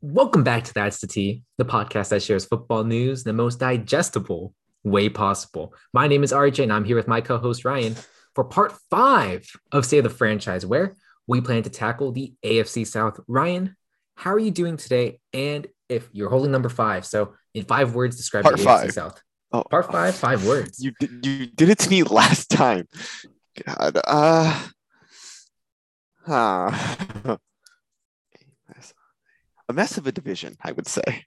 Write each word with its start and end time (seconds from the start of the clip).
Welcome 0.00 0.44
back 0.44 0.62
to 0.62 0.72
That's 0.72 1.00
the 1.00 1.08
T, 1.08 1.42
the 1.56 1.64
podcast 1.64 2.10
that 2.10 2.22
shares 2.22 2.44
football 2.44 2.84
news 2.84 3.26
in 3.26 3.28
the 3.28 3.32
most 3.32 3.58
digestible 3.58 4.54
way 4.84 5.08
possible. 5.08 5.74
My 5.92 6.06
name 6.06 6.22
is 6.22 6.30
RJ, 6.30 6.62
and 6.62 6.72
I'm 6.72 6.84
here 6.84 6.94
with 6.94 7.08
my 7.08 7.20
co 7.20 7.36
host 7.36 7.64
Ryan 7.64 7.96
for 8.32 8.44
part 8.44 8.74
five 8.90 9.44
of 9.72 9.84
Say 9.84 10.00
the 10.00 10.08
Franchise, 10.08 10.64
where 10.64 10.94
we 11.26 11.40
plan 11.40 11.64
to 11.64 11.70
tackle 11.70 12.12
the 12.12 12.32
AFC 12.44 12.86
South. 12.86 13.18
Ryan, 13.26 13.74
how 14.14 14.32
are 14.32 14.38
you 14.38 14.52
doing 14.52 14.76
today? 14.76 15.18
And 15.32 15.66
if 15.88 16.08
you're 16.12 16.30
holding 16.30 16.52
number 16.52 16.68
five, 16.68 17.04
so 17.04 17.34
in 17.52 17.64
five 17.64 17.96
words, 17.96 18.16
describe 18.16 18.44
Part 18.44 18.56
the 18.56 18.62
five. 18.62 18.86
AFC 18.86 18.92
South. 18.92 19.20
Oh, 19.50 19.64
Part 19.64 19.90
five, 19.90 20.14
five 20.14 20.46
words. 20.46 20.78
You 20.80 20.92
did, 21.00 21.26
you 21.26 21.46
did 21.46 21.70
it 21.70 21.78
to 21.80 21.90
me 21.90 22.04
last 22.04 22.50
time. 22.50 22.86
God, 23.66 23.98
uh, 24.06 24.62
huh. 26.24 27.38
A 29.68 29.72
mess 29.72 29.98
of 29.98 30.06
a 30.06 30.12
division, 30.12 30.56
I 30.62 30.72
would 30.72 30.86
say. 30.86 31.24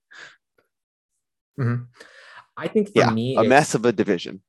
Mhm. 1.59 1.87
I 2.57 2.67
think 2.67 2.87
for 2.87 2.93
Yeah, 2.99 3.11
me, 3.11 3.35
a 3.37 3.43
mess 3.43 3.75
of 3.75 3.85
a 3.85 3.91
division. 3.91 4.41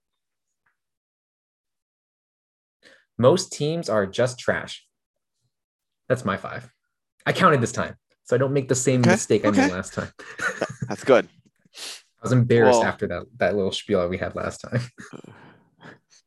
most 3.18 3.52
teams 3.52 3.88
are 3.88 4.06
just 4.06 4.38
trash. 4.38 4.86
That's 6.08 6.24
my 6.24 6.36
five. 6.36 6.70
I 7.26 7.32
counted 7.32 7.60
this 7.60 7.72
time, 7.72 7.96
so 8.24 8.34
I 8.34 8.38
don't 8.38 8.52
make 8.52 8.68
the 8.68 8.74
same 8.74 9.00
Okay, 9.00 9.10
mistake 9.10 9.44
I 9.46 9.50
made 9.50 9.70
last 9.70 9.94
time. 9.94 10.10
That's 10.88 11.04
good. 11.04 11.28
I 11.76 12.22
was 12.22 12.32
embarrassed 12.32 12.80
Well- 12.80 12.88
after 12.88 13.06
that 13.08 13.26
that 13.38 13.54
little 13.56 13.72
spiel 13.72 14.08
we 14.08 14.18
had 14.18 14.34
last 14.34 14.58
time. 14.60 14.80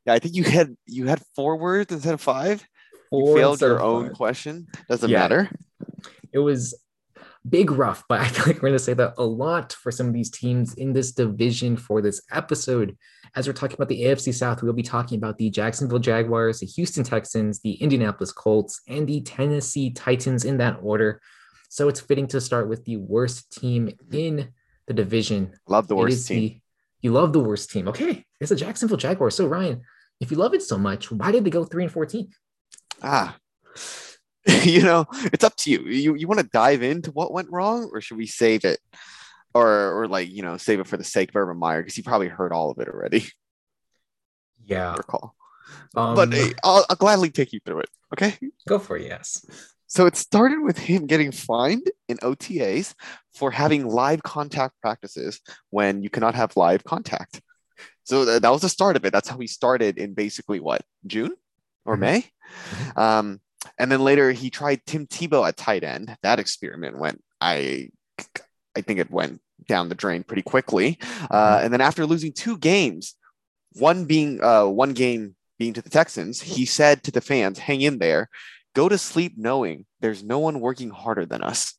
Yeah, 0.08 0.14
I 0.14 0.20
think 0.20 0.36
you 0.36 0.44
had 0.44 0.78
you 0.86 1.08
had 1.08 1.20
four 1.36 1.58
words 1.58 1.92
instead 1.92 2.14
of 2.14 2.22
five. 2.22 2.64
Four 3.10 3.28
you 3.30 3.36
failed 3.38 3.60
your 3.62 3.82
own 3.82 4.10
five. 4.10 4.14
question. 4.16 4.68
Doesn't 4.88 5.10
Yeah. 5.10 5.18
matter. 5.22 5.50
It 6.32 6.38
was 6.38 6.80
big 7.50 7.72
rough, 7.72 8.04
but 8.10 8.20
I 8.22 8.28
feel 8.28 8.46
like 8.46 8.56
we're 8.58 8.70
going 8.70 8.74
to 8.74 8.80
say 8.80 8.94
that 8.94 9.14
a 9.18 9.24
lot 9.24 9.74
for 9.74 9.92
some 9.92 10.08
of 10.08 10.14
these 10.14 10.32
teams 10.32 10.74
in 10.76 10.94
this 10.94 11.12
division 11.12 11.78
for 11.78 12.02
this 12.02 12.22
episode. 12.32 12.98
As 13.36 13.48
we're 13.48 13.54
talking 13.54 13.76
about 13.76 13.90
the 13.90 14.04
AFC 14.04 14.34
South, 14.34 14.64
we'll 14.64 14.74
be 14.74 14.82
talking 14.84 15.18
about 15.18 15.38
the 15.38 15.50
Jacksonville 15.50 16.00
Jaguars, 16.00 16.60
the 16.62 16.66
Houston 16.68 17.04
Texans, 17.04 17.60
the 17.60 17.74
Indianapolis 17.74 18.32
Colts, 18.32 18.82
and 18.88 19.06
the 19.06 19.22
Tennessee 19.22 19.92
Titans 19.92 20.46
in 20.46 20.58
that 20.58 20.80
order. 20.82 21.22
So 21.70 21.90
it's 21.90 22.00
fitting 22.00 22.28
to 22.28 22.40
start 22.40 22.70
with 22.70 22.86
the 22.86 22.96
worst 22.98 23.52
team 23.52 23.90
in 24.12 24.50
the 24.88 24.94
division. 24.94 25.52
Love 25.68 25.88
the 25.88 25.96
worst 25.96 26.28
team. 26.28 26.40
the- 26.40 26.62
you 27.02 27.12
love 27.12 27.34
the 27.34 27.40
worst 27.40 27.70
team. 27.70 27.88
Okay. 27.90 28.26
It's 28.40 28.50
the 28.50 28.56
Jacksonville 28.56 28.98
Jaguars. 28.98 29.36
So, 29.36 29.46
Ryan, 29.46 29.82
if 30.20 30.32
you 30.32 30.38
love 30.38 30.54
it 30.56 30.64
so 30.64 30.78
much, 30.78 31.12
why 31.12 31.32
did 31.32 31.44
they 31.44 31.50
go 31.52 31.64
3 31.66 31.84
and 31.84 31.92
14? 31.92 32.30
Ah. 33.04 33.36
you 34.64 34.82
know, 34.84 35.06
it's 35.34 35.44
up 35.44 35.56
to 35.58 35.72
you. 35.72 35.80
You 35.82 36.16
you 36.16 36.28
want 36.28 36.40
to 36.40 36.48
dive 36.48 36.84
into 36.84 37.12
what 37.12 37.32
went 37.34 37.50
wrong, 37.52 37.90
or 37.92 38.02
should 38.02 38.18
we 38.18 38.28
save 38.28 38.64
it? 38.66 38.80
Or 39.54 40.02
or 40.02 40.08
like, 40.08 40.30
you 40.30 40.42
know, 40.44 40.58
save 40.58 40.80
it 40.80 40.88
for 40.88 40.98
the 40.98 41.04
sake 41.04 41.30
of 41.30 41.36
Urban 41.36 41.58
Meyer, 41.58 41.82
because 41.82 41.98
you 41.98 42.04
probably 42.04 42.28
heard 42.28 42.52
all 42.52 42.72
of 42.72 42.80
it 42.80 42.88
already. 42.88 43.26
Yeah. 44.68 44.96
recall. 44.96 45.36
Um, 45.96 46.16
but 46.16 46.34
hey, 46.34 46.52
I'll, 46.64 46.84
I'll 46.90 46.96
gladly 46.96 47.30
take 47.30 47.54
you 47.54 47.60
through 47.64 47.82
it. 47.82 47.90
Okay. 48.14 48.36
go 48.68 48.80
for 48.80 48.98
it. 48.98 49.06
Yes. 49.06 49.46
So 49.86 50.08
it 50.08 50.16
started 50.16 50.62
with 50.64 50.78
him 50.80 51.06
getting 51.06 51.32
fined 51.32 51.90
in 52.10 52.18
OTAs 52.18 52.96
for 53.36 53.52
having 53.52 53.86
live 53.88 54.24
contact 54.24 54.74
practices 54.82 55.40
when 55.70 56.02
you 56.02 56.10
cannot 56.10 56.34
have 56.34 56.58
live 56.58 56.84
contact. 56.84 57.42
So 58.04 58.26
th- 58.26 58.42
that 58.42 58.50
was 58.50 58.62
the 58.62 58.70
start 58.70 58.96
of 58.96 59.06
it. 59.06 59.14
That's 59.14 59.30
how 59.30 59.38
he 59.38 59.46
started 59.48 60.00
in 60.00 60.16
basically 60.16 60.60
what 60.60 60.82
June 61.06 61.34
or 61.86 61.96
Mhm. 61.96 62.00
May. 62.00 62.26
Um, 62.96 63.40
and 63.78 63.92
then 63.92 64.02
later 64.02 64.32
he 64.32 64.50
tried 64.50 64.86
Tim 64.86 65.08
Tebow 65.08 65.48
at 65.48 65.58
tight 65.58 65.84
end. 65.84 66.16
That 66.24 66.40
experiment 66.40 66.98
went, 66.98 67.24
I, 67.42 67.90
I 68.76 68.82
think 68.82 69.00
it 69.00 69.12
went 69.12 69.42
down 69.68 69.90
the 69.90 69.96
drain 69.96 70.24
pretty 70.24 70.42
quickly. 70.42 71.00
Uh, 71.30 71.60
and 71.64 71.72
then 71.74 71.82
after 71.82 72.06
losing 72.06 72.34
two 72.34 72.58
games, 72.58 73.16
one 73.74 74.06
being 74.06 74.44
uh, 74.44 74.66
one 74.66 74.94
game 74.94 75.36
being 75.58 75.74
to 75.74 75.82
the 75.82 75.90
Texans, 75.90 76.42
he 76.42 76.66
said 76.66 77.04
to 77.04 77.12
the 77.12 77.22
fans, 77.22 77.60
"Hang 77.60 77.82
in 77.82 78.00
there, 78.00 78.30
go 78.74 78.88
to 78.88 78.98
sleep 78.98 79.34
knowing 79.38 79.86
there's 80.00 80.24
no 80.24 80.40
one 80.40 80.60
working 80.60 80.90
harder 80.90 81.26
than 81.26 81.44
us." 81.44 81.74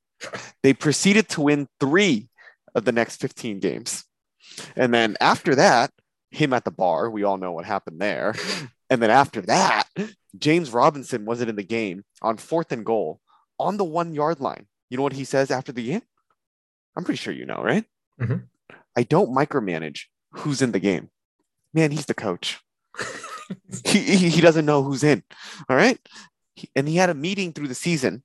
They 0.62 0.72
proceeded 0.72 1.28
to 1.30 1.42
win 1.42 1.68
three 1.78 2.28
of 2.74 2.84
the 2.84 2.92
next 2.92 3.20
15 3.20 3.60
games, 3.60 4.04
and 4.74 4.92
then 4.92 5.16
after 5.20 5.54
that, 5.54 5.90
him 6.30 6.52
at 6.52 6.64
the 6.64 6.70
bar. 6.70 7.10
We 7.10 7.24
all 7.24 7.36
know 7.36 7.52
what 7.52 7.64
happened 7.64 8.00
there. 8.00 8.34
And 8.88 9.02
then 9.02 9.10
after 9.10 9.40
that, 9.42 9.88
James 10.38 10.72
Robinson 10.72 11.24
wasn't 11.24 11.50
in 11.50 11.56
the 11.56 11.62
game 11.62 12.04
on 12.22 12.36
fourth 12.36 12.72
and 12.72 12.84
goal 12.84 13.20
on 13.58 13.76
the 13.76 13.84
one 13.84 14.14
yard 14.14 14.40
line. 14.40 14.66
You 14.90 14.96
know 14.96 15.02
what 15.02 15.12
he 15.14 15.24
says 15.24 15.50
after 15.50 15.72
the 15.72 15.84
game? 15.86 16.02
I'm 16.96 17.04
pretty 17.04 17.18
sure 17.18 17.32
you 17.32 17.46
know, 17.46 17.62
right? 17.62 17.84
Mhm. 18.20 18.44
I 18.96 19.02
don't 19.02 19.34
micromanage 19.34 20.04
who's 20.32 20.62
in 20.62 20.72
the 20.72 20.80
game. 20.80 21.10
Man, 21.74 21.90
he's 21.90 22.06
the 22.06 22.14
coach. 22.14 22.60
he, 23.84 23.98
he, 24.00 24.28
he 24.30 24.40
doesn't 24.40 24.64
know 24.66 24.82
who's 24.82 25.04
in. 25.04 25.22
All 25.68 25.76
right. 25.76 25.98
He- 26.54 26.70
and 26.74 26.88
he 26.88 26.96
had 26.96 27.10
a 27.10 27.14
meeting 27.14 27.52
through 27.52 27.68
the 27.68 27.74
season 27.74 28.22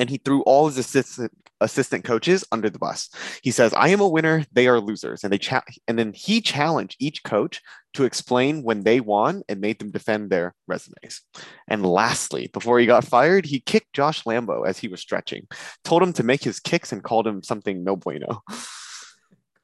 and 0.00 0.10
he 0.10 0.16
threw 0.16 0.42
all 0.42 0.66
his 0.66 0.78
assistant 0.78 1.32
assistant 1.60 2.04
coaches 2.04 2.42
under 2.50 2.70
the 2.70 2.78
bus. 2.78 3.10
He 3.42 3.50
says, 3.50 3.74
I 3.74 3.88
am 3.88 4.00
a 4.00 4.08
winner, 4.08 4.44
they 4.50 4.66
are 4.66 4.80
losers. 4.80 5.22
And 5.22 5.32
they 5.32 5.38
cha- 5.38 5.62
and 5.86 5.98
then 5.98 6.12
he 6.14 6.40
challenged 6.40 6.96
each 6.98 7.22
coach 7.22 7.60
to 7.92 8.04
explain 8.04 8.62
when 8.62 8.82
they 8.82 9.00
won 9.00 9.42
and 9.48 9.60
made 9.60 9.78
them 9.78 9.90
defend 9.90 10.30
their 10.30 10.54
resumes. 10.66 11.20
And 11.68 11.84
lastly, 11.84 12.48
before 12.52 12.78
he 12.78 12.86
got 12.86 13.04
fired, 13.04 13.44
he 13.44 13.60
kicked 13.60 13.92
Josh 13.92 14.24
Lambo 14.24 14.66
as 14.66 14.78
he 14.78 14.88
was 14.88 15.00
stretching, 15.00 15.46
told 15.84 16.02
him 16.02 16.14
to 16.14 16.22
make 16.22 16.42
his 16.42 16.60
kicks 16.60 16.92
and 16.92 17.02
called 17.02 17.26
him 17.26 17.42
something 17.42 17.84
no 17.84 17.94
bueno. 17.94 18.42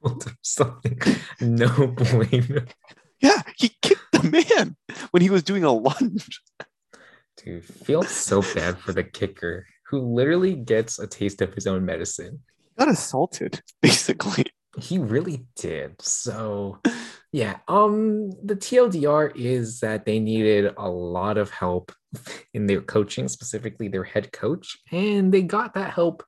something 0.43 0.99
no 1.41 1.87
bueno. 1.87 2.65
Yeah, 3.19 3.41
he 3.57 3.75
kicked 3.81 4.11
the 4.11 4.45
man 4.53 4.75
when 5.09 5.23
he 5.23 5.31
was 5.31 5.41
doing 5.41 5.63
a 5.63 5.71
lunge. 5.71 6.41
Dude, 7.37 7.65
feel 7.65 8.03
so 8.03 8.41
bad 8.41 8.77
for 8.77 8.93
the 8.93 9.03
kicker 9.03 9.65
who 9.89 9.99
literally 9.99 10.55
gets 10.55 10.99
a 10.99 11.07
taste 11.07 11.41
of 11.41 11.53
his 11.53 11.67
own 11.67 11.85
medicine. 11.85 12.41
Got 12.77 12.89
assaulted, 12.89 13.61
basically. 13.81 14.45
He 14.77 14.99
really 14.99 15.45
did. 15.55 15.99
So 16.01 16.79
yeah, 17.31 17.57
um 17.67 18.29
the 18.43 18.55
TLDR 18.55 19.35
is 19.35 19.79
that 19.79 20.05
they 20.05 20.19
needed 20.19 20.73
a 20.77 20.87
lot 20.87 21.37
of 21.37 21.49
help 21.49 21.91
in 22.53 22.67
their 22.67 22.81
coaching, 22.81 23.27
specifically 23.27 23.87
their 23.87 24.03
head 24.03 24.31
coach, 24.31 24.77
and 24.91 25.33
they 25.33 25.41
got 25.41 25.73
that 25.73 25.91
help 25.91 26.23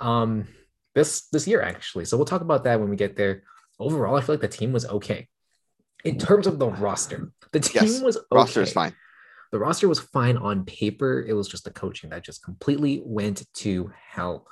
um 0.00 0.48
this 0.94 1.28
this 1.28 1.46
year 1.46 1.62
actually. 1.62 2.06
So 2.06 2.16
we'll 2.16 2.26
talk 2.26 2.40
about 2.42 2.64
that 2.64 2.80
when 2.80 2.90
we 2.90 2.96
get 2.96 3.16
there. 3.16 3.44
Overall, 3.78 4.16
I 4.16 4.20
feel 4.20 4.34
like 4.34 4.40
the 4.40 4.48
team 4.48 4.72
was 4.72 4.86
okay. 4.86 5.28
In 6.04 6.18
terms 6.18 6.46
of 6.46 6.58
the 6.58 6.68
roster, 6.68 7.30
the 7.52 7.60
team 7.60 7.82
Yes, 7.82 8.00
was 8.00 8.16
okay. 8.16 8.26
Roster 8.32 8.62
is 8.62 8.72
fine. 8.72 8.94
The 9.52 9.58
roster 9.58 9.88
was 9.88 10.00
fine 10.00 10.36
on 10.36 10.64
paper. 10.64 11.24
It 11.26 11.32
was 11.34 11.48
just 11.48 11.64
the 11.64 11.70
coaching 11.70 12.10
that 12.10 12.24
just 12.24 12.42
completely 12.44 13.02
went 13.04 13.44
to 13.56 13.90
hell. 14.10 14.46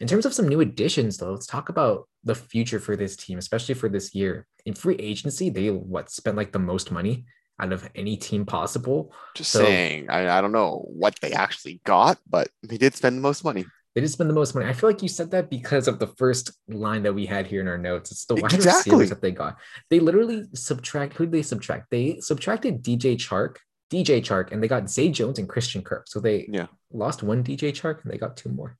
In 0.00 0.06
terms 0.08 0.24
of 0.26 0.32
some 0.34 0.48
new 0.48 0.60
additions, 0.60 1.18
though, 1.18 1.32
let's 1.32 1.46
talk 1.46 1.68
about 1.68 2.08
the 2.24 2.34
future 2.34 2.80
for 2.80 2.96
this 2.96 3.16
team, 3.16 3.38
especially 3.38 3.74
for 3.74 3.88
this 3.88 4.14
year. 4.14 4.46
In 4.66 4.74
free 4.74 4.96
agency, 4.96 5.50
they 5.50 5.70
what 5.70 6.10
spent 6.10 6.36
like 6.36 6.52
the 6.52 6.58
most 6.58 6.90
money 6.90 7.26
out 7.60 7.72
of 7.72 7.88
any 7.94 8.16
team 8.16 8.46
possible. 8.46 9.12
Just 9.36 9.52
So- 9.52 9.64
saying. 9.64 10.08
I, 10.08 10.38
I 10.38 10.40
don't 10.40 10.52
know 10.52 10.86
what 10.88 11.18
they 11.20 11.32
actually 11.32 11.80
got, 11.84 12.18
but 12.28 12.48
they 12.62 12.78
did 12.78 12.94
spend 12.94 13.18
the 13.18 13.20
most 13.20 13.44
money. 13.44 13.66
They 13.94 14.00
did 14.00 14.10
spend 14.10 14.30
the 14.30 14.34
most 14.34 14.54
money. 14.54 14.66
I 14.68 14.72
feel 14.72 14.88
like 14.88 15.02
you 15.02 15.08
said 15.08 15.32
that 15.32 15.50
because 15.50 15.88
of 15.88 15.98
the 15.98 16.06
first 16.06 16.52
line 16.68 17.02
that 17.02 17.12
we 17.12 17.26
had 17.26 17.46
here 17.46 17.60
in 17.60 17.66
our 17.68 17.76
notes. 17.76 18.12
It's 18.12 18.24
the 18.24 18.36
wide 18.36 18.52
Exactly. 18.54 18.92
receivers 18.92 19.10
that 19.10 19.20
they 19.20 19.32
got. 19.32 19.56
They 19.90 19.98
literally 20.00 20.44
subtract. 20.54 21.14
Who 21.14 21.26
they 21.26 21.42
subtract? 21.42 21.90
They 21.90 22.20
subtracted 22.20 22.82
DJ 22.84 23.16
Chark, 23.16 23.56
DJ 23.90 24.20
Chark, 24.22 24.52
and 24.52 24.62
they 24.62 24.68
got 24.68 24.88
Zay 24.88 25.10
Jones 25.10 25.38
and 25.38 25.48
Christian 25.48 25.82
Kirk. 25.82 26.06
So 26.08 26.20
they 26.20 26.48
Yeah. 26.50 26.66
lost 26.92 27.22
one 27.22 27.42
DJ 27.42 27.72
Chark 27.72 28.02
and 28.02 28.12
they 28.12 28.18
got 28.18 28.36
two 28.36 28.48
more. 28.50 28.76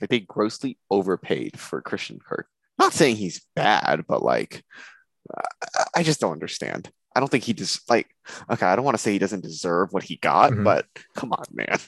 Like 0.00 0.10
they 0.10 0.20
grossly 0.20 0.78
overpaid 0.90 1.58
for 1.58 1.80
Christian 1.82 2.18
Kirk. 2.24 2.46
Not 2.78 2.92
saying 2.92 3.16
he's 3.16 3.44
bad, 3.54 4.04
but 4.08 4.22
like, 4.22 4.64
I- 5.94 6.02
just 6.02 6.20
don't 6.20 6.32
understand. 6.32 6.90
I 7.16 7.20
don't 7.20 7.28
think 7.28 7.44
he 7.44 7.52
just 7.54 7.88
like. 7.88 8.08
Okay, 8.50 8.66
I 8.66 8.74
don't 8.74 8.84
want 8.84 8.96
to 8.96 9.02
say 9.02 9.12
he 9.12 9.18
doesn't 9.20 9.42
deserve 9.44 9.92
what 9.92 10.02
he 10.02 10.16
got, 10.16 10.50
Mhm. 10.52 10.64
but 10.64 10.86
come 11.14 11.32
on, 11.32 11.44
man. 11.52 11.78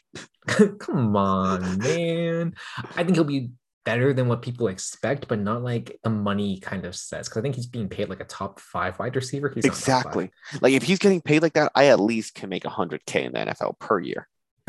Come 0.78 1.16
on, 1.16 1.78
man. 1.78 2.54
I 2.94 3.02
think 3.02 3.16
he'll 3.16 3.24
be 3.24 3.50
better 3.86 4.12
than 4.12 4.28
what 4.28 4.42
people 4.42 4.68
expect, 4.68 5.28
but 5.28 5.38
not 5.38 5.62
like 5.62 5.98
the 6.02 6.10
money 6.10 6.58
kind 6.58 6.84
of 6.84 6.94
says. 6.94 7.28
Because 7.28 7.40
I 7.40 7.42
think 7.42 7.54
he's 7.54 7.66
being 7.66 7.88
paid 7.88 8.10
like 8.10 8.20
a 8.20 8.24
top 8.24 8.60
five 8.60 8.98
wide 8.98 9.16
receiver. 9.16 9.48
He's 9.48 9.64
not 9.64 9.74
top 9.74 9.78
five. 9.78 9.96
Exactly. 9.96 10.30
Like 10.60 10.74
if 10.74 10.82
he's 10.82 10.98
getting 10.98 11.22
paid 11.22 11.40
like 11.40 11.54
that, 11.54 11.72
I 11.74 11.86
at 11.86 12.00
least 12.00 12.34
can 12.34 12.50
make 12.50 12.66
hundred 12.66 13.06
k 13.06 13.24
in 13.24 13.32
the 13.32 13.38
NFL 13.38 13.78
per 13.78 14.00
year. 14.00 14.28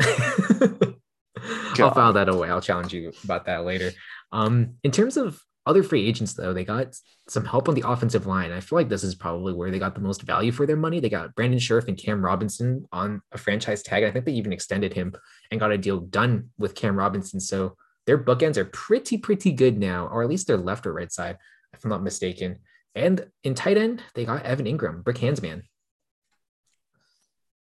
I'll 1.80 1.94
file 1.94 2.14
that 2.14 2.28
away. 2.28 2.48
I'll 2.48 2.60
challenge 2.60 2.94
you 2.94 3.12
about 3.24 3.46
that 3.46 3.64
later. 3.64 3.90
Um, 4.32 4.74
in 4.82 4.90
terms 4.90 5.16
of 5.16 5.40
other 5.66 5.82
free 5.82 6.06
agents, 6.06 6.32
though, 6.32 6.54
they 6.54 6.64
got 6.64 6.96
some 7.28 7.44
help 7.44 7.68
on 7.68 7.74
the 7.74 7.86
offensive 7.86 8.26
line. 8.26 8.52
I 8.52 8.60
feel 8.60 8.78
like 8.78 8.88
this 8.88 9.04
is 9.04 9.14
probably 9.14 9.52
where 9.52 9.70
they 9.70 9.78
got 9.78 9.94
the 9.94 10.00
most 10.00 10.22
value 10.22 10.50
for 10.50 10.64
their 10.64 10.76
money. 10.76 10.98
They 10.98 11.10
got 11.10 11.34
Brandon 11.34 11.58
Scherff 11.58 11.88
and 11.88 11.96
Cam 11.96 12.24
Robinson 12.24 12.86
on 12.90 13.20
a 13.32 13.38
franchise 13.38 13.82
tag. 13.82 14.04
I 14.04 14.10
think 14.10 14.24
they 14.24 14.32
even 14.32 14.52
extended 14.52 14.94
him 14.94 15.12
and 15.50 15.60
got 15.60 15.72
a 15.72 15.78
deal 15.78 16.00
done 16.00 16.50
with 16.56 16.74
Cam 16.74 16.96
Robinson. 16.96 17.38
So 17.38 17.76
their 18.08 18.16
bookends 18.16 18.56
are 18.56 18.64
pretty, 18.64 19.18
pretty 19.18 19.52
good 19.52 19.76
now, 19.76 20.06
or 20.06 20.22
at 20.22 20.30
least 20.30 20.46
their 20.46 20.56
left 20.56 20.86
or 20.86 20.94
right 20.94 21.12
side, 21.12 21.36
if 21.74 21.84
I'm 21.84 21.90
not 21.90 22.02
mistaken. 22.02 22.56
And 22.94 23.26
in 23.44 23.54
tight 23.54 23.76
end, 23.76 24.02
they 24.14 24.24
got 24.24 24.46
Evan 24.46 24.64
Engram, 24.64 25.04
Brick 25.04 25.18
Handsman. 25.18 25.64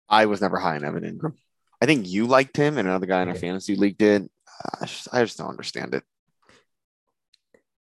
I 0.07 0.27
was 0.27 0.39
never 0.39 0.57
high 0.57 0.77
on 0.77 0.85
Evan 0.85 1.03
Engram. 1.03 1.33
I 1.81 1.87
think 1.87 2.07
you 2.07 2.25
liked 2.25 2.55
him, 2.55 2.77
and 2.77 2.87
another 2.87 3.05
guy 3.05 3.21
in 3.21 3.27
our 3.27 3.35
fantasy 3.35 3.75
league 3.75 3.97
did. 3.97 4.29
I 4.81 4.85
just, 4.85 5.09
I 5.11 5.21
just 5.25 5.37
don't 5.37 5.49
understand 5.49 5.93
it. 5.93 6.03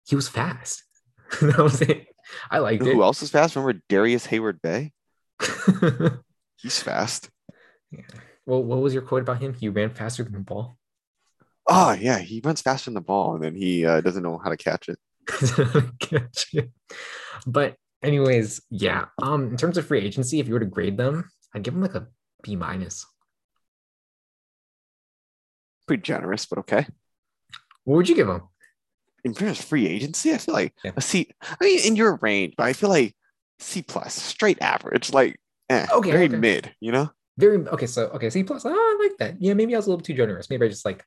He 0.09 0.17
was 0.17 0.29
fast. 0.29 0.83
that 1.41 1.59
was 1.59 1.81
it. 1.81 2.09
I 2.51 2.59
liked 2.59 2.83
You 2.83 2.89
know 2.89 2.95
who 2.97 3.03
else 3.05 3.23
is 3.23 3.31
fast? 3.31 3.55
Remember 3.55 3.81
Darrius 3.89 4.27
Heyward-Bey? 4.27 4.93
He's 6.57 6.83
fast. 6.83 7.31
Yeah. 7.93 8.01
Well, 8.47 8.65
what 8.65 8.81
was 8.81 8.95
your 8.95 9.03
quote 9.03 9.23
about 9.23 9.41
him? 9.41 9.55
He 9.55 9.69
ran 9.69 9.91
faster 9.91 10.25
than 10.25 10.33
the 10.33 10.41
ball. 10.41 10.78
Oh 11.69 11.93
yeah, 11.93 12.19
he 12.19 12.41
runs 12.43 12.63
faster 12.63 12.87
than 12.87 12.95
the 12.95 13.01
ball, 13.01 13.35
and 13.35 13.45
then 13.45 13.55
he 13.55 13.85
uh, 13.85 14.01
doesn't 14.01 14.23
know 14.23 14.39
how 14.39 14.51
to 14.51 14.57
catch 14.57 14.89
it. 14.89 14.99
Gotcha. 16.11 16.69
But 17.47 17.77
anyways, 18.03 18.63
yeah. 18.71 19.07
Um, 19.23 19.49
in 19.49 19.57
terms 19.59 19.77
of 19.77 19.87
free 19.87 20.01
agency, 20.01 20.41
if 20.41 20.47
you 20.49 20.55
were 20.55 20.61
to 20.61 20.67
grade 20.67 20.97
them, 20.97 21.29
I'd 21.55 21.63
give 21.63 21.75
them 21.75 21.83
like 21.83 21.95
a 21.95 22.07
B 22.43 22.57
minus. 22.57 23.05
Pretty 25.87 26.03
generous, 26.03 26.47
but 26.47 26.59
okay. 26.61 26.87
What 27.85 27.97
would 27.97 28.09
you 28.09 28.15
give 28.15 28.27
them? 28.27 28.43
In 29.25 29.35
terms 29.35 29.59
of 29.59 29.65
free 29.65 29.87
agency, 29.87 30.33
I 30.33 30.39
feel 30.39 30.55
like 30.55 30.75
Yeah. 30.85 30.93
a 30.97 31.01
C. 31.01 31.29
I 31.43 31.65
mean, 31.65 31.81
in 31.81 31.97
your 31.97 32.17
range, 32.17 32.55
but 32.57 32.65
I 32.65 32.73
feel 32.73 32.89
like 32.91 33.15
C 33.59 33.83
plus, 33.83 34.15
straight 34.15 34.61
average, 34.63 35.13
like 35.13 35.39
eh, 35.69 35.87
Okay, 35.93 36.11
very 36.13 36.27
okay. 36.27 36.37
mid. 36.37 36.75
You 36.81 36.93
know, 36.93 37.11
Very 37.39 37.57
okay. 37.69 37.87
So 37.87 38.09
okay, 38.09 38.31
C 38.31 38.43
plus. 38.45 38.65
Oh, 38.65 38.71
I 38.71 38.99
like 39.03 39.17
that. 39.19 39.41
Yeah, 39.43 39.55
maybe 39.55 39.75
I 39.75 39.79
was 39.79 39.87
a 39.87 39.91
little 39.91 40.03
too 40.05 40.15
generous. 40.15 40.49
Maybe 40.51 40.67
I 40.67 40.69
just 40.69 40.85
like 40.85 41.05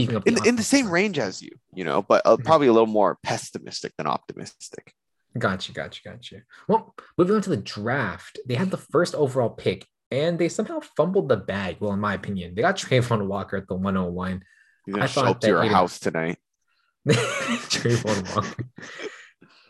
beefing 0.00 0.16
up 0.16 0.26
in, 0.26 0.36
in 0.46 0.56
the 0.56 0.62
same 0.62 0.90
range 0.90 1.18
as 1.18 1.42
you. 1.42 1.50
You 1.74 1.84
know, 1.84 2.02
but 2.02 2.22
uh, 2.24 2.36
Mhm. 2.36 2.44
probably 2.44 2.66
a 2.68 2.72
little 2.72 2.86
more 2.86 3.18
pessimistic 3.22 3.92
than 3.96 4.06
optimistic. 4.06 4.94
Gotcha, 5.38 5.72
gotcha, 5.72 6.00
gotcha. 6.04 6.36
Well, 6.68 6.94
moving 7.16 7.36
on 7.36 7.42
to 7.42 7.50
the 7.50 7.56
draft, 7.56 8.38
they 8.46 8.54
had 8.54 8.70
the 8.70 8.78
first 8.78 9.14
overall 9.14 9.50
pick, 9.50 9.86
and 10.10 10.38
they 10.38 10.48
somehow 10.48 10.80
fumbled 10.96 11.28
the 11.28 11.36
bag. 11.36 11.76
Well, 11.80 11.92
in 11.92 12.00
my 12.00 12.14
opinion, 12.14 12.54
they 12.54 12.62
got 12.62 12.76
Travon 12.82 13.26
Walker 13.26 13.56
at 13.56 13.68
the 13.68 13.74
101. 13.74 14.42
He's 14.86 14.94
I 14.94 14.98
gonna 14.98 15.08
show 15.08 15.20
thought 15.22 15.30
up 15.30 15.40
to 15.40 15.46
your 15.48 15.64
house 15.64 15.98
tonight. 16.00 16.38
Travon 17.08 18.34
Walker. 18.34 18.64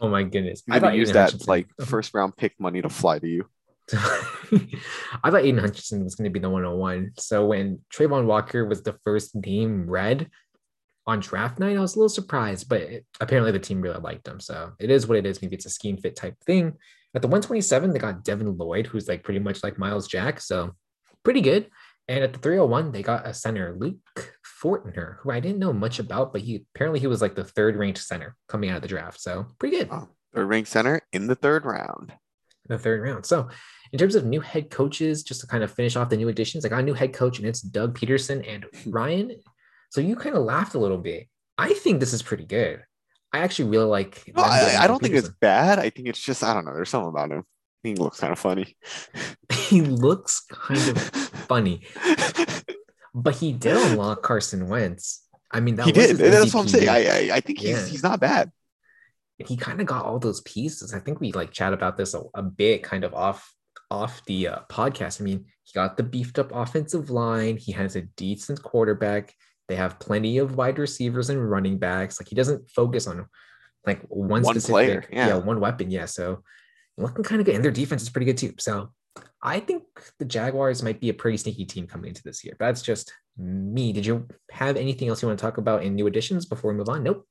Oh 0.00 0.08
my 0.08 0.22
goodness! 0.22 0.62
Gonna 0.62 0.94
use 0.94 1.10
that 1.12 1.32
Hutchinson- 1.32 1.48
like 1.48 1.66
first 1.84 2.14
round 2.14 2.36
pick 2.36 2.54
money 2.60 2.80
to 2.82 2.88
fly 2.88 3.18
to 3.18 3.26
you. 3.26 3.48
I 5.24 5.30
thought 5.30 5.42
Aidan 5.44 5.58
Hutchinson 5.58 6.04
was 6.04 6.14
going 6.14 6.24
to 6.24 6.30
be 6.32 6.40
the 6.40 6.50
101. 6.50 7.12
So 7.18 7.46
when 7.46 7.80
Travon 7.94 8.26
Walker 8.26 8.64
was 8.64 8.82
the 8.82 8.96
first 9.04 9.34
name 9.34 9.88
read 9.88 10.28
on 11.06 11.20
draft 11.20 11.58
night, 11.58 11.76
I 11.76 11.80
was 11.80 11.94
a 11.94 11.98
little 11.98 12.08
surprised, 12.08 12.68
but 12.68 12.80
it- 12.82 13.06
apparently 13.20 13.52
the 13.52 13.58
team 13.58 13.80
really 13.80 14.00
liked 14.00 14.26
him. 14.28 14.40
So 14.40 14.72
it 14.78 14.90
is 14.90 15.06
what 15.06 15.18
it 15.18 15.26
is. 15.26 15.40
Maybe 15.40 15.56
it's 15.56 15.66
a 15.66 15.70
scheme 15.70 15.96
fit 15.96 16.16
type 16.16 16.36
thing. 16.44 16.74
At 17.14 17.22
the 17.22 17.28
127, 17.28 17.92
they 17.92 17.98
got 17.98 18.24
Devin 18.24 18.56
Lloyd, 18.58 18.86
who's 18.86 19.08
like 19.08 19.22
pretty 19.24 19.40
much 19.40 19.62
like 19.62 19.78
Myles 19.78 20.06
Jack. 20.08 20.40
So 20.40 20.72
pretty 21.24 21.40
good. 21.40 21.70
And 22.06 22.22
at 22.24 22.32
the 22.32 22.38
301, 22.38 22.92
they 22.92 23.02
got 23.02 23.26
a 23.26 23.34
center, 23.34 23.74
Luke 23.78 23.96
Fortner, 24.62 25.16
who 25.20 25.30
I 25.30 25.40
didn't 25.40 25.58
know 25.58 25.72
much 25.74 25.98
about, 25.98 26.32
but 26.32 26.40
he 26.42 26.64
apparently 26.74 27.00
he 27.00 27.06
was 27.06 27.20
like 27.22 27.34
the 27.34 27.44
third 27.44 27.76
ranked 27.76 27.98
center 28.00 28.34
coming 28.48 28.70
out 28.70 28.76
of 28.76 28.82
the 28.82 28.88
draft. 28.88 29.20
So 29.20 29.46
pretty 29.58 29.76
good 29.78 29.88
Oh, 29.90 30.08
third 30.34 30.46
ranked 30.46 30.70
center 30.70 31.02
in 31.12 31.26
the 31.26 31.34
third 31.34 31.64
round. 31.66 32.12
the 32.66 32.78
third 32.78 33.02
round. 33.02 33.24
So, 33.26 33.48
in 33.92 33.98
terms 33.98 34.14
of 34.14 34.24
new 34.24 34.40
head 34.40 34.70
coaches, 34.70 35.22
just 35.22 35.40
to 35.40 35.46
kind 35.46 35.64
of 35.64 35.70
finish 35.72 35.96
off 35.96 36.08
the 36.10 36.16
new 36.16 36.28
additions, 36.28 36.64
I 36.64 36.68
got 36.68 36.80
a 36.80 36.82
new 36.82 36.94
head 36.94 37.12
coach, 37.12 37.38
and 37.38 37.46
it's 37.48 37.60
Doug 37.60 37.98
Pederson 37.98 38.44
and 38.48 38.66
Ryan. 38.86 39.32
So 39.90 40.00
you 40.00 40.16
kind 40.16 40.36
of 40.36 40.42
laughed 40.44 40.74
a 40.74 40.78
little 40.78 40.98
bit. 40.98 41.28
I 41.56 41.72
think 41.74 42.00
this 42.00 42.12
is 42.12 42.22
pretty 42.22 42.44
good. 42.44 42.82
I 43.32 43.40
actually 43.40 43.70
really 43.70 43.86
like. 43.86 44.22
I, 44.36 44.76
I 44.80 44.86
don't 44.86 45.02
think 45.02 45.14
it's 45.14 45.28
bad. 45.28 45.78
I 45.78 45.90
think 45.90 46.08
it's 46.08 46.20
just 46.22 46.42
I 46.42 46.54
don't 46.54 46.64
know. 46.64 46.74
There's 46.74 46.88
something 46.88 47.10
about 47.10 47.30
him. 47.30 47.44
He 47.82 47.94
looks 47.94 48.20
kind 48.20 48.32
of 48.32 48.38
funny. 48.38 48.76
he 49.52 49.82
looks 49.82 50.44
kind 50.50 50.80
of 50.88 50.98
funny, 51.48 51.82
but 53.14 53.34
he 53.36 53.52
did 53.52 53.76
unlock 53.76 54.22
Carson 54.22 54.68
Wentz. 54.68 55.24
I 55.50 55.60
mean, 55.60 55.76
that 55.76 55.86
he 55.86 55.92
was 55.92 56.08
did. 56.08 56.32
That's 56.32 56.54
what 56.54 56.62
I'm 56.62 56.68
saying. 56.68 56.88
I 56.88 57.30
I, 57.30 57.36
I 57.36 57.40
think 57.40 57.60
he's 57.60 57.70
Yeah. 57.70 57.86
he's 57.86 58.02
not 58.02 58.20
bad. 58.20 58.50
he 59.38 59.56
kind 59.56 59.80
of 59.80 59.86
got 59.86 60.04
all 60.04 60.18
those 60.18 60.40
pieces. 60.42 60.92
I 60.94 60.98
think 60.98 61.20
we 61.20 61.32
like 61.32 61.52
chat 61.52 61.72
about 61.72 61.96
this 61.96 62.14
a, 62.14 62.22
a 62.34 62.42
bit, 62.42 62.82
kind 62.82 63.04
of 63.04 63.14
off 63.14 63.52
off 63.90 64.24
the 64.26 64.48
uh, 64.48 64.58
podcast. 64.70 65.20
I 65.20 65.24
mean, 65.24 65.46
he 65.64 65.72
got 65.74 65.96
the 65.96 66.02
beefed 66.02 66.38
up 66.38 66.52
offensive 66.54 67.10
line. 67.10 67.56
He 67.56 67.72
has 67.72 67.96
a 67.96 68.02
decent 68.02 68.62
quarterback. 68.62 69.34
They 69.68 69.76
have 69.76 69.98
plenty 69.98 70.38
of 70.38 70.56
wide 70.56 70.78
receivers 70.78 71.30
and 71.30 71.50
running 71.50 71.78
backs. 71.78 72.20
Like 72.20 72.28
he 72.28 72.34
doesn't 72.34 72.70
focus 72.70 73.06
on 73.06 73.26
like 73.86 74.02
one, 74.08 74.42
One 74.42 74.54
specific, 74.54 74.70
player, 74.70 75.04
yeah. 75.12 75.34
one 75.36 75.60
weapon. 75.60 75.90
Yeah, 75.90 76.06
so 76.06 76.42
looking 76.96 77.24
kind 77.24 77.40
of 77.40 77.46
good, 77.46 77.54
and 77.54 77.64
their 77.64 77.70
defense 77.70 78.02
is 78.02 78.10
pretty 78.10 78.26
good 78.26 78.38
too. 78.38 78.54
So 78.58 78.90
I 79.42 79.60
think 79.60 79.84
the 80.18 80.24
Jaguars 80.24 80.82
might 80.82 81.00
be 81.00 81.10
a 81.10 81.14
pretty 81.14 81.36
sneaky 81.36 81.64
team 81.64 81.86
coming 81.86 82.08
into 82.08 82.22
this 82.22 82.44
year. 82.44 82.54
But 82.58 82.66
that's 82.66 82.82
just 82.82 83.12
me. 83.36 83.92
Did 83.92 84.06
you 84.06 84.26
have 84.50 84.76
anything 84.76 85.08
else 85.08 85.22
you 85.22 85.28
want 85.28 85.38
to 85.38 85.42
talk 85.42 85.58
about 85.58 85.82
in 85.82 85.94
new 85.94 86.06
additions 86.06 86.46
before 86.46 86.72
we 86.72 86.78
move 86.78 86.88
on? 86.88 87.02
Nope. 87.02 87.26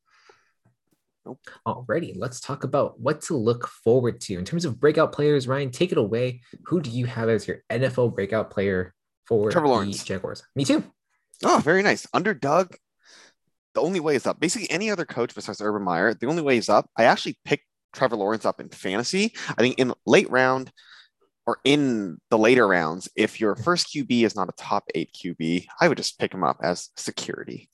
Alrighty, 1.65 2.13
let's 2.15 2.39
talk 2.39 2.63
about 2.63 2.99
what 2.99 3.21
to 3.23 3.35
look 3.35 3.67
forward 3.67 4.21
to 4.21 4.37
in 4.37 4.45
terms 4.45 4.65
of 4.65 4.79
breakout 4.79 5.11
players. 5.11 5.47
Ryan, 5.47 5.71
take 5.71 5.91
it 5.91 5.97
away. 5.97 6.41
Who 6.65 6.81
do 6.81 6.89
you 6.89 7.05
have 7.05 7.29
as 7.29 7.47
your 7.47 7.63
NFL 7.69 8.15
breakout 8.15 8.49
player 8.49 8.93
for 9.25 9.51
Trevor 9.51 9.67
the 9.67 9.73
Lawrence. 9.73 10.03
Jaguars? 10.03 10.43
Me 10.55 10.65
too. 10.65 10.83
Oh, 11.43 11.61
very 11.63 11.83
nice. 11.83 12.07
Under 12.13 12.33
Doug, 12.33 12.75
the 13.73 13.81
only 13.81 13.99
way 13.99 14.15
is 14.15 14.25
up. 14.25 14.39
Basically, 14.39 14.69
any 14.71 14.89
other 14.89 15.05
coach 15.05 15.35
besides 15.35 15.61
Urban 15.61 15.83
Meyer, 15.83 16.13
the 16.13 16.27
only 16.27 16.41
way 16.41 16.57
is 16.57 16.69
up. 16.69 16.89
I 16.97 17.03
actually 17.03 17.37
picked 17.45 17.65
Trevor 17.93 18.15
Lawrence 18.15 18.45
up 18.45 18.59
in 18.59 18.69
fantasy. 18.69 19.33
I 19.49 19.61
think 19.61 19.77
in 19.77 19.93
late 20.05 20.29
round 20.29 20.71
or 21.45 21.59
in 21.63 22.17
the 22.29 22.37
later 22.37 22.67
rounds, 22.67 23.07
if 23.15 23.39
your 23.39 23.55
first 23.55 23.87
QB 23.93 24.23
is 24.23 24.35
not 24.35 24.49
a 24.49 24.53
top 24.57 24.85
eight 24.95 25.13
QB, 25.13 25.65
I 25.79 25.87
would 25.87 25.97
just 25.97 26.19
pick 26.19 26.33
him 26.33 26.43
up 26.43 26.57
as 26.61 26.89
security. 26.97 27.69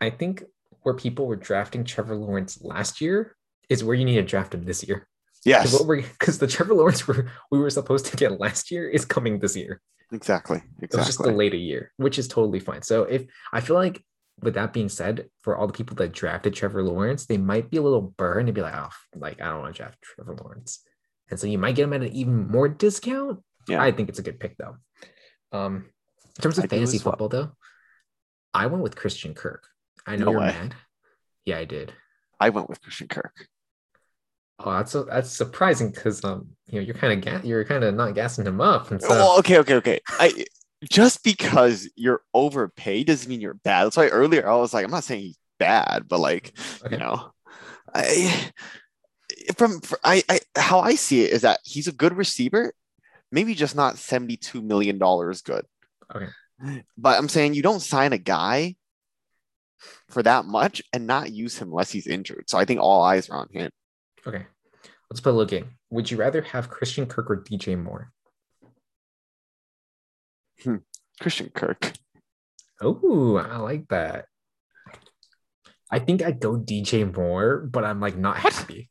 I 0.00 0.10
think 0.10 0.44
where 0.86 0.94
people 0.94 1.26
were 1.26 1.34
drafting 1.34 1.82
Trevor 1.82 2.14
Lawrence 2.14 2.62
last 2.62 3.00
year 3.00 3.34
is 3.68 3.82
where 3.82 3.96
you 3.96 4.04
need 4.04 4.14
to 4.14 4.22
draft 4.22 4.54
him 4.54 4.64
this 4.64 4.86
year. 4.86 5.08
Yes, 5.44 5.82
because 5.82 6.38
the 6.38 6.46
Trevor 6.46 6.74
Lawrence 6.74 7.08
we're, 7.08 7.28
we 7.50 7.58
were 7.58 7.70
supposed 7.70 8.06
to 8.06 8.16
get 8.16 8.38
last 8.38 8.70
year 8.70 8.88
is 8.88 9.04
coming 9.04 9.40
this 9.40 9.56
year. 9.56 9.80
exactly. 10.12 10.58
It 10.80 10.92
was 10.92 11.06
just 11.06 11.18
Exactly. 11.18 11.32
the 11.32 11.36
later 11.38 11.56
year, 11.56 11.90
which 11.96 12.20
is 12.20 12.28
totally 12.28 12.60
fine. 12.60 12.82
So 12.82 13.02
if 13.02 13.24
I 13.52 13.60
feel 13.60 13.74
like 13.74 14.00
with 14.40 14.54
that 14.54 14.72
being 14.72 14.88
said, 14.88 15.28
for 15.40 15.56
all 15.56 15.66
the 15.66 15.72
people 15.72 15.96
that 15.96 16.12
drafted 16.12 16.54
Trevor 16.54 16.84
Lawrence, 16.84 17.26
they 17.26 17.36
might 17.36 17.68
be 17.68 17.78
a 17.78 17.82
little 17.82 18.14
burned 18.16 18.48
and 18.48 18.54
be 18.54 18.60
like, 18.62 18.74
oh, 18.76 18.90
like 19.16 19.40
I 19.40 19.46
don't 19.46 19.62
want 19.62 19.74
to 19.74 19.82
draft 19.82 19.98
Trevor 20.02 20.36
Lawrence. 20.40 20.84
And 21.30 21.40
so 21.40 21.48
you 21.48 21.58
might 21.58 21.74
get 21.74 21.82
him 21.84 21.94
at 21.94 22.02
an 22.02 22.12
even 22.12 22.46
more 22.46 22.68
discount. 22.68 23.40
Yeah. 23.66 23.82
I 23.82 23.90
think 23.90 24.08
it's 24.08 24.20
a 24.20 24.22
good 24.22 24.38
pick 24.38 24.56
though. 24.56 24.76
Um, 25.50 25.86
in 26.36 26.42
terms 26.42 26.58
of 26.58 26.64
I 26.64 26.68
fantasy 26.68 26.98
as 26.98 27.04
well. 27.04 27.12
football 27.12 27.28
though, 27.28 27.50
I 28.54 28.66
went 28.66 28.84
with 28.84 28.94
Christian 28.94 29.34
Kirk. 29.34 29.66
I 30.06 30.16
know 30.16 30.26
No 30.26 30.30
you're 30.32 30.40
way. 30.40 30.46
mad. 30.46 30.74
Yeah, 31.44 31.58
I 31.58 31.64
did. 31.64 31.92
I 32.40 32.50
went 32.50 32.68
with 32.68 32.82
Christian 32.82 33.08
Kirk. 33.08 33.46
Oh, 34.58 34.72
that's 34.72 34.92
that's 34.92 35.30
surprising 35.30 35.90
because 35.90 36.24
um, 36.24 36.48
you 36.66 36.80
know, 36.80 36.86
you're 36.86 36.94
kind 36.94 37.12
of 37.12 37.20
ga- 37.20 37.46
you're 37.46 37.64
kind 37.64 37.84
of 37.84 37.94
not 37.94 38.14
gassing 38.14 38.46
him 38.46 38.60
up, 38.60 38.90
and 38.90 39.02
so 39.02 39.38
okay, 39.38 39.58
okay, 39.58 39.74
okay. 39.74 40.00
I 40.08 40.46
just 40.90 41.22
because 41.24 41.88
you're 41.94 42.22
overpaid 42.32 43.06
doesn't 43.06 43.28
mean 43.28 43.40
you're 43.40 43.54
bad. 43.54 43.84
That's 43.84 43.96
why 43.96 44.08
earlier 44.08 44.48
I 44.48 44.56
was 44.56 44.72
like, 44.72 44.84
I'm 44.84 44.90
not 44.90 45.04
saying 45.04 45.22
he's 45.22 45.38
bad, 45.58 46.06
but 46.08 46.20
like, 46.20 46.52
okay. 46.84 46.94
you 46.94 47.00
know, 47.00 47.32
I 47.94 48.50
from 49.56 49.80
fr- 49.80 49.96
I, 50.02 50.22
I 50.28 50.40
how 50.56 50.80
I 50.80 50.94
see 50.94 51.22
it 51.24 51.32
is 51.32 51.42
that 51.42 51.60
he's 51.64 51.88
a 51.88 51.92
good 51.92 52.16
receiver, 52.16 52.72
maybe 53.30 53.54
just 53.54 53.76
not 53.76 53.98
72 53.98 54.62
million 54.62 54.98
dollars 54.98 55.42
good. 55.42 55.66
Okay. 56.14 56.28
But 56.96 57.18
I'm 57.18 57.28
saying 57.28 57.52
you 57.52 57.62
don't 57.62 57.80
sign 57.80 58.14
a 58.14 58.18
guy 58.18 58.76
for 60.08 60.22
that 60.22 60.44
much 60.44 60.82
and 60.92 61.06
not 61.06 61.32
use 61.32 61.58
him 61.58 61.68
unless 61.68 61.90
he's 61.90 62.06
injured. 62.06 62.44
So 62.48 62.58
I 62.58 62.64
think 62.64 62.80
all 62.80 63.02
eyes 63.02 63.28
are 63.28 63.38
on 63.38 63.48
him. 63.50 63.70
Okay. 64.26 64.46
Let's 65.10 65.20
play 65.20 65.30
a 65.30 65.34
little 65.34 65.48
game. 65.48 65.70
Would 65.90 66.10
you 66.10 66.16
rather 66.16 66.42
have 66.42 66.68
Christian 66.70 67.06
Kirk 67.06 67.30
or 67.30 67.42
DJ 67.42 67.80
Moore? 67.80 68.10
Hmm, 70.62 70.76
Christian 71.20 71.50
Kirk. 71.54 71.92
Oh, 72.80 73.36
I 73.36 73.56
like 73.58 73.88
that. 73.88 74.26
I 75.90 75.98
think 76.00 76.22
I'd 76.22 76.40
go 76.40 76.56
DJ 76.56 77.14
Moore, 77.14 77.58
but 77.70 77.84
I'm 77.84 78.00
like 78.00 78.16
not 78.16 78.42
What? 78.42 78.52
happy. 78.52 78.90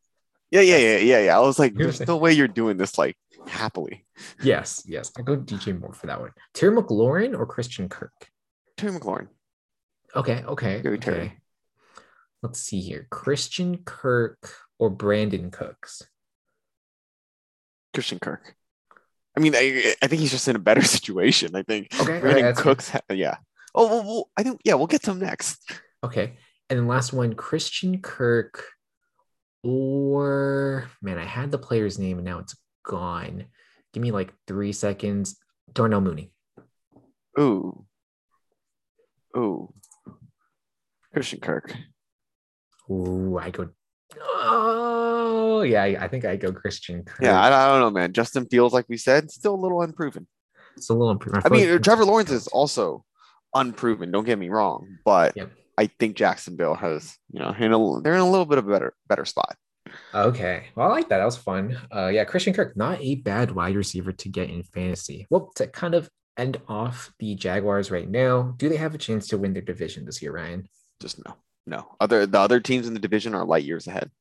Yeah, 0.51 0.61
yeah, 0.61 0.77
yeah, 0.77 0.97
yeah, 0.97 1.19
yeah. 1.19 1.37
I 1.37 1.41
was 1.41 1.59
like, 1.59 1.75
there's 1.75 1.99
no 2.07 2.17
way 2.17 2.31
you're 2.31 2.47
doing 2.47 2.77
this 2.77 2.97
like 2.97 3.17
happily. 3.47 4.05
Yes, 4.41 4.83
yes. 4.85 5.11
I 5.17 5.21
go 5.21 5.35
DJ 5.35 5.77
Moore 5.77 5.93
for 5.93 6.07
that 6.07 6.21
one. 6.21 6.31
Terry 6.53 6.75
McLaurin 6.75 7.37
or 7.37 7.45
Christian 7.45 7.89
Kirk? 7.89 8.13
Terry 8.77 8.93
McLaurin. 8.97 9.27
Okay, 10.15 10.43
okay. 10.47 10.81
Terry. 10.81 10.95
okay. 10.97 11.33
Let's 12.41 12.59
see 12.59 12.79
here. 12.79 13.07
Christian 13.09 13.79
Kirk 13.83 14.49
or 14.79 14.89
Brandin 14.95 15.51
Cooks? 15.51 16.03
Christian 17.93 18.19
Kirk. 18.19 18.55
I 19.35 19.39
mean, 19.41 19.55
I, 19.55 19.95
I 20.01 20.07
think 20.07 20.21
he's 20.21 20.31
just 20.31 20.47
in 20.47 20.55
a 20.55 20.59
better 20.59 20.81
situation. 20.97 21.55
I 21.55 21.63
think 21.63 21.87
Okay, 21.99 22.21
Brandin 22.21 22.55
Cooks. 22.55 22.89
ha- 22.89 23.01
Yeah, 23.09 23.37
Oh, 23.73 23.87
well, 23.87 24.03
well, 24.05 24.29
I 24.37 24.43
think 24.43 24.61
yeah, 24.63 24.75
we'll 24.75 24.87
get 24.87 25.03
to 25.03 25.11
him 25.11 25.19
next. 25.19 25.69
Okay. 26.03 26.37
And 26.69 26.79
then 26.79 26.87
last 26.87 27.11
one, 27.13 27.33
Christian 27.33 28.01
Kirk, 28.01 28.63
or 29.63 30.89
man, 31.01 31.17
I 31.17 31.25
had 31.25 31.51
the 31.51 31.57
player's 31.57 31.99
name 31.99 32.17
and 32.17 32.25
now 32.25 32.39
it's 32.39 32.55
gone. 32.85 33.45
Give 33.93 34.01
me 34.01 34.11
like 34.11 34.33
three 34.47 34.71
seconds. 34.71 35.37
Darnell 35.73 36.01
Mooney. 36.01 36.31
Ooh, 37.39 37.85
ooh, 39.35 39.73
Christian 41.15 41.39
Kirk. 41.39 41.73
Ooh, 42.91 43.37
I 43.41 43.49
go. 43.49 43.69
Oh, 44.21 45.61
yeah, 45.61 45.83
I 45.83 46.03
I 46.03 46.07
think 46.07 46.25
I 46.25 46.35
go 46.35 46.51
Christian 46.51 47.03
Kirk. 47.03 47.21
Yeah, 47.21 47.39
I, 47.41 47.47
I 47.47 47.67
don't 47.71 47.79
know, 47.79 47.89
man. 47.89 48.13
Justin 48.13 48.45
Fields, 48.47 48.73
like 48.73 48.85
we 48.89 48.97
said, 48.97 49.31
still 49.31 49.55
a 49.55 49.61
little 49.63 49.81
unproven. 49.81 50.27
it's 50.75 50.89
a 50.89 50.93
little 50.93 51.09
unproven. 51.11 51.41
I 51.45 51.49
mean, 51.49 51.81
Trevor 51.81 52.05
Lawrence 52.05 52.31
is 52.31 52.47
also 52.47 53.03
unproven. 53.53 54.11
Don't 54.11 54.25
get 54.25 54.37
me 54.37 54.49
wrong, 54.49 54.97
but 55.05 55.33
Yep. 55.35 55.51
I 55.77 55.87
think 55.87 56.15
Jacksonville 56.17 56.75
has, 56.75 57.15
you 57.31 57.39
know, 57.39 57.55
in 57.57 57.71
a, 57.73 58.01
they're 58.01 58.13
in 58.15 58.19
a 58.21 58.29
little 58.29 58.45
bit 58.45 58.57
of 58.57 58.67
a 58.67 58.71
better 58.71 58.93
better 59.07 59.25
spot. 59.25 59.55
Okay. 60.13 60.65
Well, 60.75 60.87
I 60.89 60.91
like 60.91 61.09
that. 61.09 61.19
That 61.19 61.25
was 61.25 61.37
fun. 61.37 61.77
Uh, 61.95 62.07
yeah, 62.07 62.25
Christian 62.25 62.53
Kirk, 62.53 62.75
not 62.75 62.99
a 63.01 63.15
bad 63.15 63.51
wide 63.51 63.75
receiver 63.75 64.11
to 64.11 64.29
get 64.29 64.49
in 64.49 64.63
fantasy. 64.63 65.27
Well, 65.29 65.51
to 65.55 65.67
kind 65.67 65.95
of 65.95 66.09
end 66.37 66.59
off 66.67 67.13
the 67.19 67.35
Jaguars 67.35 67.91
right 67.91 68.09
now, 68.09 68.53
do 68.57 68.67
they 68.67 68.75
have 68.77 68.93
a 68.93 68.97
chance 68.97 69.27
to 69.29 69.37
win 69.37 69.53
their 69.53 69.61
division 69.61 70.05
this 70.05 70.21
year, 70.21 70.33
Ryan? 70.33 70.67
Just 71.01 71.23
no, 71.25 71.35
no. 71.67 71.95
Other 71.99 72.25
the 72.25 72.39
other 72.39 72.59
teams 72.59 72.87
in 72.87 72.93
the 72.93 72.99
division 72.99 73.35
are 73.35 73.45
light 73.45 73.63
years 73.63 73.87
ahead. 73.87 74.11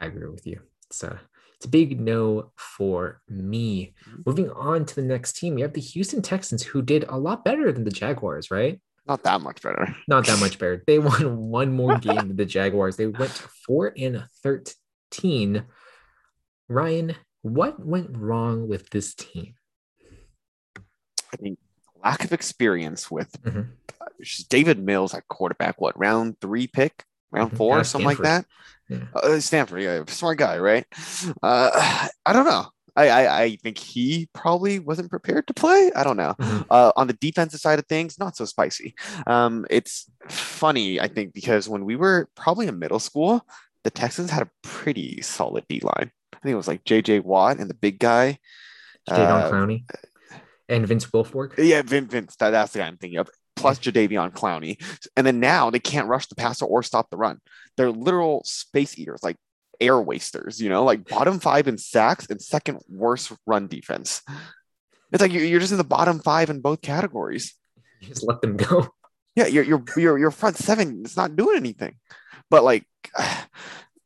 I 0.00 0.06
agree 0.06 0.28
with 0.28 0.46
you. 0.46 0.60
It's 0.90 1.02
a, 1.02 1.20
it's 1.56 1.66
a 1.66 1.68
big 1.68 2.00
no 2.00 2.52
for 2.56 3.20
me. 3.28 3.94
Mhm. 4.08 4.26
Moving 4.26 4.50
on 4.50 4.84
to 4.86 4.94
the 4.94 5.02
next 5.02 5.36
team, 5.36 5.54
we 5.54 5.62
have 5.62 5.72
the 5.72 5.80
Houston 5.80 6.20
Texans, 6.22 6.62
who 6.62 6.82
did 6.82 7.04
a 7.08 7.16
lot 7.16 7.44
better 7.44 7.72
than 7.72 7.84
the 7.84 7.90
Jaguars, 7.90 8.50
right? 8.50 8.80
Not 9.06 9.22
that 9.24 9.40
much 9.40 9.62
better. 9.62 9.94
Not 10.08 10.26
that 10.26 10.40
much 10.40 10.58
better. 10.58 10.82
They 10.86 10.98
won 10.98 11.36
one 11.48 11.72
more 11.72 11.98
game 11.98 12.16
than 12.28 12.36
the 12.36 12.44
Jaguars. 12.46 12.96
They 12.96 13.06
went 13.06 13.30
four 13.66 13.92
and 13.96 14.24
thirteen. 14.42 15.64
Ryan, 16.68 17.14
what 17.42 17.78
went 17.84 18.16
wrong 18.16 18.68
with 18.68 18.90
this 18.90 19.14
team? 19.14 19.54
I 21.32 21.36
think 21.36 21.58
lack 22.02 22.24
of 22.24 22.32
experience 22.32 23.10
with 23.10 23.30
Mhm. 23.42 23.68
Davis 24.48 24.76
Mills 24.76 25.14
at 25.14 25.26
quarterback. 25.28 25.80
What 25.80 25.98
round 25.98 26.40
three 26.40 26.66
pick, 26.66 27.04
round 27.30 27.52
Mhm. 27.52 27.56
four, 27.56 27.76
Yeah, 27.78 27.82
something 27.82 28.06
like 28.06 28.18
that. 28.18 28.46
Stanford. 28.86 29.10
Yeah. 29.14 29.20
Uh, 29.20 29.40
Stanford, 29.40 29.82
yeah, 29.82 30.04
smart 30.08 30.38
guy, 30.38 30.58
right? 30.58 30.84
Uh, 31.42 32.08
I 32.26 32.32
don't 32.32 32.44
know. 32.46 32.66
I, 32.96 33.08
I 33.08 33.42
I 33.42 33.56
think 33.56 33.76
he 33.78 34.28
probably 34.34 34.78
wasn't 34.78 35.10
prepared 35.10 35.48
to 35.48 35.54
play. 35.54 35.90
I 35.96 36.04
don't 36.04 36.16
know. 36.16 36.34
Mhm. 36.38 36.66
Uh, 36.70 36.92
on 36.94 37.06
the 37.08 37.14
defensive 37.14 37.58
side 37.60 37.78
of 37.80 37.86
things, 37.86 38.18
not 38.20 38.36
so 38.36 38.44
spicy. 38.44 38.94
Um, 39.26 39.66
it's 39.68 40.08
funny, 40.28 41.00
I 41.00 41.08
think, 41.08 41.32
because 41.34 41.68
when 41.68 41.84
we 41.84 41.96
were 41.96 42.28
probably 42.36 42.68
in 42.68 42.78
middle 42.78 43.00
school, 43.00 43.44
the 43.82 43.90
Texans 43.90 44.30
had 44.30 44.44
a 44.44 44.50
pretty 44.62 45.20
solid 45.22 45.64
D 45.68 45.80
line. 45.82 46.12
I 46.34 46.38
think 46.38 46.52
it 46.52 46.56
was 46.56 46.68
like 46.68 46.84
J.J. 46.84 47.20
Watt 47.20 47.58
and 47.58 47.68
the 47.68 47.74
big 47.74 47.98
guy. 47.98 48.38
Jadon 49.08 49.42
Uh, 49.42 49.50
Clowney 49.50 49.84
and 50.68 50.86
Vince 50.86 51.06
Wilfork. 51.06 51.54
Yeah, 51.58 51.82
Vin 51.82 52.06
Vince. 52.06 52.36
That, 52.36 52.50
that's 52.50 52.72
the 52.72 52.78
guy 52.78 52.86
I'm 52.86 52.96
thinking 52.96 53.18
of. 53.18 53.28
Plus 53.56 53.78
Jadeveon 53.78 54.32
Clowney, 54.32 54.82
and 55.16 55.26
then 55.26 55.40
now 55.40 55.70
they 55.70 55.78
can't 55.78 56.08
rush 56.08 56.26
the 56.26 56.34
passer 56.34 56.64
or 56.64 56.82
stop 56.82 57.10
the 57.10 57.16
run. 57.16 57.40
They're 57.76 57.90
literal 57.90 58.42
space 58.44 58.98
eaters, 58.98 59.20
like 59.22 59.36
air 59.80 60.00
wasters. 60.00 60.60
You 60.60 60.68
know, 60.68 60.84
like 60.84 61.08
bottom 61.08 61.38
five 61.38 61.68
in 61.68 61.78
sacks 61.78 62.26
and 62.28 62.40
second 62.42 62.80
worst 62.88 63.32
run 63.46 63.68
defense. 63.68 64.22
It's 65.12 65.22
like 65.22 65.32
you're, 65.32 65.60
just 65.60 65.72
in 65.72 65.78
the 65.78 65.84
bottom 65.84 66.18
five 66.18 66.50
in 66.50 66.60
both 66.60 66.82
categories. 66.82 67.54
You 68.00 68.08
just 68.08 68.26
let 68.26 68.42
them 68.42 68.56
go. 68.56 68.88
Yeah, 69.36 69.46
your 69.46 69.64
your 69.64 69.82
your 69.96 70.16
your 70.16 70.30
front 70.30 70.56
seven 70.56 71.02
is 71.04 71.16
not 71.16 71.34
doing 71.34 71.56
anything. 71.56 71.96
But 72.50 72.62
like, 72.62 72.86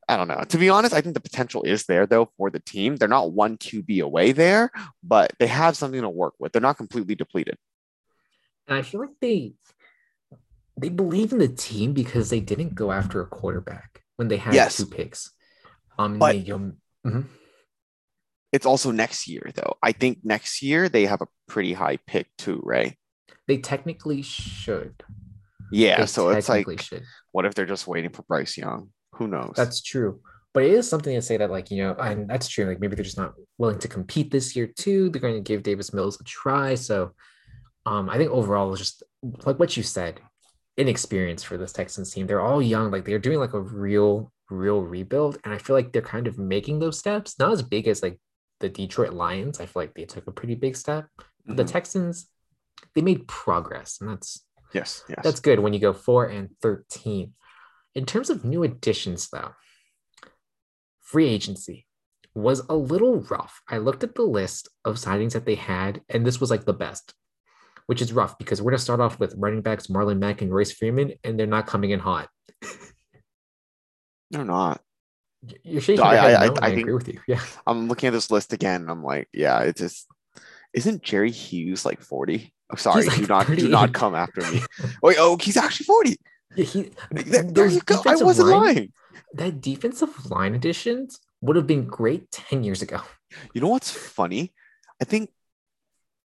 I 0.08 0.16
don't 0.16 0.26
know. 0.26 0.42
To 0.48 0.56
be 0.56 0.70
honest, 0.70 0.94
I 0.94 1.02
think 1.02 1.12
the 1.12 1.20
potential 1.20 1.64
is 1.64 1.84
there 1.84 2.06
though 2.06 2.30
for 2.38 2.48
the 2.48 2.60
team. 2.60 2.96
They're 2.96 3.08
not 3.08 3.32
one 3.32 3.58
QB 3.58 4.00
away 4.00 4.32
there, 4.32 4.70
but 5.02 5.34
they 5.38 5.46
have 5.46 5.76
something 5.76 6.00
to 6.00 6.08
work 6.08 6.32
with. 6.38 6.52
They're 6.52 6.62
not 6.62 6.78
completely 6.78 7.14
depleted. 7.14 7.58
And 8.68 8.78
I 8.78 8.82
feel 8.82 9.00
like 9.00 9.10
they 9.20 9.54
they 10.80 10.88
believe 10.90 11.32
in 11.32 11.38
the 11.38 11.48
team 11.48 11.92
because 11.92 12.30
they 12.30 12.38
didn't 12.38 12.74
go 12.76 12.92
after 12.92 13.20
a 13.20 13.26
quarterback 13.26 14.02
when 14.16 14.28
they 14.28 14.36
had 14.36 14.54
Yes. 14.54 14.76
two 14.76 14.86
picks. 14.86 15.32
Um, 15.98 16.18
But- 16.20 16.44
they, 16.44 16.50
um, 16.52 16.76
mhm. 17.04 17.24
It's 18.52 18.64
also 18.64 18.92
next 18.92 19.26
year 19.28 19.50
though. 19.54 19.74
I 19.82 19.92
think 19.92 20.20
next 20.24 20.62
year 20.62 20.88
they 20.88 21.06
have 21.06 21.20
a 21.20 21.26
pretty 21.48 21.72
high 21.72 21.96
pick 22.06 22.28
too, 22.38 22.60
right? 22.64 22.96
they 23.46 23.56
technically 23.56 24.20
should. 24.20 25.02
Yeah. 25.72 26.00
They 26.00 26.06
So 26.06 26.28
it's 26.28 26.50
like, 26.50 26.82
should. 26.82 27.02
what 27.32 27.46
if 27.46 27.54
they're 27.54 27.64
just 27.64 27.86
waiting 27.86 28.10
for 28.10 28.22
Bryce 28.24 28.58
Young? 28.58 28.90
Who 29.14 29.26
knows? 29.26 29.54
That's 29.56 29.80
true. 29.80 30.20
But 30.52 30.64
it 30.64 30.72
is 30.72 30.86
something 30.86 31.14
to 31.14 31.22
say 31.22 31.38
that, 31.38 31.50
like, 31.50 31.70
you 31.70 31.78
know, 31.82 31.94
and 31.94 32.28
that's 32.28 32.46
true. 32.48 32.66
Like, 32.66 32.78
maybe 32.78 32.94
they're 32.94 33.04
just 33.06 33.16
not 33.16 33.32
willing 33.56 33.78
to 33.78 33.88
compete 33.88 34.30
this 34.30 34.54
year, 34.54 34.66
too. 34.66 35.08
They're 35.08 35.22
going 35.22 35.36
to 35.36 35.40
give 35.40 35.62
Davis 35.62 35.94
Mills 35.94 36.20
a 36.20 36.24
try. 36.24 36.74
So, 36.74 37.14
um, 37.88 38.10
I 38.10 38.18
think 38.18 38.30
overall, 38.30 38.70
it's 38.72 38.80
just 38.80 39.02
like 39.46 39.58
what 39.58 39.76
you 39.76 39.82
said, 39.82 40.20
inexperience 40.76 41.42
for 41.42 41.56
this 41.56 41.72
Texans 41.72 42.12
team. 42.12 42.26
They're 42.26 42.42
all 42.42 42.60
young. 42.60 42.90
Like, 42.90 43.06
they're 43.06 43.18
doing 43.18 43.38
like 43.38 43.54
a 43.54 43.60
real, 43.60 44.30
real 44.50 44.82
rebuild. 44.82 45.38
And 45.42 45.54
I 45.54 45.58
feel 45.58 45.74
like 45.74 45.92
they're 45.92 46.02
kind 46.02 46.26
of 46.26 46.38
making 46.38 46.80
those 46.80 46.98
steps, 46.98 47.38
not 47.38 47.52
as 47.52 47.62
big 47.62 47.88
as 47.88 48.02
like 48.02 48.20
the 48.60 48.68
Detroit 48.68 49.14
Lions. 49.14 49.58
I 49.58 49.64
feel 49.64 49.82
like 49.82 49.94
they 49.94 50.04
took 50.04 50.26
a 50.26 50.32
pretty 50.32 50.54
big 50.54 50.76
step. 50.76 51.06
But 51.46 51.56
the. 51.56 51.64
Texans, 51.64 52.28
they 52.94 53.00
made 53.00 53.26
progress. 53.26 53.98
And 54.02 54.10
that's 54.10 54.44
yes, 54.74 55.02
yes. 55.08 55.20
that's 55.24 55.40
good 55.40 55.60
when 55.60 55.72
you 55.72 55.80
go 55.80 55.94
four 55.94 56.26
and 56.26 56.50
13. 56.60 57.32
In 57.94 58.04
terms 58.04 58.28
of 58.28 58.44
new 58.44 58.64
additions, 58.64 59.30
though, 59.30 59.52
free 61.00 61.26
agency 61.26 61.86
was 62.34 62.60
a 62.68 62.76
little 62.76 63.20
rough. 63.22 63.62
I 63.66 63.78
looked 63.78 64.04
at 64.04 64.14
the 64.14 64.22
list 64.22 64.68
of 64.84 64.96
signings 64.96 65.32
that 65.32 65.46
they 65.46 65.54
had, 65.54 66.02
and 66.10 66.26
this 66.26 66.38
was 66.38 66.50
like 66.50 66.66
the 66.66 66.74
best, 66.74 67.14
which 67.88 68.02
is 68.02 68.12
rough 68.12 68.36
because 68.38 68.60
we're 68.60 68.70
going 68.70 68.76
to 68.78 68.84
start 68.84 69.00
off 69.00 69.18
with 69.18 69.34
running 69.38 69.62
backs 69.62 69.86
Marlon 69.86 70.18
Mack 70.18 70.42
and 70.42 70.52
Royce 70.52 70.70
Freeman, 70.72 71.14
and 71.24 71.38
they're 71.38 71.46
not 71.46 71.66
coming 71.66 71.90
in 71.90 71.98
hot. 71.98 72.28
they're 74.30 74.44
not. 74.44 74.82
You're 75.64 75.80
shaking 75.80 76.04
I- 76.04 76.12
your 76.12 76.20
head. 76.22 76.34
I- 76.34 76.46
no, 76.48 76.54
I- 76.60 76.66
I, 76.66 76.68
I 76.68 76.72
agree 76.74 76.92
with 76.92 77.08
you. 77.08 77.20
Yeah. 77.26 77.40
I'm 77.66 77.88
looking 77.88 78.08
at 78.08 78.12
this 78.12 78.30
list 78.30 78.52
again. 78.52 78.82
And 78.82 78.90
I'm 78.90 79.02
like, 79.02 79.28
yeah, 79.32 79.60
it's 79.60 79.80
just 79.80 80.06
isn't 80.74 81.02
Jerry 81.02 81.30
Hughes 81.30 81.86
like 81.86 82.02
40? 82.02 82.52
Oh, 82.70 82.76
sorry, 82.76 83.06
like 83.06 83.16
do 83.16 83.26
not 83.26 83.46
do 83.46 83.68
not 83.68 83.94
come 83.94 84.14
after 84.14 84.42
me. 84.52 84.60
Wait, 85.02 85.16
oh, 85.18 85.38
he's 85.40 85.56
actually 85.56 85.84
40. 85.86 86.16
Yeah, 86.56 86.64
he, 86.64 86.90
There, 87.10 87.42
there 87.42 87.66
you 87.66 87.80
go. 87.80 88.02
I 88.04 88.16
wasn't 88.16 88.48
line- 88.48 88.62
lying. 88.74 88.92
That 89.32 89.62
defensive 89.62 90.30
line 90.30 90.54
additions 90.54 91.18
would 91.40 91.56
have 91.56 91.66
been 91.66 91.86
great 91.86 92.30
10 92.30 92.64
years 92.64 92.82
ago. 92.82 93.00
You 93.54 93.62
know 93.62 93.68
what's 93.68 93.90
funny? 93.90 94.52
I 95.00 95.04
think 95.04 95.30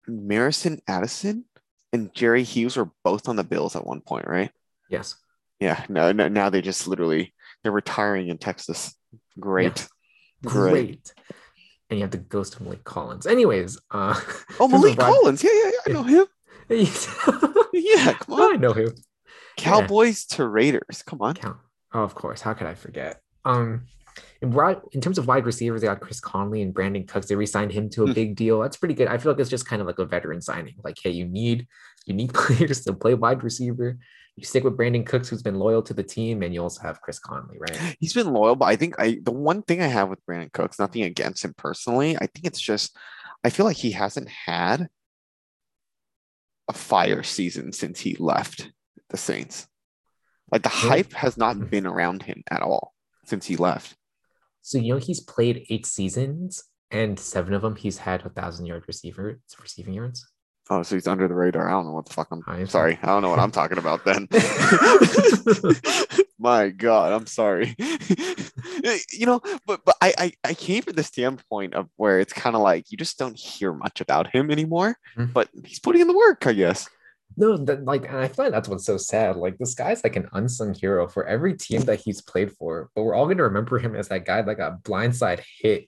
Mario 0.07 0.51
Addison 0.87 1.45
and 1.91 2.13
Jerry 2.13 2.43
Hughes 2.43 2.77
were 2.77 2.89
both 3.03 3.27
on 3.27 3.35
the 3.35 3.43
Bills 3.43 3.75
at 3.75 3.85
one 3.85 4.01
point, 4.01 4.27
right? 4.27 4.51
Yes. 4.89 5.15
Yeah. 5.59 5.83
No, 5.89 6.11
no 6.11 6.27
now 6.27 6.49
they 6.49 6.61
just 6.61 6.87
literally 6.87 7.33
they're 7.63 7.71
retiring 7.71 8.29
in 8.29 8.37
Texas. 8.37 8.95
Great. 9.39 9.87
Great. 10.45 10.71
Great. 10.73 11.13
And 11.89 11.99
you 11.99 12.03
have 12.03 12.11
the 12.11 12.17
ghost 12.17 12.55
of 12.55 12.61
Maliek 12.61 12.83
Collins. 12.83 13.27
Anyways, 13.27 13.79
uh 13.91 14.19
Oh, 14.59 14.65
in 14.65 14.71
terms 14.71 14.85
of 14.85 14.91
Maliek 14.91 14.99
Collins. 14.99 15.43
Yeah, 15.43 15.51
yeah, 15.53 15.71
yeah. 15.71 15.79
I 15.87 15.91
know 15.93 16.03
him. 16.03 16.25
Yeah, 17.73 18.13
come 18.13 18.39
on. 18.39 18.53
I 18.53 18.55
know 18.57 18.73
him. 18.73 18.93
Cowboys 19.57 20.25
to 20.25 20.47
Raiders. 20.47 21.03
Come 21.05 21.21
on. 21.21 21.35
Oh, 21.93 22.03
of 22.03 22.15
course. 22.15 22.41
How 22.41 22.53
could 22.53 22.67
I 22.67 22.75
forget? 22.75 23.21
Um, 23.45 23.87
in, 24.41 24.53
in 24.91 25.01
terms 25.01 25.17
of 25.17 25.27
wide 25.27 25.45
receivers, 25.45 25.81
they 25.81 25.87
got 25.87 26.01
Chris 26.01 26.19
Conley 26.19 26.61
and 26.61 26.73
Brandin 26.73 27.07
Cooks. 27.07 27.27
They 27.27 27.35
re-signed 27.35 27.71
him 27.71 27.89
to 27.91 28.03
a 28.03 28.07
Hmm. 28.07 28.13
big 28.13 28.35
deal. 28.35 28.59
That's 28.61 28.77
pretty 28.77 28.93
good. 28.95 29.07
I 29.07 29.17
feel 29.17 29.31
like 29.31 29.39
it's 29.39 29.49
just 29.49 29.65
kind 29.65 29.81
of 29.81 29.87
like 29.87 29.99
a 29.99 30.05
veteran 30.05 30.41
signing. 30.41 30.75
Like, 30.83 30.97
hey, 31.01 31.11
you 31.11 31.25
need 31.25 31.67
you 32.05 32.13
need 32.13 32.33
players 32.33 32.83
to 32.85 32.93
play 32.93 33.13
wide 33.13 33.43
receiver. 33.43 33.97
You 34.35 34.43
stick 34.43 34.63
with 34.63 34.75
Brandin 34.75 35.05
Cooks, 35.05 35.29
who's 35.29 35.43
been 35.43 35.55
loyal 35.59 35.83
to 35.83 35.93
the 35.93 36.01
team, 36.03 36.41
and 36.41 36.53
you 36.53 36.61
also 36.61 36.81
have 36.81 36.99
Chris 37.01 37.19
Conley, 37.19 37.57
right? 37.59 37.95
He's 37.99 38.13
been 38.13 38.33
loyal, 38.33 38.55
but 38.55 38.65
I 38.65 38.75
think 38.75 38.95
I 38.99 39.19
the 39.21 39.31
one 39.31 39.61
thing 39.61 39.81
I 39.81 39.87
have 39.87 40.09
with 40.09 40.25
Brandin 40.25 40.51
Cooks, 40.51 40.79
nothing 40.79 41.03
against 41.03 41.45
him 41.45 41.53
personally. 41.55 42.15
I 42.17 42.27
think 42.27 42.45
it's 42.45 42.59
just 42.59 42.97
I 43.43 43.49
feel 43.49 43.65
like 43.65 43.77
he 43.77 43.91
hasn't 43.91 44.29
had 44.29 44.87
a 46.67 46.73
fire 46.73 47.23
season 47.23 47.73
since 47.73 47.99
he 47.99 48.15
left 48.15 48.71
the 49.09 49.17
Saints. 49.17 49.67
Like 50.51 50.63
the 50.63 50.69
hype 50.69 51.13
has 51.13 51.37
not 51.37 51.69
been 51.69 51.85
around 51.85 52.23
him 52.23 52.43
at 52.49 52.61
all 52.61 52.93
since 53.25 53.45
he 53.45 53.55
left. 53.57 53.95
So 54.63 54.79
you 54.79 54.93
know 54.93 54.99
he's 54.99 55.19
played 55.19 55.65
eight 55.69 55.85
seasons, 55.85 56.63
and 56.89 57.19
seven 57.19 57.53
of 57.53 57.61
them 57.61 57.75
he's 57.75 57.99
had 57.99 58.25
a 58.25 58.29
thousand 58.29 58.65
yard 58.65 58.85
receiver 58.87 59.39
receiving 59.61 59.93
yards. 59.93 60.25
Oh, 60.69 60.81
so 60.81 60.95
he's 60.95 61.07
under 61.07 61.27
the 61.27 61.33
radar. 61.35 61.67
I 61.67 61.71
don't 61.71 61.85
know 61.85 61.91
what 61.91 62.05
the 62.05 62.13
fuck 62.13 62.29
I'm 62.31 62.41
I- 62.47 62.63
sorry. 62.63 62.97
I 63.03 63.07
don't 63.07 63.21
know 63.21 63.29
what 63.29 63.39
I'm 63.39 63.51
talking 63.51 63.77
about 63.77 64.05
then. 64.05 64.29
My 66.39 66.69
God, 66.69 67.11
I'm 67.13 67.27
sorry. 67.27 67.75
you 69.11 69.25
know, 69.25 69.41
but 69.67 69.81
but 69.85 69.95
I, 70.01 70.13
I 70.17 70.31
I 70.43 70.53
came 70.53 70.83
from 70.83 70.93
the 70.93 71.03
standpoint 71.03 71.73
of 71.73 71.89
where 71.97 72.19
it's 72.19 72.33
kind 72.33 72.55
of 72.55 72.61
like 72.61 72.91
you 72.91 72.97
just 72.97 73.17
don't 73.19 73.37
hear 73.37 73.73
much 73.73 74.01
about 74.01 74.33
him 74.33 74.51
anymore. 74.51 74.95
Mhm. 75.17 75.33
But 75.33 75.49
he's 75.65 75.79
putting 75.79 76.01
in 76.01 76.07
the 76.07 76.17
work, 76.17 76.47
I 76.47 76.53
guess. 76.53 76.89
No, 77.37 77.57
that, 77.57 77.85
like, 77.85 78.05
and 78.07 78.17
I 78.17 78.27
find 78.27 78.53
that's 78.53 78.67
what's 78.69 78.85
so 78.85 78.97
sad. 78.97 79.35
Like, 79.37 79.57
this 79.57 79.73
guy's 79.75 80.03
like 80.03 80.15
an 80.15 80.29
unsung 80.33 80.73
hero 80.73 81.07
for 81.07 81.25
every 81.25 81.55
team 81.55 81.81
that 81.81 82.01
he's 82.01 82.21
played 82.21 82.51
for, 82.51 82.89
but 82.95 83.03
we're 83.03 83.15
all 83.15 83.25
going 83.25 83.37
to 83.37 83.43
remember 83.43 83.79
him 83.79 83.95
as 83.95 84.07
that 84.09 84.25
guy 84.25 84.41
that 84.41 84.55
got 84.55 84.83
blindside 84.83 85.41
hit 85.59 85.87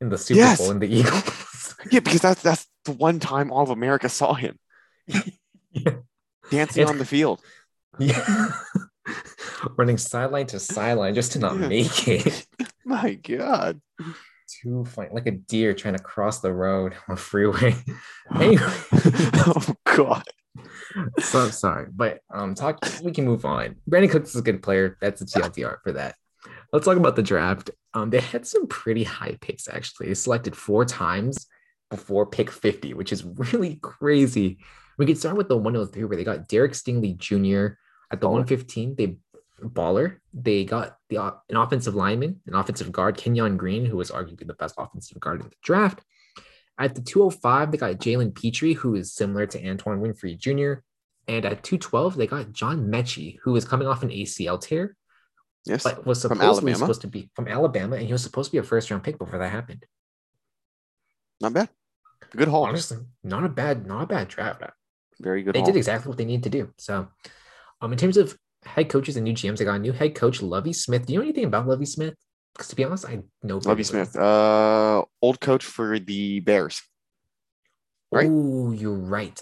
in 0.00 0.08
the 0.08 0.18
Super 0.18 0.38
Yes. 0.40 0.58
Bowl 0.58 0.70
in 0.70 0.78
the 0.78 0.86
Eagles. 0.98 1.74
Yeah, 1.90 2.00
because 2.00 2.20
that's 2.22 2.42
that's 2.42 2.66
the 2.84 2.92
one 2.92 3.20
time 3.20 3.50
all 3.52 3.62
of 3.62 3.70
America 3.70 4.08
saw 4.08 4.34
him 4.34 4.58
Yeah. 5.06 5.96
dancing 6.50 6.82
It's- 6.82 6.88
on 6.90 6.98
the 6.98 7.04
field. 7.04 7.40
yeah. 7.98 8.52
Running 9.76 9.98
sideline 9.98 10.46
to 10.48 10.58
sideline 10.60 11.14
just 11.14 11.32
to 11.32 11.38
not 11.38 11.58
Yeah. 11.58 11.68
make 11.68 12.08
it. 12.08 12.46
My 12.84 13.14
God. 13.14 13.80
Too 14.62 14.84
funny, 14.84 15.08
like 15.12 15.26
a 15.26 15.32
deer 15.32 15.74
trying 15.74 15.96
to 15.96 16.02
cross 16.02 16.40
the 16.40 16.52
road 16.52 16.94
on 17.08 17.14
a 17.14 17.16
freeway. 17.16 17.74
Anyway. 18.34 18.62
oh 18.62 19.74
God. 19.84 20.22
So 21.20 21.40
I'm 21.40 21.50
sorry, 21.50 21.86
but 21.94 22.20
um, 22.32 22.54
talk. 22.54 22.78
We 23.02 23.12
can 23.12 23.24
move 23.24 23.44
on. 23.44 23.76
Brandin 23.88 24.10
Cooks 24.10 24.30
is 24.30 24.36
a 24.36 24.42
good 24.42 24.62
player. 24.62 24.96
That's 25.00 25.20
a 25.20 25.26
TLDR 25.26 25.78
for 25.82 25.92
that. 25.92 26.14
Let's 26.72 26.84
talk 26.84 26.96
about 26.96 27.16
the 27.16 27.22
draft. 27.22 27.70
Um, 27.94 28.10
they 28.10 28.20
had 28.20 28.46
some 28.46 28.66
pretty 28.66 29.04
high 29.04 29.36
picks 29.40 29.68
actually. 29.68 30.08
They 30.08 30.14
selected 30.14 30.56
four 30.56 30.84
times 30.84 31.46
before 31.90 32.26
pick 32.26 32.50
50, 32.50 32.94
which 32.94 33.12
is 33.12 33.24
really 33.24 33.76
crazy. 33.82 34.58
We 34.98 35.06
could 35.06 35.18
start 35.18 35.36
with 35.36 35.48
the 35.48 35.56
103 35.56 36.04
where 36.04 36.16
they 36.16 36.24
got 36.24 36.48
Derek 36.48 36.72
Stingley 36.72 37.16
Jr. 37.16 37.76
at 38.10 38.20
the 38.20 38.28
115. 38.28 38.96
They 38.96 39.16
baller. 39.62 40.16
They 40.32 40.64
got 40.64 40.96
the 41.08 41.18
uh, 41.18 41.32
an 41.48 41.56
offensive 41.56 41.94
lineman, 41.94 42.40
an 42.46 42.54
offensive 42.54 42.92
guard, 42.92 43.16
Kenyon 43.16 43.56
Green, 43.56 43.84
who 43.84 43.96
was 43.96 44.10
arguably 44.10 44.46
the 44.46 44.54
best 44.54 44.74
offensive 44.78 45.20
guard 45.20 45.40
in 45.40 45.48
the 45.48 45.54
draft. 45.62 46.00
At 46.78 46.94
the 46.94 47.00
205, 47.00 47.72
they 47.72 47.78
got 47.78 47.94
Jalen 47.98 48.34
Pitre, 48.34 48.74
who 48.74 48.94
is 48.94 49.12
similar 49.14 49.46
to 49.46 49.68
Antoine 49.68 50.00
Winfield 50.00 50.38
Jr. 50.38 50.74
And 51.28 51.44
at 51.44 51.62
212, 51.64 52.16
they 52.16 52.26
got 52.26 52.52
John 52.52 52.88
Metchie, 52.88 53.38
who 53.42 53.52
was 53.52 53.64
coming 53.64 53.88
off 53.88 54.02
an 54.02 54.10
ACL 54.10 54.60
tear, 54.60 54.94
Yes. 55.64 55.82
but 55.82 56.06
was 56.06 56.20
supposedly 56.20 56.74
supposed 56.74 57.00
to 57.00 57.08
be 57.08 57.30
from 57.34 57.48
Alabama, 57.48 57.96
and 57.96 58.06
he 58.06 58.12
was 58.12 58.22
supposed 58.22 58.50
to 58.50 58.52
be 58.52 58.58
a 58.58 58.62
first 58.62 58.90
round 58.90 59.02
pick 59.02 59.18
before 59.18 59.38
that 59.38 59.50
happened. 59.50 59.84
Not 61.40 61.52
bad. 61.54 61.68
Good 62.30 62.48
haul. 62.48 62.64
Honestly, 62.64 62.98
not 63.24 63.44
a 63.44 63.48
bad, 63.48 63.86
not 63.86 64.02
a 64.02 64.06
bad 64.06 64.28
draft. 64.28 64.62
Very 65.20 65.42
good 65.42 65.54
They 65.54 65.60
haul. 65.60 65.66
did 65.66 65.76
exactly 65.76 66.08
what 66.08 66.18
they 66.18 66.24
needed 66.24 66.44
to 66.44 66.50
do. 66.50 66.72
So, 66.78 67.08
um, 67.80 67.92
in 67.92 67.98
terms 67.98 68.16
of 68.16 68.36
head 68.64 68.88
coaches 68.88 69.16
and 69.16 69.24
new 69.24 69.32
GMs, 69.32 69.58
they 69.58 69.64
got 69.64 69.76
a 69.76 69.78
new 69.78 69.92
head 69.92 70.14
coach, 70.14 70.42
Lovie 70.42 70.72
Smith. 70.72 71.06
Do 71.06 71.12
you 71.12 71.18
know 71.18 71.24
anything 71.24 71.44
about 71.44 71.66
Lovie 71.66 71.86
Smith? 71.86 72.14
Because 72.56 72.68
to 72.68 72.76
be 72.76 72.84
honest, 72.84 73.04
I 73.04 73.20
know 73.42 73.58
Lovie 73.58 73.84
Smith, 73.84 74.16
uh, 74.16 75.04
old 75.20 75.40
coach 75.40 75.62
for 75.62 75.98
the 75.98 76.40
Bears. 76.40 76.80
right? 78.10 78.30
Oh, 78.30 78.72
you're 78.72 78.94
right. 78.96 79.38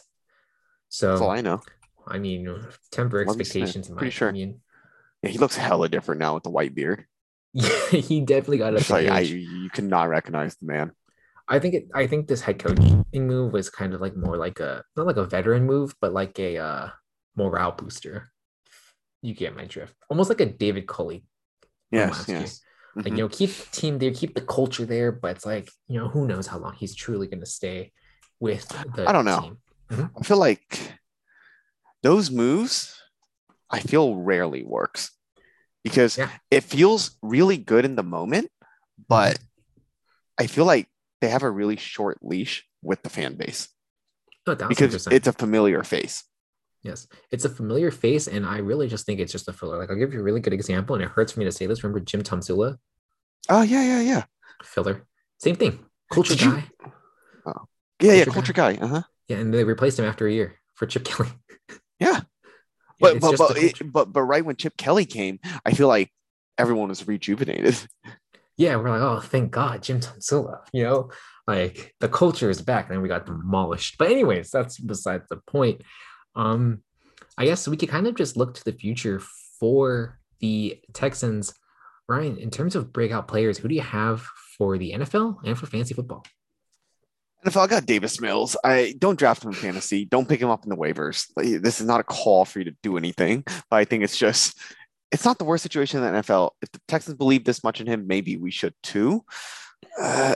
So 0.88 1.10
That's 1.10 1.20
all 1.20 1.30
I 1.30 1.40
know. 1.40 1.62
I 2.08 2.18
mean, 2.18 2.44
temper 2.90 3.24
Smith, 3.24 3.40
expectations 3.40 3.88
in 3.88 3.94
my 3.94 4.00
pretty 4.00 4.10
sure. 4.10 4.28
opinion. 4.28 4.60
Yeah, 5.22 5.30
he 5.30 5.38
looks 5.38 5.56
hella 5.56 5.88
different 5.88 6.18
now 6.18 6.34
with 6.34 6.42
the 6.42 6.50
white 6.50 6.74
beard. 6.74 7.06
Yeah, 7.52 7.68
he 7.90 8.20
definitely 8.20 8.58
got. 8.58 8.74
It's 8.74 8.90
like 8.90 9.06
I, 9.06 9.20
you 9.20 9.70
cannot 9.70 10.08
recognize 10.08 10.56
the 10.56 10.66
man. 10.66 10.92
I 11.46 11.60
think 11.60 11.74
it. 11.74 11.88
I 11.94 12.08
think 12.08 12.26
this 12.26 12.40
head 12.40 12.58
coaching 12.58 13.04
move 13.14 13.52
was 13.52 13.70
kind 13.70 13.94
of 13.94 14.00
like 14.00 14.16
more 14.16 14.36
like 14.36 14.58
a 14.58 14.82
not 14.96 15.06
like 15.06 15.16
a 15.18 15.24
veteran 15.24 15.66
move, 15.66 15.94
but 16.00 16.12
like 16.12 16.38
a 16.40 16.58
uh, 16.58 16.88
morale 17.36 17.72
booster. 17.72 18.32
You 19.22 19.34
get 19.34 19.56
my 19.56 19.66
drift. 19.66 19.94
Almost 20.10 20.30
like 20.30 20.40
a 20.40 20.46
David 20.46 20.88
Culley. 20.88 21.24
Yes, 21.90 22.24
yes. 22.28 22.60
Like 22.96 23.06
Mhm. 23.06 23.16
you 23.16 23.22
know, 23.22 23.28
keep 23.28 23.50
the 23.50 23.66
team 23.72 23.98
there, 23.98 24.12
keep 24.12 24.34
the 24.34 24.40
culture 24.40 24.86
there, 24.86 25.12
but 25.12 25.36
it's 25.36 25.46
like 25.46 25.70
you 25.88 25.98
know, 25.98 26.08
who 26.08 26.26
knows 26.26 26.46
how 26.46 26.58
long 26.58 26.74
he's 26.74 26.94
truly 26.94 27.26
going 27.26 27.40
to 27.40 27.46
stay 27.46 27.92
with 28.40 28.68
the. 28.94 29.08
I 29.08 29.12
don't 29.12 29.24
know. 29.24 29.40
team. 29.40 29.58
I 29.90 30.22
feel 30.22 30.38
like 30.38 30.92
those 32.02 32.30
moves, 32.30 33.00
I 33.70 33.80
feel 33.80 34.16
rarely 34.16 34.62
works 34.62 35.10
because 35.82 36.18
Yeah. 36.18 36.30
it 36.50 36.62
feels 36.62 37.16
really 37.22 37.56
good 37.56 37.84
in 37.84 37.96
the 37.96 38.02
moment, 38.02 38.50
but 39.08 39.38
I 40.38 40.46
feel 40.46 40.64
like 40.64 40.88
they 41.20 41.28
have 41.28 41.42
a 41.42 41.50
really 41.50 41.76
short 41.76 42.18
leash 42.22 42.64
with 42.82 43.02
the 43.02 43.08
fan 43.10 43.34
base 43.36 43.68
thousand 44.46 44.68
because 44.68 45.06
it's 45.06 45.26
a 45.26 45.32
familiar 45.32 45.82
face. 45.82 46.24
Yes, 46.84 47.08
it's 47.32 47.44
a 47.44 47.48
familiar 47.48 47.90
face, 47.90 48.28
and 48.28 48.44
I 48.46 48.58
really 48.58 48.86
just 48.88 49.06
think 49.06 49.18
it's 49.18 49.32
just 49.32 49.48
a 49.48 49.52
filler. 49.52 49.78
Like 49.78 49.90
I'll 49.90 49.96
give 49.96 50.12
you 50.14 50.20
a 50.20 50.22
really 50.22 50.40
good 50.40 50.52
example, 50.52 50.94
and 50.94 51.02
it 51.02 51.10
hurts 51.10 51.32
for 51.32 51.40
me 51.40 51.46
to 51.46 51.52
say 51.52 51.66
this. 51.66 51.82
Remember 51.82 51.98
Jim 51.98 52.22
Tomsula, 52.22 52.76
Oh 53.48 53.62
yeah, 53.62 53.82
yeah, 53.82 54.00
yeah, 54.00 54.24
filler, 54.62 55.06
same 55.38 55.56
thing, 55.56 55.78
culture 56.12 56.34
Did 56.34 56.42
you- 56.42 56.52
guy. 56.52 56.64
yeah, 58.00 58.12
yeah. 58.12 58.24
Culture 58.24 58.30
Culture 58.32 58.52
guy. 58.52 58.74
Uh 58.80 58.86
huh. 58.86 59.02
Yeah, 59.28 59.38
and 59.38 59.52
they 59.52 59.64
replaced 59.64 59.98
him 59.98 60.04
after 60.04 60.26
a 60.26 60.32
year 60.32 60.56
for 60.74 60.86
Chip 60.86 61.04
Kelly. 61.08 61.30
Yeah. 61.98 62.20
Yeah, 63.00 63.14
But 63.14 63.20
but 63.20 63.38
but, 63.38 63.56
it, 63.56 63.92
but 63.92 64.12
but 64.12 64.22
right 64.22 64.44
when 64.44 64.56
Chip 64.56 64.76
Kelly 64.76 65.04
came, 65.04 65.40
I 65.66 65.72
feel 65.72 65.88
like 65.88 66.12
everyone 66.58 66.90
was 66.90 67.08
rejuvenated. 67.08 67.76
yeah, 68.56 68.76
we're 68.76 68.90
like, 68.90 69.00
oh, 69.00 69.20
thank 69.20 69.50
God, 69.50 69.82
Jim 69.82 69.98
Tomsula. 70.00 70.58
You 70.72 70.84
know, 70.84 71.10
like 71.46 71.94
the 72.00 72.08
culture 72.08 72.50
is 72.50 72.62
back, 72.62 72.86
and 72.86 72.94
then 72.94 73.02
we 73.02 73.08
got 73.08 73.26
demolished. 73.26 73.96
But 73.98 74.10
anyways, 74.12 74.50
that's 74.50 74.78
besides 74.78 75.24
the 75.28 75.38
point. 75.48 75.80
Um, 76.36 76.82
I 77.36 77.44
guess 77.44 77.66
we 77.66 77.76
could 77.76 77.88
kind 77.88 78.06
of 78.06 78.14
just 78.14 78.36
look 78.36 78.54
to 78.54 78.64
the 78.64 78.72
future 78.72 79.20
for 79.58 80.18
the 80.40 80.80
Texans. 80.92 81.54
Ryan, 82.08 82.36
in 82.38 82.50
terms 82.50 82.76
of 82.76 82.92
breakout 82.92 83.28
players, 83.28 83.58
who 83.58 83.68
do 83.68 83.74
you 83.74 83.80
have 83.80 84.20
for 84.58 84.78
the 84.78 84.92
NFL 84.92 85.38
and 85.44 85.58
for 85.58 85.66
fantasy 85.66 85.94
football? 85.94 86.24
NFL 87.44 87.64
I 87.64 87.66
got 87.66 87.86
Davis 87.86 88.20
Mills. 88.20 88.56
I 88.64 88.94
don't 88.98 89.18
draft 89.18 89.44
him 89.44 89.50
in 89.50 89.54
fantasy. 89.54 90.04
Don't 90.04 90.28
pick 90.28 90.40
him 90.40 90.48
up 90.48 90.64
in 90.64 90.70
the 90.70 90.76
waivers. 90.76 91.26
This 91.36 91.80
is 91.80 91.86
not 91.86 92.00
a 92.00 92.04
call 92.04 92.44
for 92.44 92.58
you 92.58 92.64
to 92.66 92.76
do 92.82 92.96
anything, 92.96 93.42
but 93.70 93.76
I 93.76 93.84
think 93.84 94.02
it's 94.02 94.16
just 94.16 94.58
it's 95.12 95.24
not 95.24 95.38
the 95.38 95.44
worst 95.44 95.62
situation 95.62 96.02
in 96.02 96.12
the 96.12 96.20
NFL. 96.20 96.50
If 96.62 96.72
the 96.72 96.80
Texans 96.88 97.16
believe 97.16 97.44
this 97.44 97.62
much 97.62 97.80
in 97.80 97.86
him, 97.86 98.06
maybe 98.06 98.36
we 98.36 98.50
should 98.50 98.74
too. 98.82 99.24
Uh, 100.00 100.34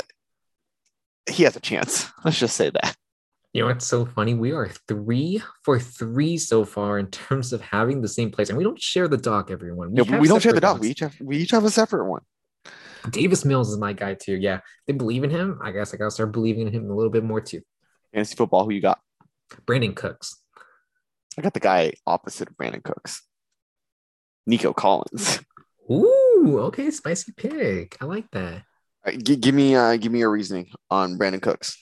he 1.28 1.44
has 1.44 1.56
a 1.56 1.60
chance. 1.60 2.06
Let's 2.24 2.38
just 2.38 2.56
say 2.56 2.70
that. 2.70 2.96
You 3.52 3.62
know 3.62 3.68
what's 3.68 3.86
so 3.86 4.04
funny? 4.04 4.34
We 4.34 4.52
are 4.52 4.68
three 4.86 5.42
for 5.62 5.78
three 5.80 6.36
so 6.36 6.64
far 6.64 6.98
in 6.98 7.06
terms 7.06 7.52
of 7.52 7.60
having 7.62 8.02
the 8.02 8.08
same 8.08 8.30
place, 8.30 8.50
and 8.50 8.58
we 8.58 8.64
don't 8.64 8.80
share 8.80 9.08
the 9.08 9.16
dock. 9.16 9.50
everyone. 9.50 9.96
Yeah, 9.96 10.04
have 10.04 10.20
we 10.20 10.28
don't 10.28 10.42
share 10.42 10.52
the 10.52 10.60
dock. 10.60 10.80
We 10.80 10.90
each 10.90 11.00
have 11.00 11.16
we 11.20 11.38
each 11.38 11.52
have 11.52 11.64
a 11.64 11.70
separate 11.70 12.04
one. 12.04 12.22
Davis 13.10 13.44
Mills 13.44 13.70
is 13.70 13.78
my 13.78 13.94
guy 13.94 14.14
too. 14.14 14.36
Yeah, 14.36 14.60
they 14.86 14.92
believe 14.92 15.24
in 15.24 15.30
him. 15.30 15.58
I 15.62 15.72
guess 15.72 15.94
I 15.94 15.96
gotta 15.96 16.10
start 16.10 16.32
believing 16.32 16.66
in 16.66 16.74
him 16.74 16.90
a 16.90 16.94
little 16.94 17.10
bit 17.10 17.24
more 17.24 17.40
too. 17.40 17.62
Fantasy 18.12 18.36
football. 18.36 18.64
Who 18.64 18.72
you 18.72 18.82
got? 18.82 19.00
Brandin 19.66 19.96
Cooks. 19.96 20.36
I 21.38 21.42
got 21.42 21.54
the 21.54 21.60
guy 21.60 21.94
opposite 22.06 22.48
of 22.50 22.56
Brandin 22.56 22.82
Cooks. 22.82 23.22
Nico 24.46 24.72
Collins. 24.72 25.40
Ooh, 25.90 26.58
okay, 26.64 26.90
spicy 26.90 27.32
pick. 27.32 27.96
I 28.00 28.04
like 28.04 28.30
that. 28.32 28.62
Uh, 29.06 29.12
gi- 29.12 29.36
give 29.36 29.54
me 29.54 29.74
uh, 29.74 29.96
give 29.96 30.12
me 30.12 30.18
your 30.18 30.30
reasoning 30.30 30.68
on 30.90 31.16
Brandin 31.16 31.40
Cooks. 31.40 31.78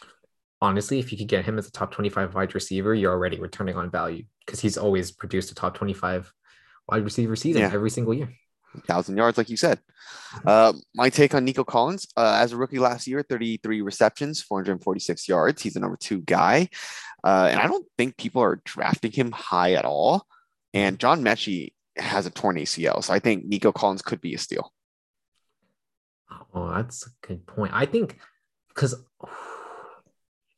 Honestly, 0.62 0.98
if 0.98 1.12
you 1.12 1.18
could 1.18 1.28
get 1.28 1.44
him 1.44 1.58
as 1.58 1.68
a 1.68 1.72
top 1.72 1.92
25 1.92 2.34
wide 2.34 2.54
receiver, 2.54 2.94
you're 2.94 3.12
already 3.12 3.38
returning 3.38 3.76
on 3.76 3.90
value 3.90 4.24
because 4.44 4.60
he's 4.60 4.78
always 4.78 5.10
produced 5.12 5.50
a 5.50 5.54
top 5.54 5.74
25 5.76 6.32
wide 6.88 7.04
receiver 7.04 7.36
season 7.36 7.62
Yeah. 7.62 7.70
every 7.72 7.90
single 7.90 8.14
year. 8.14 8.32
thousand 8.86 9.16
yards, 9.16 9.38
like 9.38 9.48
you 9.48 9.56
said. 9.56 9.78
Uh, 10.44 10.72
my 10.94 11.08
take 11.08 11.34
on 11.34 11.44
Nico 11.46 11.64
Collins, 11.64 12.06
uh, 12.16 12.38
as 12.42 12.52
a 12.52 12.56
rookie 12.58 12.78
last 12.78 13.06
year, 13.06 13.22
33 13.22 13.80
receptions, 13.80 14.42
446 14.42 15.26
yards. 15.28 15.62
He's 15.62 15.72
the 15.74 15.80
number 15.80 15.96
two 15.98 16.20
guy. 16.20 16.68
Uh, 17.24 17.48
and 17.50 17.58
I 17.58 17.68
don't 17.68 17.86
think 17.96 18.18
people 18.18 18.42
are 18.42 18.60
drafting 18.66 19.12
him 19.12 19.32
high 19.32 19.72
at 19.74 19.86
all. 19.86 20.26
And 20.74 20.98
John 20.98 21.22
Metchie 21.22 21.72
has 21.96 22.26
a 22.26 22.30
torn 22.30 22.56
ACL. 22.56 23.02
So 23.02 23.14
I 23.14 23.18
think 23.18 23.46
Nico 23.46 23.72
Collins 23.72 24.02
could 24.02 24.20
be 24.20 24.34
a 24.34 24.38
steal. 24.38 24.70
Oh, 26.54 26.70
that's 26.70 27.06
a 27.06 27.10
good 27.26 27.46
point. 27.46 27.72
I 27.74 27.86
think 27.86 28.18
because 28.68 28.94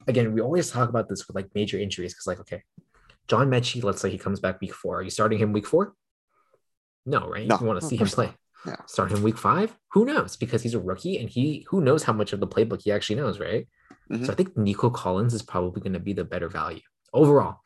again, 0.09 0.33
we 0.33 0.41
always 0.41 0.71
talk 0.71 0.89
about 0.89 1.09
this 1.09 1.29
with 1.29 1.37
like 1.37 1.55
major 1.55 1.79
injuries 1.79 2.15
because, 2.15 2.27
like, 2.27 2.41
okay, 2.41 2.63
John 3.29 3.49
Metchie, 3.49 3.85
let's 3.85 4.01
say 4.01 4.11
he 4.11 4.19
comes 4.19 4.41
back 4.41 4.61
week 4.61 4.75
four. 4.75 4.99
Are 4.99 5.03
you 5.03 5.11
starting 5.11 5.39
him 5.39 5.53
week 5.53 5.67
four? 5.67 5.95
No, 7.07 7.29
right? 7.29 7.47
No, 7.47 7.59
you 7.61 7.67
want 7.67 7.81
to 7.81 7.87
see 7.87 7.97
him 7.97 8.09
play. 8.09 8.33
No. 8.67 8.75
Start 8.87 9.13
him 9.13 9.23
week 9.23 9.39
five? 9.39 9.77
Who 9.93 10.05
knows? 10.05 10.37
Because 10.37 10.63
he's 10.63 10.75
a 10.75 10.81
rookie 10.81 11.19
and 11.19 11.29
he 11.29 11.65
who 11.69 11.81
knows 11.81 12.03
how 12.03 12.13
much 12.13 12.33
of 12.33 12.41
the 12.41 12.47
playbook 12.47 12.83
he 12.83 12.91
actually 12.91 13.17
knows, 13.17 13.39
right? 13.39 13.69
Mhm. 14.11 14.27
So 14.27 14.33
I 14.33 14.35
think 14.35 14.57
Nico 14.57 14.91
Collins 14.91 15.33
is 15.35 15.43
probably 15.43 15.81
going 15.81 15.93
to 15.93 16.01
be 16.01 16.13
the 16.13 16.25
better 16.25 16.49
value 16.49 16.81
overall. 17.13 17.61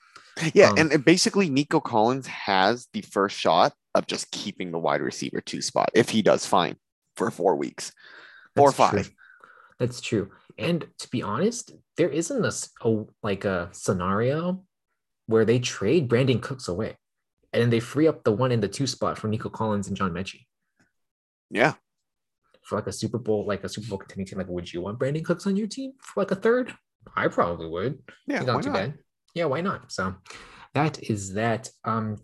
Yeah. 0.55 0.71
Um, 0.71 0.79
and, 0.79 0.93
and 0.93 1.05
basically, 1.05 1.49
Nico 1.49 1.81
Collins 1.81 2.27
has 2.27 2.89
the 2.93 3.03
first 3.03 3.39
shot 3.39 3.73
of 3.95 4.07
just 4.07 4.31
keeping 4.31 4.71
the 4.71 4.79
wide 4.79 5.01
receiver 5.01 5.41
two 5.41 5.63
spot 5.63 5.91
if 5.95 6.09
he 6.09 6.23
does 6.23 6.47
fine 6.47 6.77
for 7.17 7.31
four 7.31 7.57
weeks. 7.57 7.93
Four 8.57 8.69
or 8.69 8.73
That's 8.73 8.91
true. 8.91 8.99
five. 8.99 9.15
That's 9.79 10.01
true. 10.01 10.31
And 10.59 10.87
to 10.99 11.09
be 11.11 11.23
honest, 11.23 11.73
there 11.97 12.09
isn't 12.09 12.45
a, 12.45 12.53
a- 12.89 13.05
like 13.23 13.45
a 13.45 13.69
scenario 13.73 14.65
where 15.27 15.45
they 15.45 15.59
trade 15.59 16.09
Brandin 16.09 16.41
Cooks 16.43 16.69
away, 16.69 16.97
and 17.53 17.63
then 17.63 17.71
they 17.71 17.81
free 17.81 18.09
up 18.09 18.25
the 18.25 18.33
one 18.33 18.53
and 18.53 18.63
the 18.63 18.69
two 18.69 18.87
spot 18.87 19.19
for 19.19 19.29
Nico 19.29 19.49
Collins 19.49 19.89
and 19.89 19.97
John 19.97 20.13
Metchie 20.13 20.47
Yeah. 21.51 21.75
for 22.65 22.77
like 22.77 22.87
a 22.87 22.93
Super 22.93 23.19
Bowl, 23.19 23.47
like 23.47 23.65
a 23.65 23.69
Super 23.69 23.89
Bowl 23.89 23.99
contending 23.99 24.27
team. 24.27 24.39
Like, 24.39 24.49
would 24.49 24.73
you 24.73 24.81
want 24.83 24.99
Brandin 24.99 25.25
Cooks 25.25 25.47
on 25.47 25.57
your 25.57 25.67
team 25.69 25.93
for 26.01 26.21
like 26.23 26.31
a 26.31 26.37
third? 26.37 26.75
I 27.17 27.29
probably 27.29 27.69
would. 27.69 27.99
Yeah. 28.27 28.39
He's 28.39 28.47
Why 28.47 28.53
not 28.55 28.63
too 28.63 28.71
not? 28.71 28.79
bad. 28.79 28.95
Yeah, 29.35 29.45
why 29.47 29.61
not? 29.61 29.91
So 29.93 30.15
that 30.75 31.03
is 31.03 31.35
that. 31.35 31.69
Um, 31.85 32.17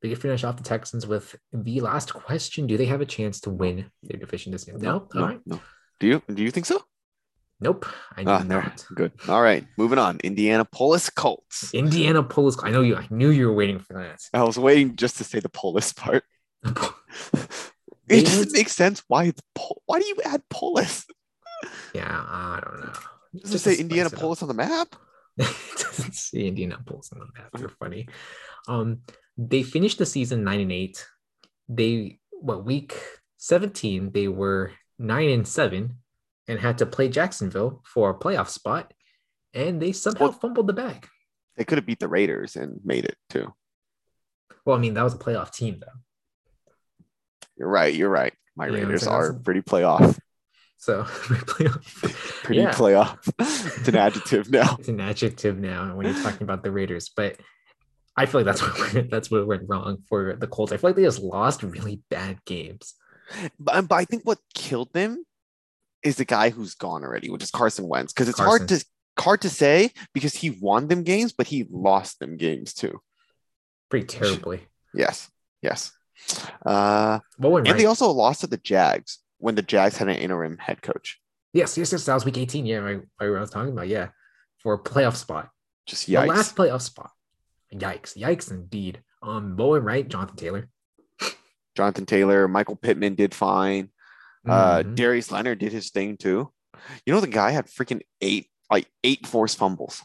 they 0.00 0.14
finish 0.14 0.44
off 0.44 0.56
the 0.56 0.62
Texans 0.62 1.06
with 1.06 1.34
the 1.52 1.80
last 1.80 2.14
question: 2.14 2.66
Do 2.66 2.76
they 2.76 2.86
have 2.86 3.00
a 3.00 3.06
chance 3.06 3.40
to 3.42 3.50
win 3.50 3.90
their 4.02 4.18
division 4.20 4.52
this 4.52 4.66
year? 4.66 4.76
No. 4.78 5.08
no, 5.14 5.20
All 5.20 5.28
right. 5.28 5.40
no. 5.44 5.60
Do 6.00 6.06
you 6.06 6.22
do 6.32 6.42
you 6.42 6.50
think 6.50 6.66
so? 6.66 6.80
Nope. 7.60 7.86
I 8.16 8.22
Ah, 8.26 8.38
there. 8.38 8.62
not. 8.62 8.84
Good. 8.94 9.12
All 9.28 9.42
right, 9.42 9.66
moving 9.76 9.98
on. 9.98 10.18
Indianapolis 10.22 11.10
Colts. 11.10 11.74
Indianapolis. 11.74 12.56
I 12.62 12.70
know 12.70 12.82
you. 12.82 12.96
I 12.96 13.06
knew 13.10 13.30
you 13.30 13.46
were 13.48 13.54
waiting 13.54 13.80
for 13.80 13.94
that. 13.94 14.20
I 14.32 14.44
was 14.44 14.58
waiting 14.58 14.94
just 14.96 15.16
to 15.18 15.24
say 15.24 15.40
the 15.40 15.48
Polis 15.48 15.92
part. 15.92 16.24
It 18.10 18.24
doesn't 18.24 18.52
make 18.52 18.70
sense. 18.70 19.02
Why 19.06 19.24
it's 19.24 19.42
Pol- 19.54 19.82
Why 19.84 20.00
do 20.00 20.06
you 20.06 20.16
add 20.24 20.40
Polis? 20.48 21.04
yeah, 21.94 22.06
I 22.08 22.58
don't 22.64 22.80
know. 22.80 22.92
Just 23.34 23.44
to 23.46 23.50
Just 23.52 23.64
say 23.64 23.72
it 23.72 23.74
up. 23.74 23.80
Indianapolis 23.80 24.40
on 24.42 24.48
the 24.48 24.54
map. 24.54 24.88
doesn't 25.38 26.14
see 26.14 26.48
Indianapolis 26.48 27.10
on 27.12 27.18
the 27.18 27.26
map. 27.38 27.50
They're 27.52 27.68
funny. 27.68 28.08
Um, 28.66 29.02
they 29.36 29.62
finished 29.62 29.98
the 29.98 30.06
season 30.06 30.42
nine 30.42 30.60
and 30.60 30.72
eight. 30.72 31.06
They 31.68 32.18
what 32.30 32.64
week 32.64 32.94
seventeen? 33.36 34.10
They 34.10 34.26
were 34.28 34.72
nine 34.98 35.28
and 35.28 35.46
seven, 35.46 35.98
and 36.48 36.58
had 36.58 36.78
to 36.78 36.86
play 36.86 37.08
Jacksonville 37.08 37.82
for 37.84 38.10
a 38.10 38.14
playoff 38.18 38.48
spot, 38.48 38.92
and 39.54 39.80
they 39.80 39.92
somehow 39.92 40.24
Well- 40.24 40.32
fumbled 40.32 40.66
the 40.66 40.72
bag. 40.72 41.06
They 41.56 41.64
could 41.64 41.78
have 41.78 41.86
beat 41.86 41.98
the 42.00 42.08
Raiders 42.08 42.56
and 42.56 42.80
made 42.84 43.04
it 43.04 43.16
too. 43.28 43.52
Well, 44.64 44.76
I 44.76 44.80
mean 44.80 44.94
that 44.94 45.02
was 45.02 45.14
a 45.14 45.18
playoff 45.18 45.52
team 45.52 45.80
though, 45.80 46.00
You're 47.56 47.68
right. 47.68 47.94
You're 47.94 48.10
right. 48.10 48.32
My 48.56 48.66
Yeah, 48.68 48.74
Raiders 48.74 49.06
are 49.06 49.32
pretty 49.34 49.60
playoff. 49.62 50.18
so 50.76 51.02
playoff. 51.04 52.42
Pretty 52.44 52.60
Yeah. 52.62 52.70
playoff. 52.72 53.18
it's 53.78 53.88
an 53.88 53.96
adjective 53.96 54.50
now. 54.52 54.76
It's 54.78 54.88
an 54.88 55.00
adjective 55.00 55.58
now 55.58 55.96
when 55.96 56.06
you're 56.06 56.22
talking 56.22 56.42
about 56.42 56.62
the 56.62 56.70
Raiders, 56.70 57.08
but 57.08 57.36
I 58.16 58.26
feel 58.26 58.40
like 58.40 58.46
that's 58.46 58.62
what 58.62 58.94
went- 58.94 59.10
that's 59.10 59.30
what 59.30 59.46
went 59.46 59.68
wrong 59.68 59.98
for 60.08 60.36
the 60.36 60.46
Colts. 60.46 60.72
I 60.72 60.76
feel 60.76 60.90
like 60.90 60.96
they 60.96 61.02
just 61.04 61.20
lost 61.22 61.62
really 61.62 62.02
bad 62.10 62.44
games. 62.44 62.94
But, 63.58 63.74
um, 63.76 63.86
but 63.86 63.96
I 63.96 64.04
think 64.04 64.22
what 64.24 64.38
killed 64.54 64.92
them 64.92 65.24
is 66.02 66.16
the 66.16 66.24
guy 66.24 66.50
who's 66.50 66.74
gone 66.74 67.02
already, 67.02 67.30
which 67.30 67.42
is 67.42 67.50
Carson 67.50 67.88
Wentz. 67.88 68.12
Because 68.12 68.28
it's 68.28 68.38
hard 68.38 68.68
to 68.68 68.84
hard 69.18 69.40
to 69.42 69.50
say 69.50 69.90
because 70.14 70.34
he 70.34 70.50
won 70.50 70.88
them 70.88 71.02
games, 71.02 71.32
but 71.32 71.46
he 71.46 71.66
lost 71.70 72.20
them 72.20 72.36
games 72.36 72.72
too. 72.72 73.00
Pretty 73.90 74.06
terribly. 74.06 74.60
Yes. 74.94 75.30
Yes. 75.62 75.92
Uh, 76.64 77.20
went 77.38 77.66
and 77.66 77.68
right? 77.68 77.78
they 77.78 77.86
also 77.86 78.10
lost 78.10 78.40
to 78.42 78.46
the 78.46 78.56
Jags 78.58 79.18
when 79.38 79.54
the 79.54 79.62
Jags 79.62 79.96
had 79.96 80.08
an 80.08 80.16
interim 80.16 80.58
head 80.58 80.82
coach. 80.82 81.18
yes, 81.52 81.78
yes, 81.78 81.92
yes. 81.92 82.04
That 82.04 82.14
was 82.14 82.24
week 82.24 82.38
18. 82.38 82.66
Yeah, 82.66 82.84
I, 83.20 83.24
I 83.24 83.28
was 83.28 83.50
talking 83.50 83.72
about. 83.72 83.88
Yeah, 83.88 84.08
for 84.58 84.74
a 84.74 84.78
playoff 84.78 85.16
spot. 85.16 85.48
Just 85.86 86.06
The 86.06 86.14
yikes. 86.14 86.28
last 86.28 86.56
playoff 86.56 86.82
spot. 86.82 87.10
Yikes! 87.72 88.16
Yikes 88.16 88.50
indeed. 88.50 89.02
Um, 89.22 89.56
Bowen 89.56 89.82
Wright, 89.82 90.06
Jonathan 90.08 90.36
Taylor. 90.36 90.68
Jonathan 91.76 92.06
Taylor, 92.06 92.48
Michael 92.48 92.76
Pittman 92.76 93.14
did 93.14 93.34
fine. 93.34 93.90
Uh, 94.46 94.82
Mhm. 94.82 94.94
Darius 94.94 95.30
Leonard 95.30 95.58
did 95.58 95.72
his 95.72 95.90
thing 95.90 96.16
too. 96.16 96.52
You 97.06 97.12
know, 97.12 97.20
the 97.20 97.26
guy 97.26 97.50
had 97.50 97.66
freaking 97.66 98.02
eight, 98.20 98.48
like 98.70 98.88
eight 99.04 99.26
forced 99.26 99.58
fumbles. 99.58 100.02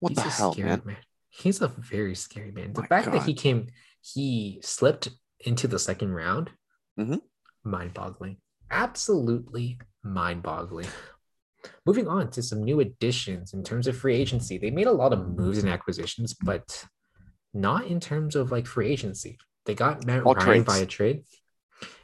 What 0.00 0.10
He's 0.10 0.16
the 0.24 0.30
hell, 0.30 0.52
scary 0.52 0.68
man? 0.84 0.96
He's 1.30 1.60
a 1.62 1.68
very 1.68 2.14
scary 2.14 2.50
man. 2.52 2.72
The 2.72 2.82
My 2.82 2.86
fact 2.88 3.10
that 3.12 3.22
he 3.22 3.34
came, 3.34 3.68
he 4.02 4.60
slipped 4.62 5.08
into 5.40 5.66
the 5.68 5.78
second 5.78 6.12
round. 6.12 6.50
mm-hmm. 6.98 7.16
Mind-boggling. 7.64 8.36
Absolutely 8.70 9.78
mind-boggling. 10.02 10.88
Moving 11.86 12.08
on 12.08 12.30
to 12.32 12.42
some 12.42 12.62
new 12.64 12.80
additions 12.80 13.54
in 13.54 13.62
terms 13.62 13.86
of 13.86 13.96
free 13.96 14.16
agency. 14.16 14.58
They 14.58 14.70
made 14.70 14.88
a 14.88 14.92
lot 14.92 15.12
of 15.12 15.28
moves 15.28 15.58
and 15.58 15.68
acquisitions, 15.68 16.34
but 16.34 16.84
not 17.54 17.86
in 17.86 18.00
terms 18.00 18.34
of 18.34 18.50
like 18.50 18.66
free 18.66 18.88
agency. 18.88 19.38
They 19.64 19.74
got 19.76 20.04
Matt 20.04 20.24
All 20.24 20.34
Ryan 20.34 20.64
trades. 20.64 20.66
via 20.66 20.86
trade. 20.86 21.24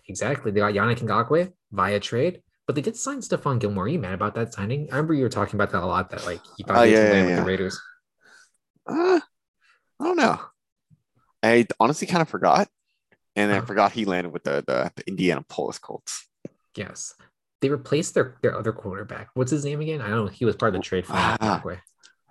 Exactly. 0.08 0.50
They 0.50 0.60
got 0.60 0.72
Yannick 0.74 0.98
Ngakoue 1.00 1.52
via 1.70 2.00
trade, 2.00 2.42
but 2.66 2.74
they 2.74 2.82
did 2.82 2.96
sign 2.96 3.18
Stephon 3.20 3.58
Gilmore. 3.58 3.84
Are 3.84 3.88
you 3.88 3.98
mad 3.98 4.14
about 4.14 4.34
that 4.34 4.52
signing? 4.54 4.88
I 4.90 4.96
remember 4.96 5.14
you 5.14 5.22
were 5.22 5.28
talking 5.28 5.54
about 5.56 5.70
that 5.72 5.82
a 5.82 5.86
lot. 5.86 6.10
That 6.10 6.24
like 6.24 6.40
you 6.56 6.64
thought 6.64 6.78
Oh, 6.78 6.82
he 6.84 6.92
yeah, 6.92 7.12
yeah, 7.12 7.20
with 7.22 7.30
yeah. 7.30 7.36
the 7.40 7.46
Raiders. 7.46 7.80
Uh, 8.86 9.20
I 10.00 10.04
don't 10.04 10.16
know. 10.16 10.40
I 11.42 11.66
honestly 11.78 12.06
kind 12.06 12.22
of 12.22 12.28
forgot, 12.28 12.68
and 13.36 13.52
I 13.52 13.56
Huh. 13.58 13.66
forgot 13.66 13.92
he 13.92 14.04
landed 14.06 14.30
with 14.32 14.44
the 14.44 14.64
the, 14.66 14.90
the 14.96 15.06
Indianapolis 15.06 15.78
Colts. 15.78 16.26
Yes. 16.74 17.14
They 17.60 17.68
replaced 17.70 18.14
their, 18.14 18.36
their 18.40 18.56
other 18.56 18.72
quarterback. 18.72 19.30
What's 19.34 19.50
his 19.50 19.64
name 19.64 19.80
again? 19.80 20.00
I 20.00 20.08
don't 20.10 20.26
know. 20.26 20.30
He 20.30 20.44
was 20.44 20.54
part 20.54 20.74
of 20.74 20.80
the 20.80 20.84
trade 20.84 21.04
for 21.06 21.14
Ah. 21.16 21.60
Ngakoue. 21.64 21.80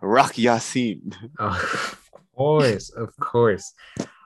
Rock 0.02 0.38
Ya-Sin. 0.38 1.12
Oh, 1.38 1.48
of 2.13 2.32
course, 2.36 2.90
of 2.92 3.16
course. 3.20 3.74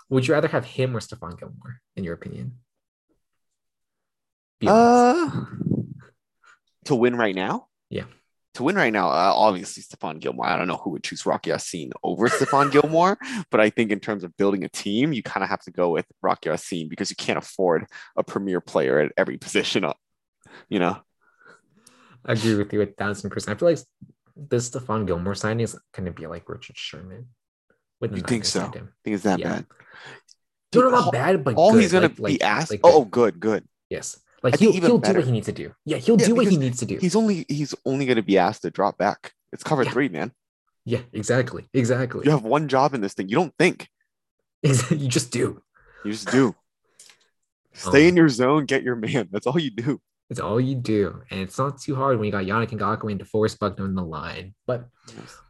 Would 0.09 0.27
you 0.27 0.35
rather 0.35 0.47
have 0.49 0.63
him 0.65 0.95
or 0.95 0.99
Stephon 0.99 1.39
Gilmore, 1.39 1.79
in 1.95 2.03
your 2.03 2.13
opinion? 2.13 2.57
Uh, 4.69 5.45
to 6.85 6.95
win 6.95 7.15
right 7.15 7.35
now? 7.35 7.67
Yeah. 7.89 8.03
To 8.55 8.63
win 8.63 8.75
right 8.75 8.91
now, 8.91 9.07
uh, 9.09 9.31
obviously 9.33 9.81
Stephon 9.81 10.19
Gilmore. 10.19 10.45
I 10.45 10.57
don't 10.57 10.67
know 10.67 10.75
who 10.77 10.89
would 10.91 11.03
choose 11.03 11.25
Rocky 11.25 11.51
Ya-Sin 11.51 11.91
over 12.03 12.27
Stephon 12.27 12.69
Gilmore, 12.81 13.17
but 13.49 13.61
I 13.61 13.69
think 13.69 13.91
in 13.91 13.99
terms 14.01 14.23
of 14.25 14.35
building 14.35 14.65
a 14.65 14.69
team, 14.69 15.13
you 15.13 15.23
kind 15.23 15.43
of 15.43 15.49
have 15.49 15.61
to 15.63 15.71
go 15.71 15.89
with 15.91 16.05
Rocky 16.21 16.49
Ya-Sin 16.49 16.89
because 16.89 17.09
you 17.09 17.15
can't 17.15 17.37
afford 17.37 17.85
a 18.17 18.23
premier 18.23 18.59
player 18.59 18.99
at 18.99 19.13
every 19.15 19.37
position 19.37 19.85
up. 19.85 19.97
You 20.67 20.79
know, 20.79 20.97
I 22.25 22.33
agree 22.33 22.55
with 22.55 22.73
you 22.73 22.81
a 22.81 22.87
thousand 22.87 23.29
percent. 23.29 23.55
I 23.55 23.59
feel 23.59 23.69
like 23.69 23.79
this 24.35 24.69
Stephon 24.69 25.07
Gilmore 25.07 25.35
signing 25.35 25.63
is 25.63 25.77
going 25.93 26.05
to 26.07 26.11
be 26.11 26.27
like 26.27 26.49
Richard 26.49 26.77
Sherman. 26.77 27.27
The 28.01 28.09
You 28.09 28.21
think 28.21 28.43
so? 28.45 28.61
him. 28.69 28.89
I 28.91 28.97
think 29.05 29.13
it's 29.15 29.23
that 29.23 29.39
Yeah. 29.39 29.49
bad. 29.49 29.65
Dude, 30.73 30.91
not 30.91 31.05
all- 31.05 31.11
bad, 31.11 31.43
but 31.43 31.55
All 31.55 31.71
good. 31.71 31.81
he's 31.81 31.91
gonna 31.93 32.09
be 32.09 32.21
like- 32.23 32.41
asked. 32.43 32.71
like 32.71 32.79
oh, 32.83 33.05
good, 33.05 33.39
good. 33.39 33.63
yes. 33.89 34.19
Like 34.43 34.57
he'll, 34.57 34.71
he'll 34.73 34.97
do 34.97 35.13
what 35.13 35.25
he 35.25 35.31
needs 35.31 35.45
to 35.45 35.51
do. 35.51 35.73
Yeah, 35.85 35.97
he'll 35.97 36.19
Yeah, 36.19 36.25
do 36.27 36.35
what 36.35 36.47
he 36.47 36.57
needs 36.57 36.79
to 36.79 36.85
do. 36.85 36.97
He's 36.99 37.15
only 37.15 37.45
he's 37.47 37.75
only 37.85 38.05
gonna 38.05 38.23
be 38.23 38.37
asked 38.37 38.63
to 38.63 38.71
drop 38.71 38.97
back. 38.97 39.33
It's 39.53 39.63
cover 39.63 39.83
Yeah. 39.83 39.91
three, 39.91 40.09
man. 40.09 40.31
Yeah, 40.85 41.01
exactly, 41.13 41.67
exactly. 41.73 42.25
You 42.25 42.31
have 42.31 42.43
one 42.43 42.67
job 42.67 42.93
in 42.95 43.01
this 43.01 43.13
thing. 43.13 43.29
You 43.29 43.35
don't 43.35 43.53
think. 43.59 43.87
you 44.63 45.07
just 45.07 45.31
do. 45.31 45.61
You 46.03 46.11
just 46.11 46.31
do. 46.31 46.55
Stay 47.73 48.03
Um, 48.03 48.09
in 48.09 48.15
your 48.17 48.29
zone, 48.29 48.65
get 48.65 48.83
your 48.83 48.95
man. 48.95 49.29
That's 49.31 49.45
all 49.47 49.59
you 49.59 49.71
do. 49.71 50.01
It's 50.29 50.39
all 50.39 50.61
you 50.61 50.75
do, 50.75 51.21
and 51.29 51.41
it's 51.41 51.57
not 51.57 51.81
too 51.81 51.93
hard 51.93 52.17
when 52.17 52.25
you 52.25 52.31
got 52.31 52.45
Yannick 52.45 52.69
Ngakoue 52.71 53.11
and 53.11 53.19
DeForest 53.21 53.59
Buckner 53.59 53.83
in 53.85 53.95
the 53.95 54.03
line. 54.03 54.55
But 54.65 54.87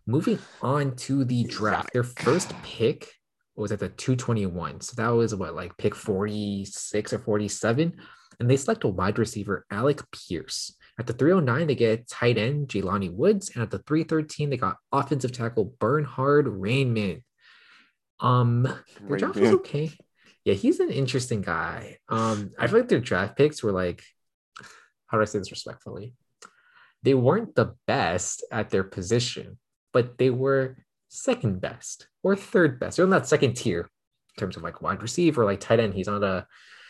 moving 0.07 0.39
on 0.61 0.95
to 0.97 1.23
the 1.23 1.43
draft, 1.43 1.93
their 1.93 2.03
first 2.03 2.51
pick 2.63 3.07
was 3.55 3.71
at 3.71 3.79
the 3.79 3.89
221. 3.89 4.81
So 4.81 4.93
that 4.97 5.09
was 5.09 5.35
what, 5.35 5.53
like 5.55 5.77
pick 5.77 5.93
46 5.93 7.13
or 7.13 7.19
47. 7.19 7.93
And 8.41 8.49
they 8.49 8.57
select 8.57 8.83
a 8.83 8.87
wide 8.87 9.19
receiver, 9.19 9.67
Alec 9.69 10.01
Pierce. 10.11 10.75
At 10.99 11.05
the 11.05 11.13
309, 11.13 11.67
they 11.67 11.75
get 11.75 12.07
tight 12.07 12.39
end 12.39 12.69
Jelani 12.69 13.11
Woods. 13.13 13.51
And 13.53 13.61
at 13.61 13.69
the 13.69 13.77
313, 13.77 14.49
they 14.49 14.57
got 14.57 14.77
offensive 14.91 15.31
tackle 15.31 15.75
Bernhard 15.79 16.47
Raimann. 16.47 17.21
Um, 18.19 18.63
their 19.07 19.17
draft 19.17 19.35
was 19.39 19.51
okay. 19.51 19.91
Yeah, 20.43 20.55
he's 20.55 20.79
an 20.79 20.89
interesting 20.89 21.41
guy. 21.43 21.99
Um, 22.09 22.49
I 22.57 22.65
feel 22.65 22.79
like 22.79 22.89
their 22.89 22.99
draft 22.99 23.37
picks 23.37 23.61
were 23.61 23.71
like, 23.71 24.03
how 25.05 25.17
do 25.17 25.21
I 25.21 25.25
say 25.25 25.37
this 25.37 25.51
respectfully? 25.51 26.15
They 27.03 27.13
weren't 27.13 27.53
the 27.53 27.75
best 27.85 28.43
at 28.51 28.71
their 28.71 28.83
position, 28.83 29.59
but 29.93 30.17
they 30.17 30.31
were 30.31 30.77
second 31.09 31.61
best 31.61 32.07
or 32.23 32.35
third 32.35 32.79
best. 32.79 32.97
They're 32.97 33.05
on 33.05 33.11
that 33.11 33.27
second 33.27 33.53
tier 33.55 33.81
in 33.81 34.39
terms 34.39 34.57
of 34.57 34.63
like 34.63 34.81
wide 34.81 35.03
receiver, 35.03 35.45
like 35.45 35.59
tight 35.59 35.79
end. 35.79 35.93
He's 35.93 36.07
not 36.07 36.23
a 36.23 36.47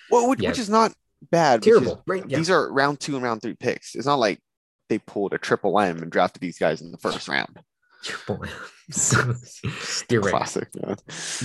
Well, 0.09 0.29
which, 0.29 0.41
Yeah. 0.41 0.49
which 0.51 0.59
is 0.59 0.69
not 0.69 0.93
bad. 1.29 1.62
terrible, 1.62 2.03
right? 2.07 2.23
Yeah. 2.27 2.38
These 2.38 2.49
are 2.49 2.71
round 2.71 2.99
two 2.99 3.15
and 3.15 3.23
round 3.23 3.41
three 3.41 3.55
picks. 3.55 3.95
It's 3.95 4.05
not 4.05 4.19
like 4.19 4.39
they 4.89 4.99
pulled 4.99 5.34
a 5.34 5.38
triple 5.38 5.79
M 5.79 6.01
and 6.01 6.12
drafted 6.12 6.41
these 6.41 6.57
guys 6.57 6.81
in 6.81 6.91
the 6.91 6.97
first 6.97 7.27
round. 7.27 7.60
Triple 8.03 8.43
M. 8.43 8.49
You're 10.10 10.21
right. 10.21 10.31
Classic. 10.31 10.67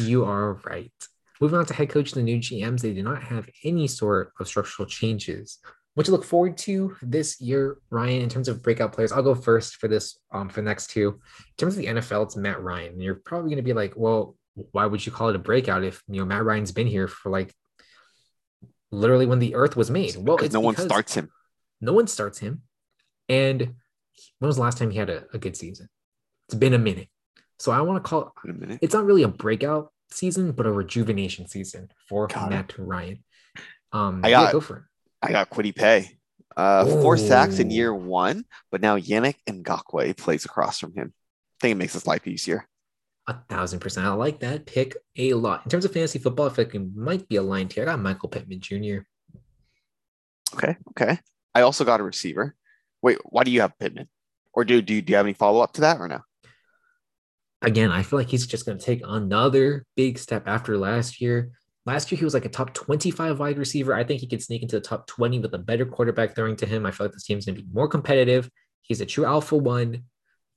You 0.00 0.24
are 0.24 0.54
right. 0.64 0.92
Moving 1.40 1.58
on 1.58 1.66
to 1.66 1.74
head 1.74 1.90
coach, 1.90 2.12
and 2.12 2.26
the 2.26 2.32
new 2.32 2.40
GMs, 2.40 2.80
they 2.80 2.94
do 2.94 3.02
not 3.02 3.22
have 3.22 3.48
any 3.62 3.86
sort 3.86 4.32
of 4.40 4.48
structural 4.48 4.88
changes. 4.88 5.58
What 5.94 6.06
to 6.06 6.12
look 6.12 6.24
forward 6.24 6.58
to 6.58 6.96
this 7.02 7.40
year, 7.40 7.78
Ryan, 7.90 8.22
in 8.22 8.28
terms 8.28 8.48
of 8.48 8.62
breakout 8.62 8.92
players? 8.92 9.12
I'll 9.12 9.22
go 9.22 9.34
first 9.34 9.76
for 9.76 9.88
this, 9.88 10.18
um, 10.32 10.48
for 10.48 10.60
the 10.60 10.66
next 10.66 10.90
two. 10.90 11.08
In 11.08 11.56
terms 11.56 11.74
of 11.74 11.78
the 11.78 11.86
NFL, 11.86 12.24
it's 12.24 12.36
Matt 12.36 12.62
Ryan. 12.62 13.00
You're 13.00 13.14
probably 13.14 13.48
going 13.48 13.56
to 13.56 13.62
be 13.62 13.72
like, 13.72 13.94
well, 13.96 14.36
why 14.72 14.86
would 14.86 15.04
you 15.04 15.12
call 15.12 15.28
it 15.28 15.36
a 15.36 15.38
breakout 15.38 15.84
if 15.84 16.02
you 16.08 16.20
know 16.20 16.26
Matt 16.26 16.44
Ryan's 16.44 16.72
been 16.72 16.86
here 16.86 17.08
for 17.08 17.30
like 17.30 17.54
literally 18.96 19.26
when 19.26 19.38
the 19.38 19.54
earth 19.54 19.76
was 19.76 19.90
made? 19.90 20.16
Well, 20.16 20.38
it's 20.38 20.54
no 20.54 20.60
one 20.60 20.76
starts 20.76 21.14
him. 21.14 21.30
no 21.80 21.92
one 21.92 22.06
starts 22.06 22.38
him. 22.38 22.62
And 23.28 23.60
when 24.38 24.46
was 24.46 24.56
the 24.56 24.62
last 24.62 24.78
time 24.78 24.90
he 24.90 24.98
had 24.98 25.10
a, 25.10 25.24
a 25.32 25.38
good 25.38 25.56
season? 25.56 25.88
It's 26.48 26.54
been 26.54 26.74
a 26.74 26.78
minute. 26.78 27.08
So 27.58 27.72
I 27.72 27.80
want 27.80 28.02
to 28.02 28.08
call 28.08 28.32
minute. 28.44 28.78
it's 28.82 28.94
not 28.94 29.04
really 29.04 29.22
a 29.22 29.28
breakout 29.28 29.92
season, 30.10 30.52
but 30.52 30.66
a 30.66 30.72
rejuvenation 30.72 31.48
season 31.48 31.90
for 32.08 32.26
Got 32.28 32.46
it. 32.46 32.50
Matt 32.50 32.78
Ryan. 32.78 33.24
Um, 33.92 34.20
I 34.24 34.28
yeah, 34.28 34.42
got- 34.44 34.52
go 34.52 34.60
for 34.60 34.76
it. 34.78 34.82
I 35.22 35.32
got 35.32 35.50
Kwity 35.50 35.74
Paye. 35.74 36.18
Uh, 36.56 36.86
four 37.02 37.16
sacks 37.18 37.58
in 37.58 37.70
year 37.70 37.92
one, 37.94 38.44
but 38.70 38.80
now 38.80 38.96
Yannick 38.98 39.34
Ngakoue 39.48 40.16
plays 40.16 40.44
across 40.46 40.78
from 40.78 40.94
him. 40.94 41.12
I 41.12 41.56
think 41.60 41.72
it 41.72 41.78
makes 41.78 41.92
his 41.94 42.06
life 42.06 42.26
easier. 42.26 42.66
A 43.28 43.34
thousand 43.48 43.80
percent. 43.80 44.06
I 44.06 44.12
like 44.12 44.40
that 44.40 44.66
pick 44.66 44.96
a 45.16 45.34
lot. 45.34 45.64
In 45.64 45.70
terms 45.70 45.84
of 45.84 45.92
fantasy 45.92 46.18
football, 46.18 46.46
I 46.46 46.52
feel 46.52 46.64
like 46.64 46.74
we 46.74 46.88
might 46.94 47.28
be 47.28 47.36
aligned 47.36 47.72
here. 47.72 47.82
I 47.82 47.86
got 47.86 48.00
Michael 48.00 48.28
Pittman 48.28 48.60
Jr. 48.60 48.98
Okay, 50.54 50.76
okay. 50.90 51.18
I 51.54 51.62
also 51.62 51.84
got 51.84 52.00
a 52.00 52.04
receiver. 52.04 52.54
Wait, 53.02 53.18
why 53.24 53.42
do 53.44 53.50
you 53.50 53.62
have 53.62 53.78
Pittman? 53.78 54.08
Or 54.52 54.64
do, 54.64 54.80
do, 54.80 54.94
you, 54.94 55.02
do 55.02 55.10
you 55.10 55.16
have 55.16 55.26
any 55.26 55.32
follow 55.32 55.60
up 55.60 55.72
to 55.74 55.82
that 55.82 55.98
or 56.00 56.08
no? 56.08 56.20
Again, 57.62 57.90
I 57.90 58.02
feel 58.02 58.18
like 58.18 58.28
he's 58.28 58.46
just 58.46 58.64
going 58.64 58.78
to 58.78 58.84
take 58.84 59.02
another 59.04 59.84
big 59.96 60.18
step 60.18 60.46
after 60.46 60.78
last 60.78 61.20
year. 61.20 61.50
Last 61.84 62.10
year, 62.10 62.18
he 62.18 62.24
was 62.24 62.34
like 62.34 62.44
a 62.44 62.50
top 62.50 62.74
25 62.74 63.38
wide 63.38 63.58
receiver. 63.58 63.94
I 63.94 64.04
think 64.04 64.20
he 64.20 64.26
could 64.26 64.42
sneak 64.42 64.62
into 64.62 64.76
the 64.76 64.86
top 64.86 65.06
20 65.06 65.40
with 65.40 65.54
a 65.54 65.58
better 65.58 65.86
quarterback 65.86 66.34
throwing 66.34 66.56
to 66.56 66.66
him. 66.66 66.86
I 66.86 66.90
feel 66.90 67.06
like 67.06 67.14
this 67.14 67.24
team's 67.24 67.46
going 67.46 67.56
to 67.56 67.62
be 67.62 67.68
more 67.72 67.88
competitive. 67.88 68.50
He's 68.82 69.00
a 69.00 69.06
true 69.06 69.24
alpha 69.24 69.56
one. 69.56 70.04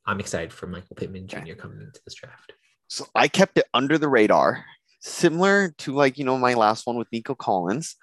I'm 0.09 0.19
excited 0.19 0.51
for 0.51 0.65
Michael 0.65 0.95
Pittman 0.95 1.27
Jr. 1.27 1.37
Okay. 1.37 1.53
coming 1.53 1.81
into 1.81 1.99
this 2.03 2.15
draft. 2.15 2.53
So 2.87 3.05
I 3.13 3.27
kept 3.27 3.59
it 3.59 3.65
under 3.75 3.99
the 3.99 4.07
radar, 4.07 4.65
similar 5.01 5.75
to 5.77 5.93
like, 5.93 6.17
you 6.17 6.25
know, 6.25 6.35
my 6.39 6.55
last 6.55 6.87
one 6.87 6.97
with 6.97 7.07
Nico 7.11 7.35
Collins. 7.35 7.95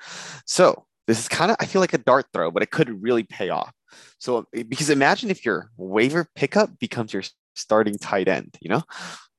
So 0.46 0.86
this 1.08 1.18
is 1.18 1.26
kind 1.26 1.50
of, 1.50 1.56
I 1.58 1.66
feel 1.66 1.80
like 1.80 1.94
a 1.94 1.98
dart 1.98 2.26
throw, 2.32 2.52
but 2.52 2.62
it 2.62 2.70
could 2.70 3.02
really 3.02 3.24
pay 3.24 3.48
off. 3.48 3.72
So 4.18 4.46
eh, 4.54 4.62
because 4.62 4.88
imagine 4.88 5.30
if 5.30 5.44
your 5.44 5.72
waiver 5.76 6.28
pickup 6.36 6.78
becomes 6.78 7.12
your 7.12 7.24
starting 7.56 7.98
tight 7.98 8.28
end, 8.28 8.56
you 8.60 8.68
know, 8.68 8.84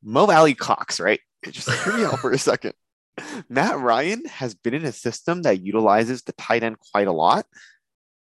Mo 0.04 0.30
Alie-Cox, 0.30 1.00
right? 1.00 1.22
Just 1.50 1.72
hear 1.86 1.96
me 1.96 2.04
out 2.04 2.20
for 2.20 2.32
a 2.32 2.38
second. 2.38 2.74
Matt 3.50 3.80
Ryan 3.80 4.26
has 4.26 4.56
been 4.56 4.74
in 4.74 4.84
a 4.84 4.92
system 4.92 5.44
that 5.44 5.62
utilizes 5.62 6.24
the 6.24 6.34
tight 6.34 6.64
end 6.64 6.78
quite 6.92 7.08
a 7.08 7.14
lot 7.14 7.46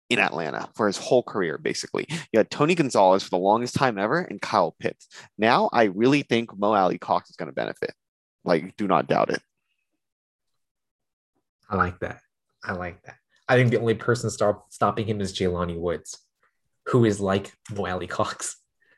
in 0.09 0.19
Atlanta 0.19 0.69
for 0.75 0.87
his 0.87 0.97
whole 0.97 1.23
career, 1.23 1.57
basically. 1.57 2.07
You 2.31 2.39
had 2.39 2.49
Tony 2.49 2.75
Gonzalez 2.75 3.23
for 3.23 3.29
the 3.29 3.37
longest 3.37 3.75
time 3.75 3.97
ever 3.97 4.19
and 4.21 4.41
Kyle 4.41 4.75
Pitts. 4.79 5.07
Now 5.37 5.69
I 5.71 5.85
really 5.85 6.23
think 6.23 6.57
Mo 6.57 6.73
Alie-Cox 6.73 7.29
is 7.29 7.35
going 7.35 7.49
to 7.49 7.53
benefit. 7.53 7.93
Like, 8.43 8.75
do 8.77 8.87
not 8.87 9.07
doubt 9.07 9.29
it. 9.29 9.41
I 11.69 11.75
like 11.75 11.99
that. 11.99 12.19
I 12.63 12.73
like 12.73 13.01
that. 13.03 13.15
I 13.47 13.55
think 13.55 13.69
the 13.71 13.79
only 13.79 13.93
person 13.93 14.29
stop, 14.29 14.67
stopping 14.71 15.05
him 15.05 15.21
is 15.21 15.33
Jelani 15.33 15.77
Woods, 15.77 16.17
who 16.87 17.05
is 17.05 17.19
like 17.19 17.53
Mo 17.75 17.85
Alie-Cox. 17.85 18.55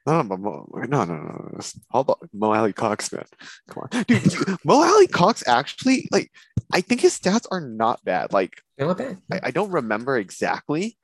No, 0.07 0.21
no, 0.21 0.35
no, 0.35 0.67
no, 0.73 1.03
no, 1.05 1.15
no. 1.15 1.59
How 1.91 1.99
about 1.99 2.19
Mo 2.33 2.53
Alie-Cox, 2.53 3.11
man? 3.13 3.25
Come 3.69 3.83
on, 3.91 4.03
dude. 4.03 4.35
Mo 4.65 4.81
Alie-Cox 4.81 5.47
actually, 5.47 6.07
like, 6.11 6.31
I 6.73 6.81
think 6.81 7.01
his 7.01 7.19
stats 7.19 7.45
are 7.51 7.61
not 7.61 8.03
bad. 8.03 8.33
Like, 8.33 8.61
they're 8.77 8.87
not 8.87 8.97
bad. 8.97 9.17
I, 9.31 9.39
I 9.43 9.51
don't 9.51 9.71
remember 9.71 10.17
exactly 10.17 10.97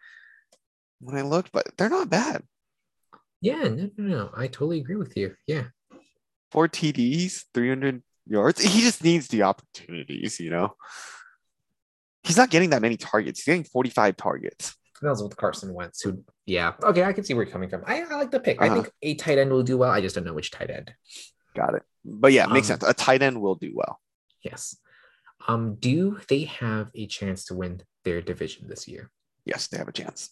when 1.00 1.16
I 1.16 1.22
looked, 1.22 1.52
but 1.52 1.66
they're 1.78 1.90
not 1.90 2.10
bad. 2.10 2.44
Yeah, 3.42 3.64
no, 3.64 3.90
no, 3.98 4.04
no. 4.04 4.30
I 4.36 4.48
totally 4.48 4.80
agree 4.80 4.96
with 4.96 5.16
you. 5.16 5.36
Yeah. 5.46 5.66
Four 6.52 6.68
TDs, 6.68 7.44
300 7.54 8.02
yards. 8.26 8.62
He 8.62 8.82
just 8.82 9.04
needs 9.04 9.28
the 9.28 9.44
opportunities, 9.44 10.40
you 10.40 10.50
know? 10.50 10.76
He's 12.24 12.38
not 12.38 12.50
getting 12.50 12.72
that 12.72 12.82
many 12.82 12.98
targets. 12.98 13.40
He's 13.40 13.46
getting 13.46 13.64
45 13.64 14.18
targets. 14.18 14.76
That 15.02 15.10
was 15.10 15.22
with 15.22 15.38
Carson 15.38 15.74
Wentz, 15.74 16.02
who, 16.02 16.24
yeah. 16.46 16.74
Okay, 16.82 17.04
I 17.04 17.14
can 17.14 17.24
see 17.24 17.34
where 17.34 17.44
you're 17.44 17.52
coming 17.52 17.70
from. 17.70 17.84
I, 17.86 18.02
I 18.02 18.16
like 18.16 18.32
the 18.32 18.40
pick. 18.40 18.60
Uh-huh. 18.60 18.72
I 18.72 18.74
think 18.74 18.92
a 19.04 19.14
tight 19.16 19.38
end 19.38 19.52
will 19.52 19.64
do 19.64 19.78
well. 19.78 19.92
I 19.92 20.02
just 20.02 20.16
don't 20.16 20.26
know 20.26 20.34
which 20.34 20.52
tight 20.52 20.72
end. 20.72 20.92
Got 21.56 21.76
it. 21.76 21.84
But 22.04 22.34
yeah, 22.34 22.48
makes 22.48 22.70
um, 22.72 22.80
sense. 22.80 22.90
A 22.90 22.94
tight 22.94 23.22
end 23.22 23.40
will 23.40 23.56
do 23.56 23.72
well. 23.76 24.00
Yes. 24.42 24.78
Um, 25.48 25.76
do 25.76 26.20
they 26.30 26.46
have 26.46 26.90
a 26.96 27.06
chance 27.08 27.46
to 27.46 27.54
win 27.54 27.82
their 28.04 28.22
division 28.22 28.68
this 28.68 28.88
year? 28.88 29.12
Yes, 29.46 29.68
they 29.68 29.78
have 29.78 29.88
a 29.88 29.94
chance. 29.94 30.32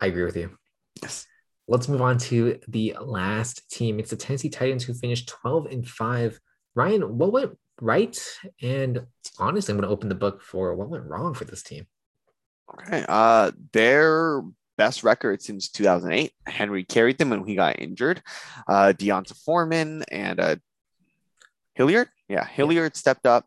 I 0.00 0.06
agree 0.06 0.24
with 0.24 0.36
you. 0.36 0.56
Yes. 1.02 1.26
Let's 1.68 1.88
move 1.88 2.02
on 2.02 2.18
to 2.18 2.58
the 2.68 2.96
last 3.00 3.70
team. 3.70 4.00
It's 4.00 4.10
the 4.10 4.16
Tennessee 4.16 4.48
Titans 4.48 4.84
who 4.84 4.94
finished 4.94 5.28
12 5.28 5.66
and 5.66 5.88
5. 5.88 6.40
Ryan, 6.74 7.18
what 7.18 7.32
went 7.32 7.58
right? 7.80 8.18
And 8.60 9.06
honestly, 9.38 9.72
I'm 9.72 9.78
going 9.78 9.88
to 9.88 9.92
open 9.92 10.08
the 10.08 10.14
book 10.14 10.42
for 10.42 10.74
what 10.74 10.88
went 10.88 11.04
wrong 11.04 11.34
for 11.34 11.44
this 11.44 11.62
team. 11.62 11.86
Okay. 12.74 13.04
Uh 13.08 13.50
their 13.72 14.42
best 14.78 15.02
record 15.02 15.42
since 15.42 15.68
2008. 15.70 16.32
Henry 16.46 16.84
carried 16.84 17.18
them 17.18 17.30
when 17.30 17.44
he 17.44 17.54
got 17.54 17.80
injured. 17.80 18.22
Uh 18.68 18.92
D'Onta 18.92 19.34
Foreman 19.34 20.04
and 20.10 20.38
uh 20.38 20.56
Hilliard. 21.74 22.08
Yeah, 22.28 22.46
Hilliard 22.46 22.96
stepped 22.96 23.26
up 23.26 23.46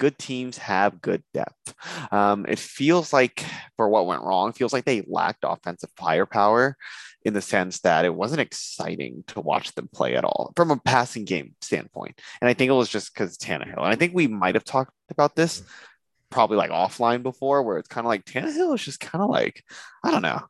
good 0.00 0.18
teams 0.18 0.56
have 0.58 1.02
good 1.02 1.22
depth. 1.34 1.74
Um, 2.10 2.46
it 2.48 2.58
feels 2.58 3.12
like, 3.12 3.44
for 3.76 3.88
what 3.88 4.06
went 4.06 4.22
wrong, 4.22 4.52
feels 4.52 4.72
like 4.72 4.86
they 4.86 5.04
lacked 5.06 5.44
offensive 5.44 5.90
firepower 5.96 6.76
in 7.22 7.34
the 7.34 7.42
sense 7.42 7.80
that 7.80 8.06
it 8.06 8.14
wasn't 8.14 8.40
exciting 8.40 9.22
to 9.26 9.40
watch 9.40 9.74
them 9.74 9.90
play 9.92 10.16
at 10.16 10.24
all 10.24 10.54
from 10.56 10.70
a 10.70 10.78
passing 10.78 11.26
game 11.26 11.54
standpoint. 11.60 12.18
And 12.40 12.48
I 12.48 12.54
think 12.54 12.70
it 12.70 12.74
was 12.74 12.88
just 12.88 13.12
because 13.12 13.36
Tannehill. 13.36 13.76
And 13.76 13.92
I 13.92 13.94
think 13.94 14.14
we 14.14 14.26
might 14.26 14.54
have 14.54 14.64
talked 14.64 14.94
about 15.10 15.36
this 15.36 15.62
probably 16.30 16.56
like 16.56 16.70
offline 16.70 17.22
before, 17.22 17.62
where 17.62 17.76
it's 17.76 17.88
kind 17.88 18.06
of 18.06 18.08
like 18.08 18.24
Tannehill 18.24 18.74
is 18.74 18.82
just 18.82 19.00
kind 19.00 19.22
of 19.22 19.28
like, 19.28 19.62
I 20.02 20.10
don't 20.10 20.22
know. 20.22 20.40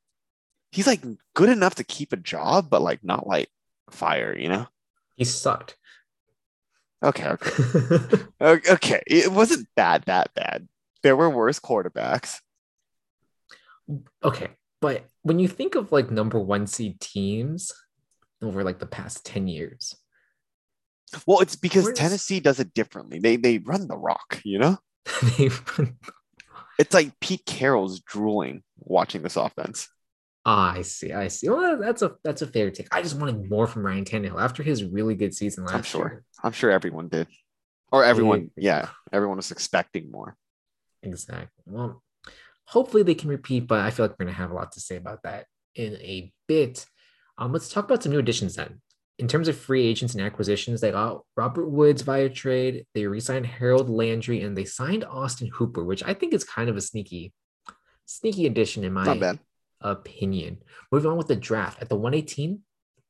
He's 0.70 0.86
like 0.86 1.02
good 1.34 1.48
enough 1.48 1.74
to 1.76 1.84
keep 1.84 2.12
a 2.12 2.16
job, 2.16 2.70
but 2.70 2.82
like 2.82 3.02
not 3.02 3.26
like 3.26 3.48
fire, 3.90 4.38
you 4.38 4.48
know? 4.48 4.68
He 5.16 5.24
sucked. 5.24 5.76
Okay, 7.02 7.28
okay. 7.28 8.22
okay. 8.70 9.02
It 9.06 9.32
wasn't 9.32 9.68
bad, 9.74 10.04
that 10.04 10.34
bad. 10.34 10.68
There 11.02 11.16
were 11.16 11.30
worse 11.30 11.58
quarterbacks. 11.58 12.40
Okay. 14.22 14.48
But 14.80 15.06
when 15.22 15.38
you 15.38 15.48
think 15.48 15.74
of 15.74 15.92
like 15.92 16.10
number 16.10 16.38
one 16.38 16.66
seed 16.66 17.00
teams 17.00 17.72
over 18.42 18.64
like 18.64 18.78
the 18.78 18.86
past 18.86 19.24
10 19.26 19.48
years. 19.48 19.96
Well, 21.26 21.40
it's 21.40 21.56
because 21.56 21.84
Where's... 21.84 21.98
Tennessee 21.98 22.40
does 22.40 22.60
it 22.60 22.74
differently. 22.74 23.18
They 23.18 23.36
they 23.36 23.58
run 23.58 23.88
the 23.88 23.96
rock, 23.96 24.40
you 24.44 24.58
know? 24.58 24.78
they 25.38 25.48
run... 25.48 25.96
It's 26.78 26.94
like 26.94 27.18
Pete 27.20 27.44
Carroll's 27.44 28.00
drooling 28.00 28.62
watching 28.78 29.22
this 29.22 29.36
offense. 29.36 29.88
Ah, 30.44 30.72
I 30.74 30.82
see. 30.82 31.12
I 31.12 31.28
see. 31.28 31.48
Well, 31.48 31.78
that's 31.78 32.02
a 32.02 32.12
that's 32.24 32.42
a 32.42 32.46
fair 32.46 32.70
take. 32.70 32.88
I 32.94 33.02
just 33.02 33.18
wanted 33.18 33.50
more 33.50 33.66
from 33.66 33.84
Ryan 33.84 34.04
Tannehill 34.04 34.40
after 34.40 34.62
his 34.62 34.84
really 34.84 35.14
good 35.14 35.34
season 35.34 35.64
last 35.64 35.72
year. 35.72 35.78
I'm 35.78 35.84
sure. 35.84 36.08
Year. 36.08 36.24
I'm 36.42 36.52
sure 36.52 36.70
everyone 36.70 37.08
did, 37.08 37.28
or 37.92 38.04
everyone. 38.04 38.50
Yeah, 38.56 38.88
everyone 39.12 39.36
was 39.36 39.50
expecting 39.50 40.10
more. 40.10 40.36
Exactly. 41.02 41.48
Well, 41.66 42.02
hopefully 42.66 43.02
they 43.02 43.14
can 43.14 43.28
repeat, 43.28 43.66
but 43.66 43.80
I 43.80 43.90
feel 43.90 44.04
like 44.04 44.16
we're 44.18 44.24
gonna 44.24 44.36
have 44.36 44.50
a 44.50 44.54
lot 44.54 44.72
to 44.72 44.80
say 44.80 44.96
about 44.96 45.24
that 45.24 45.46
in 45.74 45.94
a 45.96 46.32
bit. 46.48 46.86
Um, 47.36 47.52
let's 47.52 47.68
talk 47.68 47.84
about 47.84 48.02
some 48.02 48.12
new 48.12 48.18
additions 48.18 48.56
then. 48.56 48.80
In 49.18 49.28
terms 49.28 49.48
of 49.48 49.58
free 49.58 49.86
agents 49.86 50.14
and 50.14 50.22
acquisitions, 50.22 50.80
they 50.80 50.92
got 50.92 51.22
Robert 51.36 51.68
Woods 51.68 52.00
via 52.00 52.30
trade. 52.30 52.86
They 52.94 53.06
re-signed 53.06 53.44
Harold 53.44 53.90
Landry 53.90 54.40
and 54.40 54.56
they 54.56 54.64
signed 54.64 55.04
Austin 55.04 55.48
Hooper, 55.48 55.84
which 55.84 56.02
I 56.02 56.14
think 56.14 56.32
is 56.32 56.44
kind 56.44 56.70
of 56.70 56.76
a 56.78 56.80
sneaky, 56.80 57.34
sneaky 58.06 58.46
addition 58.46 58.82
in 58.84 58.94
my 58.94 59.04
Not 59.04 59.20
bad 59.20 59.38
opinion. 59.80 60.58
Moving 60.90 61.10
on 61.10 61.16
with 61.16 61.28
the 61.28 61.36
draft. 61.36 61.80
At 61.80 61.88
the 61.88 61.96
118, 61.96 62.60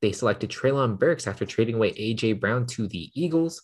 they 0.01 0.11
selected 0.11 0.49
Treylon 0.49 0.97
Burks 0.97 1.27
after 1.27 1.45
trading 1.45 1.75
away 1.75 1.91
AJ 1.93 2.39
Brown 2.39 2.65
to 2.67 2.87
the 2.87 3.11
Eagles. 3.13 3.61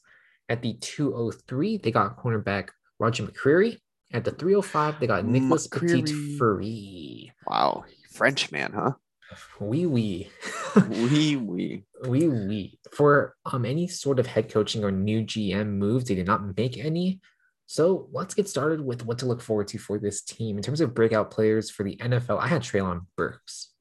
At 0.50 0.62
the 0.62 0.74
203, 0.74 1.78
they 1.78 1.92
got 1.92 2.18
cornerback 2.18 2.70
Roger 3.00 3.24
McCreary. 3.24 3.78
At 4.14 4.24
the 4.24 4.32
305, 4.32 5.00
they 5.00 5.08
got 5.08 5.26
Nicholas 5.26 5.68
Petit-Frere. 5.68 7.32
Wow. 7.48 7.84
French 8.10 8.52
man, 8.52 8.72
huh? 8.74 8.94
Wee 9.60 9.86
wee. 9.86 10.30
wee 10.90 11.36
wee. 11.36 11.84
Wee 12.08 12.28
wee. 12.28 12.80
For 12.94 13.36
um 13.46 13.66
any 13.66 13.88
sort 13.88 14.20
of 14.20 14.28
head 14.28 14.50
coaching 14.50 14.84
or 14.84 14.92
new 14.92 15.24
GM 15.24 15.68
moves, 15.68 16.06
they 16.06 16.16
did 16.16 16.28
not 16.28 16.56
make 16.56 16.78
any. 16.78 17.20
So 17.68 18.08
let's 18.14 18.34
get 18.34 18.48
started 18.48 18.80
with 18.82 19.06
what 19.06 19.20
to 19.20 19.26
look 19.26 19.42
forward 19.42 19.68
to 19.70 19.78
for 19.78 20.00
this 20.00 20.22
team. 20.22 20.56
In 20.58 20.64
terms 20.64 20.82
of 20.82 20.96
breakout 20.96 21.30
players 21.32 21.70
for 21.70 21.84
the 21.84 21.98
NFL, 21.98 22.40
I 22.40 22.48
had 22.48 22.62
Treylon 22.62 23.02
Burks. 23.18 23.72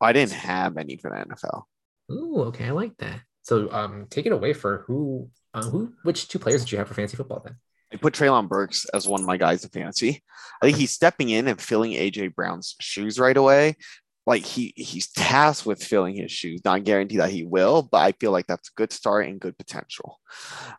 I 0.00 0.12
didn't 0.12 0.32
have 0.32 0.78
any 0.78 0.96
for 0.96 1.10
the 1.10 1.34
NFL. 1.34 1.64
Ooh, 2.10 2.44
okay, 2.44 2.64
I 2.66 2.70
like 2.70 2.96
that. 2.98 3.20
So 3.42 3.70
um, 3.72 4.06
take 4.10 4.26
it 4.26 4.32
away 4.32 4.54
for 4.54 4.84
who, 4.86 5.28
uh, 5.54 5.62
who, 5.62 5.92
which 6.02 6.28
two 6.28 6.38
players 6.38 6.64
did 6.64 6.72
you 6.72 6.78
have 6.78 6.88
for 6.88 6.94
fantasy 6.94 7.16
football 7.16 7.42
then? 7.44 7.56
I 7.92 7.96
put 7.96 8.14
Treylon 8.14 8.48
Burks 8.48 8.86
as 8.86 9.06
one 9.06 9.20
of 9.20 9.26
my 9.26 9.36
guys 9.36 9.64
in 9.64 9.70
fantasy. 9.70 10.22
I 10.60 10.66
think 10.66 10.78
he's 10.78 10.90
stepping 10.90 11.28
in 11.28 11.46
and 11.46 11.60
filling 11.60 11.92
AJ 11.92 12.34
Brown's 12.34 12.74
shoes 12.80 13.18
right 13.18 13.36
away 13.36 13.76
like 14.26 14.44
he 14.44 14.72
he's 14.76 15.10
tasked 15.12 15.64
with 15.64 15.82
filling 15.82 16.16
his 16.16 16.32
shoes. 16.32 16.60
Not 16.64 16.84
guaranteed 16.84 17.20
that 17.20 17.30
he 17.30 17.44
will, 17.44 17.82
but 17.82 17.98
I 17.98 18.12
feel 18.12 18.32
like 18.32 18.46
that's 18.46 18.68
a 18.68 18.76
good 18.76 18.92
start 18.92 19.26
and 19.26 19.40
good 19.40 19.56
potential. 19.56 20.20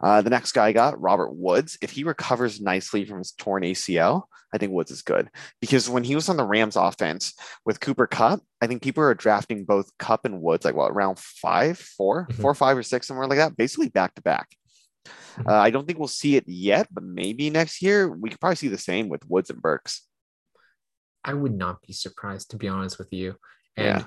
Uh, 0.01 0.21
the 0.21 0.29
next 0.29 0.51
guy 0.51 0.67
I 0.67 0.71
got 0.73 0.99
Robert 1.01 1.33
Woods. 1.33 1.77
If 1.81 1.91
he 1.91 2.03
recovers 2.03 2.59
nicely 2.59 3.05
from 3.05 3.19
his 3.19 3.31
torn 3.31 3.63
ACL, 3.63 4.23
I 4.53 4.57
think 4.57 4.73
Woods 4.73 4.91
is 4.91 5.01
good 5.01 5.29
because 5.61 5.89
when 5.89 6.03
he 6.03 6.15
was 6.15 6.29
on 6.29 6.37
the 6.37 6.45
Rams 6.45 6.75
offense 6.75 7.33
with 7.65 7.79
Cooper 7.79 8.07
Kupp, 8.07 8.41
I 8.61 8.67
think 8.67 8.81
people 8.81 9.03
are 9.03 9.13
drafting 9.13 9.63
both 9.65 9.91
Kupp 9.97 10.25
and 10.25 10.41
Woods 10.41 10.65
like 10.65 10.75
what 10.75 10.95
round 10.95 11.17
five, 11.17 11.77
four, 11.77 12.27
mm-hmm. 12.27 12.41
four, 12.41 12.53
five, 12.53 12.77
or 12.77 12.83
six, 12.83 13.07
somewhere 13.07 13.27
like 13.27 13.39
that, 13.39 13.57
basically 13.57 13.89
back 13.89 14.15
to 14.15 14.21
back. 14.21 14.49
Mm-hmm. 15.05 15.49
Uh, 15.49 15.53
I 15.53 15.69
don't 15.69 15.85
think 15.85 15.99
we'll 15.99 16.07
see 16.07 16.35
it 16.35 16.45
yet, 16.47 16.87
but 16.91 17.03
maybe 17.03 17.49
next 17.49 17.81
year 17.81 18.09
we 18.09 18.29
could 18.29 18.39
probably 18.39 18.55
see 18.55 18.67
the 18.67 18.77
same 18.77 19.09
with 19.09 19.27
Woods 19.29 19.49
and 19.49 19.61
Burks. 19.61 20.06
I 21.27 21.33
would 21.33 21.53
not 21.53 21.81
be 21.81 21.93
surprised 21.93 22.51
to 22.51 22.57
be 22.57 22.67
honest 22.67 22.97
with 22.97 23.11
you. 23.11 23.35
And 23.75 23.99
yeah. 23.99 24.03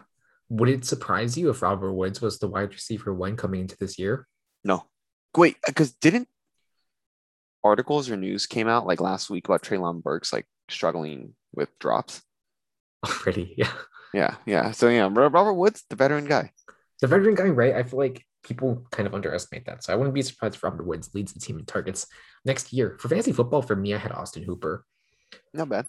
would 0.48 0.70
it 0.70 0.84
surprise 0.84 1.36
you 1.36 1.50
if 1.50 1.62
Robert 1.62 1.92
Woods 1.92 2.20
was 2.20 2.38
the 2.38 2.48
wide 2.48 2.70
receiver 2.70 3.14
one 3.14 3.36
coming 3.36 3.60
into 3.60 3.76
this 3.76 3.98
year? 3.98 4.26
No. 4.64 4.86
Wait, 5.36 5.56
uh, 5.56 5.70
because 5.70 5.92
didn't 5.92 6.28
articles 7.62 8.08
or 8.08 8.16
news 8.16 8.46
came 8.46 8.66
out 8.66 8.86
like 8.86 9.00
last 9.00 9.28
week 9.28 9.46
about 9.46 9.62
Treylon 9.62 10.02
Burks 10.02 10.32
like 10.32 10.46
struggling 10.68 11.34
with 11.54 11.68
drops? 11.78 12.22
Oh, 13.02 13.22
Already, 13.22 13.54
yeah. 13.56 13.72
Yeah, 14.12 14.34
yeah. 14.44 14.72
So 14.72 14.90
yeah, 14.90 15.08
Robert 15.10 15.54
Woods, 15.54 15.84
the 15.88 15.96
veteran 15.96 16.26
guy. 16.26 16.52
The 17.00 17.06
veteran 17.06 17.34
guy, 17.34 17.44
right? 17.44 17.74
I 17.74 17.82
feel 17.82 17.98
like 17.98 18.26
people 18.42 18.86
kind 18.90 19.06
of 19.06 19.14
underestimate 19.14 19.64
that. 19.64 19.82
So 19.82 19.90
I 19.90 19.96
wouldn't 19.96 20.14
be 20.14 20.20
surprised 20.20 20.56
if 20.56 20.62
Robert 20.62 20.86
Woods 20.86 21.08
leads 21.14 21.32
the 21.32 21.40
team 21.40 21.58
in 21.58 21.64
targets 21.64 22.06
next 22.44 22.74
year. 22.74 22.98
For 23.00 23.08
fantasy 23.08 23.32
football, 23.32 23.62
for 23.62 23.74
me, 23.74 23.94
I 23.94 23.98
had 23.98 24.12
Austin 24.12 24.42
Hooper. 24.42 24.84
Not 25.54 25.70
bad. 25.70 25.86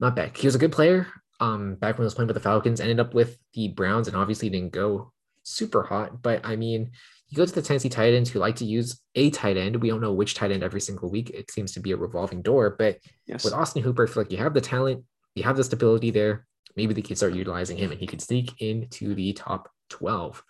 Not 0.00 0.16
bad. 0.16 0.36
He 0.36 0.46
was 0.46 0.54
a 0.54 0.58
good 0.58 0.72
player. 0.72 1.06
Um, 1.40 1.76
back 1.76 1.96
when 1.96 2.02
he 2.02 2.06
was 2.06 2.14
playing 2.14 2.28
with 2.28 2.34
the 2.34 2.40
Falcons, 2.40 2.80
ended 2.80 3.00
up 3.00 3.14
with 3.14 3.38
the 3.54 3.68
Browns 3.68 4.08
and 4.08 4.16
obviously 4.16 4.50
didn't 4.50 4.72
go 4.72 5.12
super 5.44 5.82
hot. 5.82 6.22
But 6.22 6.44
I 6.44 6.56
mean, 6.56 6.90
you 7.28 7.36
go 7.36 7.44
to 7.44 7.52
the 7.52 7.62
Tennessee 7.62 7.88
Titans 7.88 8.30
who 8.30 8.38
like 8.38 8.56
to 8.56 8.64
use 8.64 9.00
a 9.14 9.30
tight 9.30 9.56
end. 9.56 9.76
We 9.76 9.88
don't 9.88 10.00
know 10.00 10.12
which 10.12 10.34
tight 10.34 10.50
end 10.50 10.62
every 10.62 10.80
single 10.80 11.10
week. 11.10 11.30
It 11.30 11.50
seems 11.50 11.72
to 11.72 11.80
be 11.80 11.92
a 11.92 11.96
revolving 11.96 12.42
door. 12.42 12.74
But 12.78 12.98
yes. 13.26 13.44
with 13.44 13.52
Austin 13.52 13.82
Hooper, 13.82 14.04
I 14.04 14.10
feel 14.10 14.22
like 14.22 14.32
you 14.32 14.38
have 14.38 14.54
the 14.54 14.60
talent, 14.60 15.04
you 15.34 15.42
have 15.42 15.56
the 15.56 15.64
stability 15.64 16.10
there. 16.10 16.46
Maybe 16.76 16.94
they 16.94 17.02
could 17.02 17.16
start 17.16 17.34
utilizing 17.34 17.76
him 17.76 17.90
and 17.90 18.00
he 18.00 18.06
could 18.06 18.22
sneak 18.22 18.60
into 18.60 19.14
the 19.14 19.32
top 19.32 19.68
12. 19.90 20.42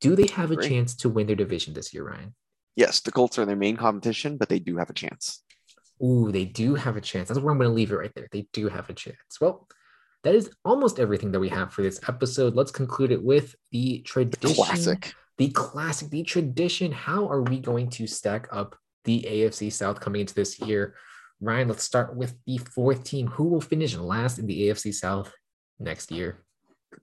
Do 0.00 0.16
they 0.16 0.26
have 0.32 0.50
a 0.50 0.56
Great. 0.56 0.68
chance 0.68 0.94
to 0.96 1.08
win 1.08 1.26
their 1.26 1.36
division 1.36 1.74
this 1.74 1.92
year, 1.92 2.08
Ryan? 2.08 2.34
Yes, 2.76 3.00
the 3.00 3.12
Colts 3.12 3.38
are 3.38 3.44
their 3.44 3.56
main 3.56 3.76
competition, 3.76 4.36
but 4.36 4.48
they 4.48 4.58
do 4.58 4.78
have 4.78 4.90
a 4.90 4.94
chance. 4.94 5.42
Ooh, 6.02 6.30
they 6.32 6.44
do 6.44 6.74
have 6.74 6.96
a 6.96 7.00
chance. 7.00 7.28
That's 7.28 7.40
where 7.40 7.52
I'm 7.52 7.58
going 7.58 7.70
to 7.70 7.74
leave 7.74 7.92
it 7.92 7.96
right 7.96 8.12
there. 8.14 8.28
They 8.30 8.46
do 8.52 8.68
have 8.68 8.88
a 8.88 8.94
chance. 8.94 9.40
Well, 9.40 9.66
that 10.24 10.34
is 10.34 10.50
almost 10.64 11.00
everything 11.00 11.32
that 11.32 11.40
we 11.40 11.48
have 11.48 11.72
for 11.72 11.82
this 11.82 12.00
episode. 12.08 12.54
Let's 12.54 12.70
conclude 12.70 13.10
it 13.12 13.22
with 13.22 13.54
the 13.72 14.00
tradition. 14.00 14.48
The 14.48 14.54
classic. 14.54 15.14
The 15.38 15.48
classic, 15.48 16.10
the 16.10 16.22
tradition. 16.22 16.92
How 16.92 17.28
are 17.28 17.42
we 17.42 17.58
going 17.58 17.90
to 17.90 18.06
stack 18.06 18.48
up 18.52 18.76
the 19.04 19.26
AFC 19.28 19.72
South 19.72 20.00
coming 20.00 20.20
into 20.20 20.34
this 20.34 20.60
year? 20.60 20.94
Ryan, 21.40 21.68
let's 21.68 21.82
start 21.82 22.14
with 22.14 22.36
the 22.46 22.58
fourth 22.58 23.02
team. 23.02 23.26
Who 23.28 23.44
will 23.44 23.60
finish 23.60 23.96
last 23.96 24.38
in 24.38 24.46
the 24.46 24.68
AFC 24.68 24.94
South 24.94 25.32
next 25.80 26.12
year? 26.12 26.44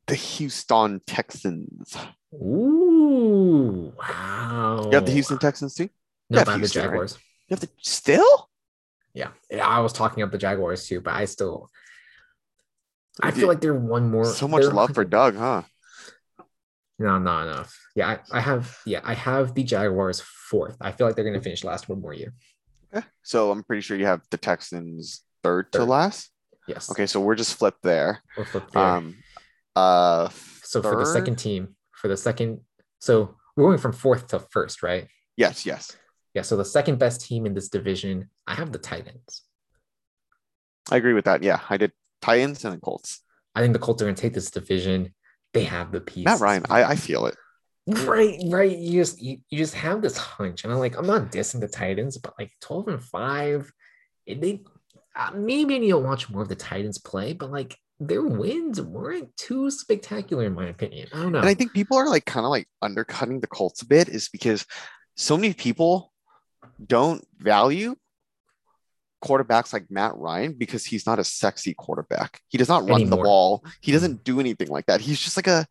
The 0.07 0.15
Houston 0.15 1.01
Texans. 1.05 1.97
Ooh, 2.33 3.91
wow. 3.97 4.83
You 4.85 4.91
have 4.91 5.05
the 5.05 5.11
Houston 5.11 5.39
Texans 5.39 5.75
too? 5.75 5.89
No, 6.29 6.43
I 6.45 6.51
have 6.51 6.61
the 6.61 6.67
Jaguars. 6.67 7.13
Right? 7.13 7.21
You 7.49 7.53
have 7.55 7.59
the 7.59 7.69
still? 7.79 8.48
Yeah. 9.19 9.31
yeah, 9.51 9.67
I 9.67 9.79
was 9.79 9.93
talking 9.93 10.23
up 10.23 10.31
the 10.31 10.37
Jaguars 10.37 10.87
too, 10.87 11.01
but 11.01 11.13
I 11.13 11.25
still 11.25 11.69
I 13.21 13.31
feel 13.31 13.47
like 13.47 13.61
they're 13.61 13.73
one 13.73 14.09
more. 14.09 14.25
So 14.25 14.47
much 14.47 14.63
love 14.65 14.93
for 14.93 15.03
Doug, 15.03 15.35
huh? 15.35 15.63
No, 16.97 17.17
not 17.17 17.47
enough. 17.47 17.77
Yeah, 17.95 18.17
I, 18.31 18.37
I, 18.37 18.41
have. 18.41 18.77
Yeah, 18.85 19.01
I 19.03 19.13
have 19.13 19.53
the 19.55 19.63
Jaguars 19.63 20.21
fourth. 20.21 20.77
I 20.81 20.91
feel 20.91 21.07
like 21.07 21.15
they're 21.15 21.25
going 21.25 21.37
to 21.37 21.41
finish 21.41 21.63
last 21.63 21.87
one 21.87 22.01
more 22.01 22.13
year. 22.13 22.33
Okay. 22.93 23.05
So 23.23 23.51
I'm 23.51 23.63
pretty 23.63 23.81
sure 23.81 23.97
you 23.97 24.05
have 24.05 24.21
the 24.31 24.37
Texans 24.37 25.23
third, 25.43 25.67
third. 25.71 25.79
to 25.79 25.85
last. 25.85 26.29
Yes. 26.67 26.91
Okay, 26.91 27.05
so 27.05 27.19
we're 27.19 27.35
just 27.35 27.55
flipped 27.55 27.83
there. 27.83 28.21
We're 28.37 28.45
flipped 28.45 28.73
there. 28.73 28.83
Um, 28.83 29.17
uh, 29.75 30.29
so 30.63 30.81
third? 30.81 30.93
for 30.93 30.99
the 30.99 31.05
second 31.05 31.37
team, 31.37 31.75
for 31.91 32.07
the 32.07 32.17
second, 32.17 32.61
so 32.99 33.35
we're 33.55 33.65
going 33.65 33.77
from 33.79 33.93
fourth 33.93 34.27
to 34.27 34.39
first, 34.39 34.83
right? 34.83 35.07
Yes. 35.37 35.65
Yes. 35.65 35.95
Yeah. 36.39 36.43
So 36.43 36.55
the 36.55 36.63
second 36.63 36.99
best 36.99 37.19
team 37.19 37.45
in 37.45 37.53
this 37.53 37.67
division, 37.67 38.29
I 38.47 38.53
have 38.53 38.71
the 38.71 38.79
Titans. 38.79 39.41
I 40.89 40.95
agree 40.95 41.11
with 41.11 41.25
that. 41.25 41.43
Yeah, 41.43 41.59
I 41.69 41.75
did 41.75 41.91
Titans 42.21 42.63
and 42.63 42.75
the 42.75 42.79
Colts. 42.79 43.21
I 43.55 43.59
think 43.59 43.73
the 43.73 43.79
Colts 43.79 44.01
are 44.01 44.05
going 44.05 44.15
to 44.15 44.21
take 44.21 44.33
this 44.33 44.49
division. 44.49 45.13
They 45.53 45.65
have 45.65 45.91
the 45.91 45.99
piece. 45.99 46.23
Matt 46.23 46.39
Ryan, 46.39 46.63
I, 46.69 46.83
I 46.85 46.95
feel 46.95 47.25
it. 47.25 47.35
Right, 47.87 48.39
right. 48.47 48.77
You 48.77 49.01
just 49.01 49.21
you, 49.21 49.39
you 49.49 49.57
just 49.57 49.73
have 49.73 50.01
this 50.01 50.15
hunch, 50.15 50.63
and 50.63 50.71
I'm 50.71 50.79
like, 50.79 50.97
I'm 50.97 51.07
not 51.07 51.29
dissing 51.29 51.59
the 51.59 51.67
Titans, 51.67 52.17
but 52.17 52.35
like 52.39 52.51
12 52.61 52.87
and 52.87 53.03
five, 53.03 53.69
they 54.25 54.63
uh, 55.13 55.31
maybe 55.35 55.75
I 55.75 55.79
need 55.79 55.89
to 55.89 55.97
watch 55.97 56.29
more 56.29 56.43
of 56.43 56.47
the 56.47 56.55
Titans 56.55 56.99
play, 56.99 57.33
but 57.33 57.51
like 57.51 57.75
their 57.99 58.23
wins 58.23 58.79
weren't 58.79 59.35
too 59.35 59.69
spectacular 59.69 60.45
in 60.45 60.53
my 60.53 60.67
opinion. 60.67 61.09
I 61.11 61.21
don't 61.21 61.33
know. 61.33 61.39
And 61.39 61.49
I 61.49 61.53
think 61.53 61.73
people 61.73 61.97
are 61.97 62.07
like 62.07 62.23
kind 62.23 62.45
of 62.45 62.49
like 62.49 62.67
undercutting 62.81 63.41
the 63.41 63.47
Colts 63.47 63.81
a 63.81 63.87
bit, 63.87 64.07
is 64.07 64.29
because 64.29 64.65
so 65.17 65.35
many 65.35 65.53
people 65.53 66.08
don't 66.85 67.25
value 67.39 67.95
quarterbacks 69.23 69.73
like 69.73 69.89
Matt 69.89 70.15
Ryan 70.15 70.53
because 70.53 70.85
he's 70.85 71.05
not 71.05 71.19
a 71.19 71.23
sexy 71.23 71.73
quarterback. 71.73 72.41
He 72.47 72.57
does 72.57 72.69
not 72.69 72.83
run 72.83 73.01
Anymore. 73.01 73.17
the 73.17 73.23
ball. 73.23 73.65
He 73.81 73.91
doesn't 73.91 74.23
do 74.23 74.39
anything 74.39 74.69
like 74.69 74.85
that. 74.85 75.01
He's 75.01 75.19
just 75.19 75.37
like 75.37 75.47
a 75.47 75.67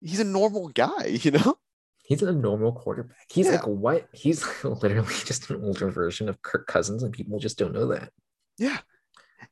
he's 0.00 0.20
a 0.20 0.24
normal 0.24 0.68
guy, 0.68 1.06
you 1.22 1.32
know? 1.32 1.56
He's 2.04 2.22
a 2.22 2.32
normal 2.32 2.72
quarterback. 2.72 3.26
He's 3.32 3.46
yeah. 3.46 3.52
like 3.52 3.66
what? 3.66 4.08
He's 4.12 4.44
literally 4.64 5.14
just 5.24 5.48
an 5.50 5.62
older 5.62 5.90
version 5.90 6.28
of 6.28 6.42
Kirk 6.42 6.66
Cousins, 6.66 7.02
and 7.02 7.12
people 7.12 7.38
just 7.38 7.58
don't 7.58 7.72
know 7.72 7.88
that. 7.88 8.10
Yeah. 8.58 8.78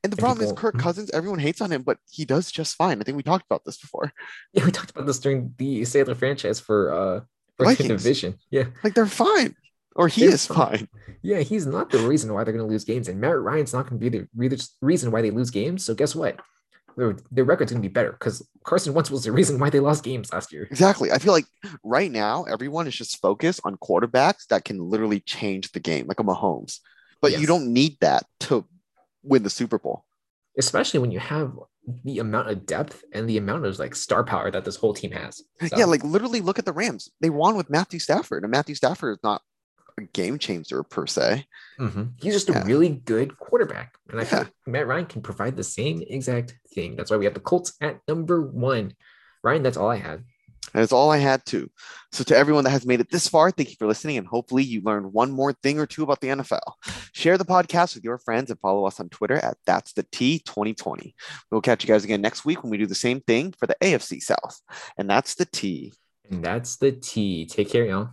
And 0.03 0.11
the 0.11 0.15
and 0.15 0.19
problem 0.19 0.39
people, 0.39 0.53
is 0.53 0.59
Kirk 0.59 0.75
hmm? 0.75 0.81
Cousins, 0.81 1.09
everyone 1.11 1.39
hates 1.39 1.61
on 1.61 1.71
him, 1.71 1.81
but 1.81 1.97
he 2.09 2.25
does 2.25 2.51
just 2.51 2.75
fine. 2.75 3.01
I 3.01 3.03
think 3.03 3.17
we 3.17 3.23
talked 3.23 3.45
about 3.45 3.63
this 3.65 3.77
before. 3.77 4.13
Yeah, 4.53 4.65
we 4.65 4.71
talked 4.71 4.91
about 4.91 5.07
this 5.07 5.19
during 5.19 5.53
the 5.57 5.83
Sailor 5.85 6.15
franchise 6.15 6.59
for 6.59 6.93
uh 6.93 7.21
for 7.57 7.73
the 7.73 7.87
division. 7.87 8.35
Yeah. 8.51 8.65
Like 8.83 8.93
they're 8.93 9.05
fine 9.05 9.55
or 9.95 10.07
he 10.07 10.25
is 10.25 10.45
fine. 10.45 10.87
Yeah, 11.21 11.39
he's 11.39 11.65
not 11.65 11.89
the 11.89 11.99
reason 11.99 12.33
why 12.33 12.43
they're 12.43 12.53
going 12.53 12.65
to 12.65 12.71
lose 12.71 12.83
games, 12.83 13.07
and 13.07 13.19
Matt 13.19 13.39
Ryan's 13.39 13.73
not 13.73 13.89
going 13.89 13.99
to 13.99 14.09
be 14.09 14.47
the 14.47 14.67
reason 14.81 15.11
why 15.11 15.21
they 15.21 15.31
lose 15.31 15.49
games. 15.49 15.85
So 15.85 15.93
guess 15.93 16.15
what? 16.15 16.39
Their, 16.95 17.17
their 17.31 17.43
record's 17.43 17.71
going 17.71 17.81
to 17.81 17.87
be 17.87 17.91
better 17.91 18.11
because 18.11 18.47
Carson 18.63 18.93
Wentz 18.93 19.09
was 19.09 19.23
the 19.23 19.31
reason 19.31 19.57
why 19.57 19.69
they 19.71 19.79
lost 19.79 20.03
games 20.03 20.31
last 20.31 20.53
year. 20.53 20.67
Exactly. 20.69 21.11
I 21.11 21.17
feel 21.17 21.33
like 21.33 21.45
right 21.83 22.11
now 22.11 22.43
everyone 22.43 22.87
is 22.87 22.95
just 22.95 23.19
focused 23.19 23.61
on 23.63 23.77
quarterbacks 23.77 24.45
that 24.49 24.63
can 24.63 24.77
literally 24.77 25.19
change 25.21 25.71
the 25.71 25.79
game, 25.79 26.05
like 26.07 26.19
a 26.19 26.23
Mahomes. 26.23 26.79
But 27.19 27.31
yes. 27.31 27.41
you 27.41 27.47
don't 27.47 27.73
need 27.73 27.97
that 28.01 28.25
to 28.41 28.65
win 29.23 29.41
the 29.41 29.49
Super 29.49 29.79
Bowl. 29.79 30.05
Especially 30.59 30.99
when 30.99 31.09
you 31.09 31.19
have 31.19 31.57
the 32.03 32.19
amount 32.19 32.49
of 32.49 32.65
depth 32.65 33.03
and 33.11 33.27
the 33.27 33.37
amount 33.37 33.65
of 33.65 33.79
like 33.79 33.95
star 33.95 34.23
power 34.23 34.51
that 34.51 34.63
this 34.63 34.75
whole 34.75 34.93
team 34.93 35.11
has. 35.11 35.41
So. 35.65 35.77
Yeah, 35.77 35.85
like 35.85 36.03
literally 36.03 36.41
look 36.41 36.59
at 36.59 36.65
the 36.65 36.73
Rams. 36.73 37.09
They 37.21 37.29
won 37.29 37.55
with 37.55 37.69
Matthew 37.69 37.99
Stafford, 37.99 38.43
and 38.43 38.51
Matthew 38.51 38.75
Stafford 38.75 39.17
is 39.17 39.23
not 39.23 39.41
a 39.97 40.03
game 40.03 40.37
changer 40.37 40.83
per 40.83 41.07
se. 41.07 41.45
Mm-hmm. 41.79 42.03
He's 42.21 42.33
just 42.33 42.49
yeah. 42.49 42.61
a 42.61 42.65
really 42.65 42.89
good 42.89 43.37
quarterback. 43.37 43.97
And 44.09 44.19
I 44.19 44.23
yeah. 44.23 44.29
think 44.29 44.51
Matt 44.67 44.87
Ryan 44.87 45.05
can 45.05 45.21
provide 45.21 45.55
the 45.55 45.63
same 45.63 46.03
exact 46.07 46.55
thing. 46.73 46.95
That's 46.95 47.11
why 47.11 47.17
we 47.17 47.25
have 47.25 47.33
the 47.33 47.39
Colts 47.39 47.73
at 47.81 47.99
number 48.07 48.41
one. 48.41 48.93
Ryan, 49.43 49.63
that's 49.63 49.77
all 49.77 49.89
I 49.89 49.97
had. 49.97 50.23
And 50.73 50.81
it's 50.81 50.93
all 50.93 51.11
I 51.11 51.17
had 51.17 51.45
too. 51.45 51.69
So 52.11 52.23
to 52.23 52.37
everyone 52.37 52.63
that 52.63 52.71
has 52.71 52.85
made 52.85 52.99
it 52.99 53.09
this 53.11 53.27
far, 53.27 53.51
thank 53.51 53.69
you 53.69 53.75
for 53.77 53.87
listening. 53.87 54.17
And 54.17 54.25
hopefully 54.25 54.63
you 54.63 54.81
learned 54.81 55.13
one 55.13 55.31
more 55.31 55.53
thing 55.53 55.79
or 55.79 55.85
two 55.85 56.03
about 56.03 56.21
the 56.21 56.29
NFL. 56.29 56.73
Share 57.11 57.37
the 57.37 57.45
podcast 57.45 57.95
with 57.95 58.03
your 58.03 58.17
friends 58.17 58.49
and 58.49 58.59
follow 58.59 58.85
us 58.85 58.99
on 58.99 59.09
Twitter 59.09 59.35
at 59.35 59.57
That's 59.65 59.93
the 59.93 60.05
T 60.11 60.39
2020. 60.39 61.15
We'll 61.51 61.61
catch 61.61 61.83
you 61.83 61.87
guys 61.87 62.03
again 62.03 62.21
next 62.21 62.45
week 62.45 62.63
when 62.63 62.71
we 62.71 62.77
do 62.77 62.87
the 62.87 62.95
same 62.95 63.21
thing 63.21 63.53
for 63.57 63.67
the 63.67 63.75
AFC 63.81 64.21
South. 64.21 64.61
And 64.97 65.09
that's 65.09 65.35
the 65.35 65.45
T. 65.45 65.93
And 66.29 66.43
that's 66.43 66.77
the 66.77 66.91
T. 66.91 67.45
Take 67.45 67.69
care, 67.69 67.85
y'all. 67.85 68.11